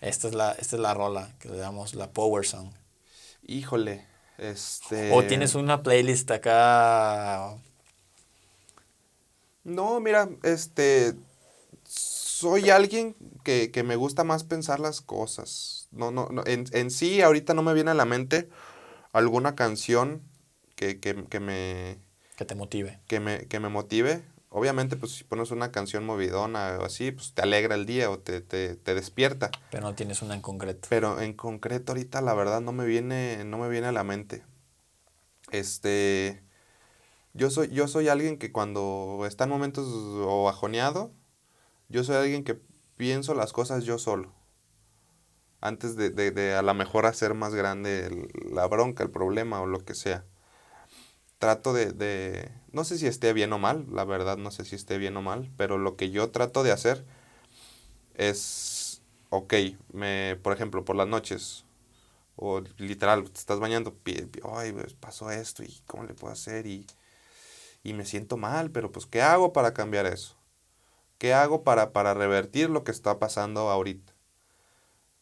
[0.00, 2.70] esta es la, esta es la rola que le damos la power song.
[3.46, 4.04] Híjole,
[4.38, 5.12] este...
[5.12, 7.56] ¿O tienes una playlist acá?
[9.64, 11.14] No, mira, este...
[11.84, 15.88] Soy alguien que, me gusta más pensar las cosas.
[15.90, 18.48] No, no, en, en, sí, ahorita no me viene a la mente
[19.12, 20.22] alguna canción
[20.76, 21.98] que, que, que me...
[22.36, 23.00] Que te motive.
[23.08, 27.32] Que me, que me motive obviamente, pues si pones una canción movidona o así, pues
[27.32, 29.50] te alegra el día o te, te, te, despierta.
[29.70, 30.88] Pero no tienes una en concreto.
[30.90, 34.44] Pero en concreto ahorita la verdad no me viene, no me viene a la mente.
[35.50, 36.42] Este,
[37.34, 41.12] yo soy, yo soy alguien que cuando está en momentos o bajoneado,
[41.88, 42.60] yo soy alguien que
[42.96, 44.34] pienso las cosas yo solo.
[45.60, 49.66] Antes de, de, de a lo mejor hacer más grande la bronca, el problema o
[49.66, 50.24] lo que sea
[51.38, 54.98] trato de, no sé si esté bien o mal, la verdad no sé si esté
[54.98, 57.04] bien o mal, pero lo que yo trato de hacer
[58.14, 59.54] es, ok,
[59.92, 61.64] me, por ejemplo, por las noches,
[62.36, 63.96] o literal, te estás bañando,
[64.56, 66.86] ay, pues, pasó esto y cómo le puedo hacer y,
[67.84, 70.36] y me siento mal, pero pues, ¿qué hago para cambiar eso?
[71.18, 74.14] ¿Qué hago para, para revertir lo que está pasando ahorita?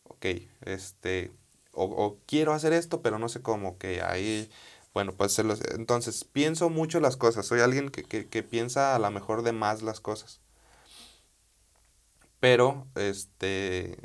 [0.04, 0.26] Ok,
[0.62, 1.32] este,
[1.72, 4.50] o, o quiero hacer esto, pero no sé cómo, que ahí
[4.96, 7.44] bueno, pues entonces pienso mucho las cosas.
[7.44, 10.40] Soy alguien que, que, piensa a lo mejor de más las cosas.
[12.40, 13.98] Pero, este,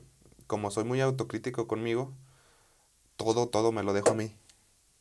[0.48, 2.12] como soy muy autocrítico conmigo,
[3.16, 4.36] todo, todo me lo dejo a mí.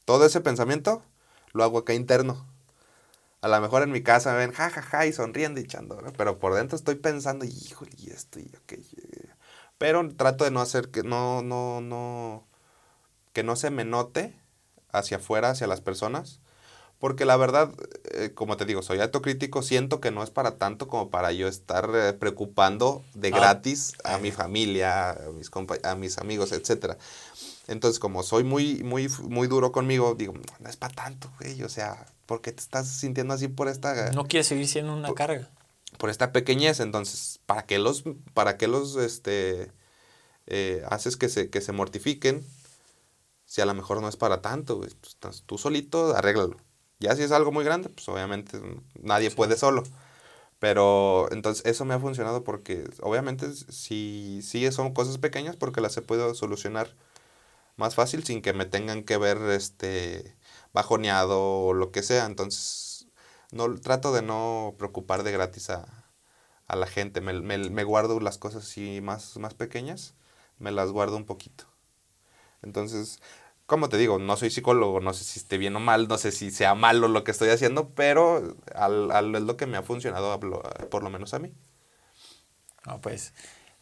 [0.05, 1.03] Todo ese pensamiento
[1.55, 2.47] lo hago acá interno.
[3.41, 6.01] A lo mejor en mi casa me ven jajaja ja, ja, y sonriendo y echando,
[6.17, 9.03] pero por dentro estoy pensando, híjole, y esto, y aquello.
[9.77, 12.47] Pero trato de no hacer que no, no, no,
[13.33, 14.40] que no se me note
[14.93, 16.41] hacia afuera, hacia las personas.
[17.01, 17.73] Porque la verdad,
[18.13, 21.49] eh, como te digo, soy autocrítico, siento que no es para tanto como para yo
[21.49, 23.37] estar eh, preocupando de ah.
[23.37, 25.51] gratis a mi familia, a mis,
[25.83, 26.99] a mis amigos, etc.
[27.69, 31.63] Entonces, como soy muy, muy, muy duro conmigo, digo, no es para tanto, güey.
[31.63, 34.11] O sea, ¿por qué te estás sintiendo así por esta...
[34.13, 35.49] No quieres seguir siendo una carga.
[35.97, 38.05] Por esta pequeñez, entonces, ¿para qué los,
[38.35, 39.73] para qué los, este,
[40.47, 42.45] eh, haces que se, que se mortifiquen?
[43.51, 46.57] Si a lo mejor no es para tanto, pues, tú solito, arréglalo.
[47.01, 48.61] Ya si es algo muy grande, pues obviamente
[49.03, 49.83] nadie puede solo.
[50.61, 55.97] Pero entonces eso me ha funcionado porque obviamente si, si son cosas pequeñas porque las
[55.97, 56.95] he podido solucionar
[57.77, 60.37] más fácil sin que me tengan que ver este
[60.73, 62.27] bajoneado o lo que sea.
[62.27, 63.09] Entonces
[63.53, 65.87] no trato de no preocupar de gratis a,
[66.69, 67.21] la gente.
[67.21, 70.15] Me, me, guardo las cosas así más, más pequeñas,
[70.59, 71.70] me las guardo un poquito.
[72.63, 73.21] Entonces,
[73.67, 76.33] como te digo, no soy psicólogo, no sé si esté bien o mal, no sé
[76.33, 80.39] si sea malo lo que estoy haciendo, pero al, es lo que me ha funcionado,
[80.91, 81.53] por lo menos a mí.
[82.85, 83.33] Ah, pues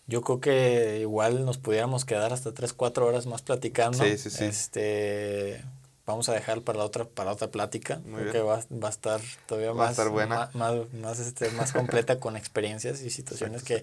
[0.06, 4.02] yo creo que igual nos pudiéramos quedar hasta 3, 4 horas más platicando.
[4.02, 4.44] Sí, sí, sí.
[4.44, 5.64] Este,
[6.06, 8.00] vamos a dejar para la otra, para otra plática.
[8.02, 10.50] Creo que va, va, a estar todavía más, buena.
[10.54, 13.82] más, más, este, más completa con experiencias y situaciones que,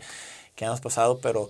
[0.55, 1.49] que hemos pasado, pero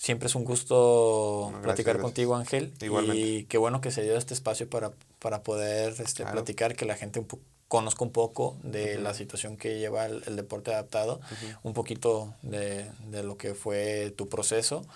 [0.00, 2.72] Siempre es un gusto platicar contigo, Ángel.
[3.12, 6.96] Y qué bueno que se dio este espacio para, para poder este, platicar, que la
[6.96, 7.22] gente
[7.68, 11.20] conozca un poco de la situación que lleva el, deporte adaptado,
[11.62, 14.86] un poquito de, de, lo que fue tu proceso.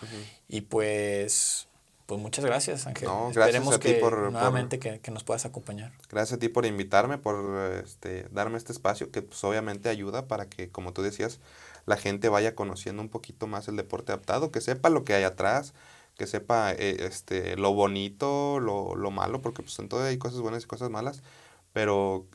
[0.49, 1.69] Y pues,
[2.07, 3.09] pues muchas gracias, Ángel.
[3.09, 5.93] No, Esperemos que nuevamente que, que, nos puedas acompañar.
[6.09, 10.47] Gracias a ti por invitarme, por este, darme este espacio que pues obviamente ayuda para
[10.47, 11.41] que, como tú decías,
[11.87, 15.25] la gente vaya conociendo un poquito más el deporte adaptado, que sepa lo que hay
[15.25, 15.75] atrás,
[16.17, 20.41] que sepa eh, este, lo bonito, lo, lo, malo, porque pues en todo hay cosas
[20.41, 21.23] buenas y cosas malas,
[21.73, 22.27] pero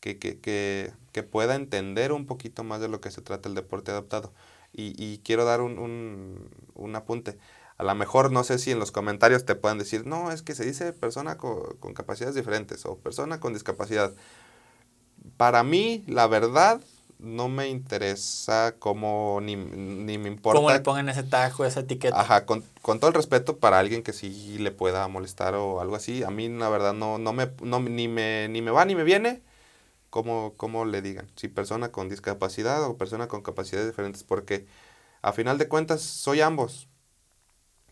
[0.00, 3.54] que, que, que, que, pueda entender un poquito más de lo que se trata el
[3.54, 4.32] deporte adaptado.
[4.72, 7.38] Y, y quiero dar un, un, un, apunte.
[7.78, 10.54] A lo mejor no sé si en los comentarios te puedan decir, no, es que
[10.54, 14.14] se dice persona con, con capacidades diferentes o persona con discapacidad.
[15.36, 16.80] Para mí, la verdad,
[17.18, 20.58] no me interesa cómo, ni, ni me importa.
[20.58, 22.18] Cómo le pongan ese tajo, esa etiqueta.
[22.18, 25.96] Ajá, con, con, todo el respeto para alguien que sí le pueda molestar o algo
[25.96, 26.22] así.
[26.22, 29.04] A mí, la verdad, no, no me, no, ni, me, ni me va ni me
[29.04, 29.42] viene
[30.10, 31.28] como, como le digan.
[31.36, 34.22] Si persona con discapacidad o persona con capacidades diferentes.
[34.22, 34.66] Porque
[35.20, 36.88] a final de cuentas, soy ambos.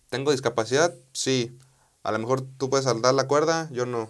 [0.08, 0.94] ¿Tengo discapacidad?
[1.12, 1.58] Sí.
[2.04, 4.08] A lo mejor tú puedes saltar la cuerda, yo no.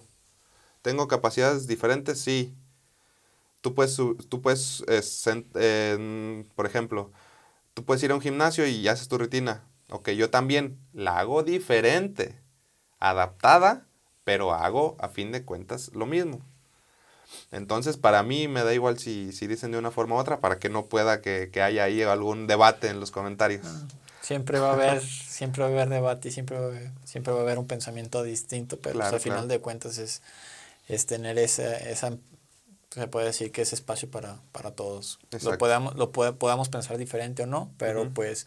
[0.82, 2.20] ¿Tengo capacidades diferentes?
[2.20, 2.54] Sí
[3.66, 4.84] tú puedes, tú puedes
[6.54, 7.10] por ejemplo,
[7.74, 9.64] tú puedes ir a un gimnasio y haces tu rutina.
[9.90, 12.38] Ok, yo también la hago diferente,
[13.00, 13.88] adaptada,
[14.22, 16.42] pero hago a fin de cuentas lo mismo.
[17.50, 20.60] Entonces, para mí me da igual si, si dicen de una forma u otra, para
[20.60, 23.66] que no pueda que, que haya ahí algún debate en los comentarios.
[23.66, 23.82] Ah,
[24.22, 27.32] Siempre va a haber, siempre va a haber debate y siempre va a haber, siempre
[27.32, 30.22] va a haber un pensamiento distinto, pero pues, al final de cuentas es,
[30.88, 32.16] es tener esa, esa,
[33.00, 35.18] se puede decir que ese espacio para, para todos.
[35.42, 38.46] Lo podamos, lo podamos pensar diferente o no, pero pues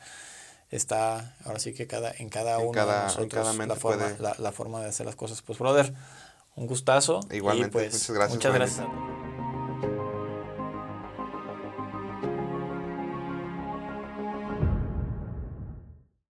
[0.72, 4.82] está ahora sí que cada en cada uno de nosotros la forma, la, la, forma
[4.82, 5.42] de hacer las cosas.
[5.42, 5.94] Pues brother,
[6.56, 7.20] un gustazo.
[7.32, 8.36] Igualmente, pues, muchas gracias.
[8.36, 9.29] Muchas gracias.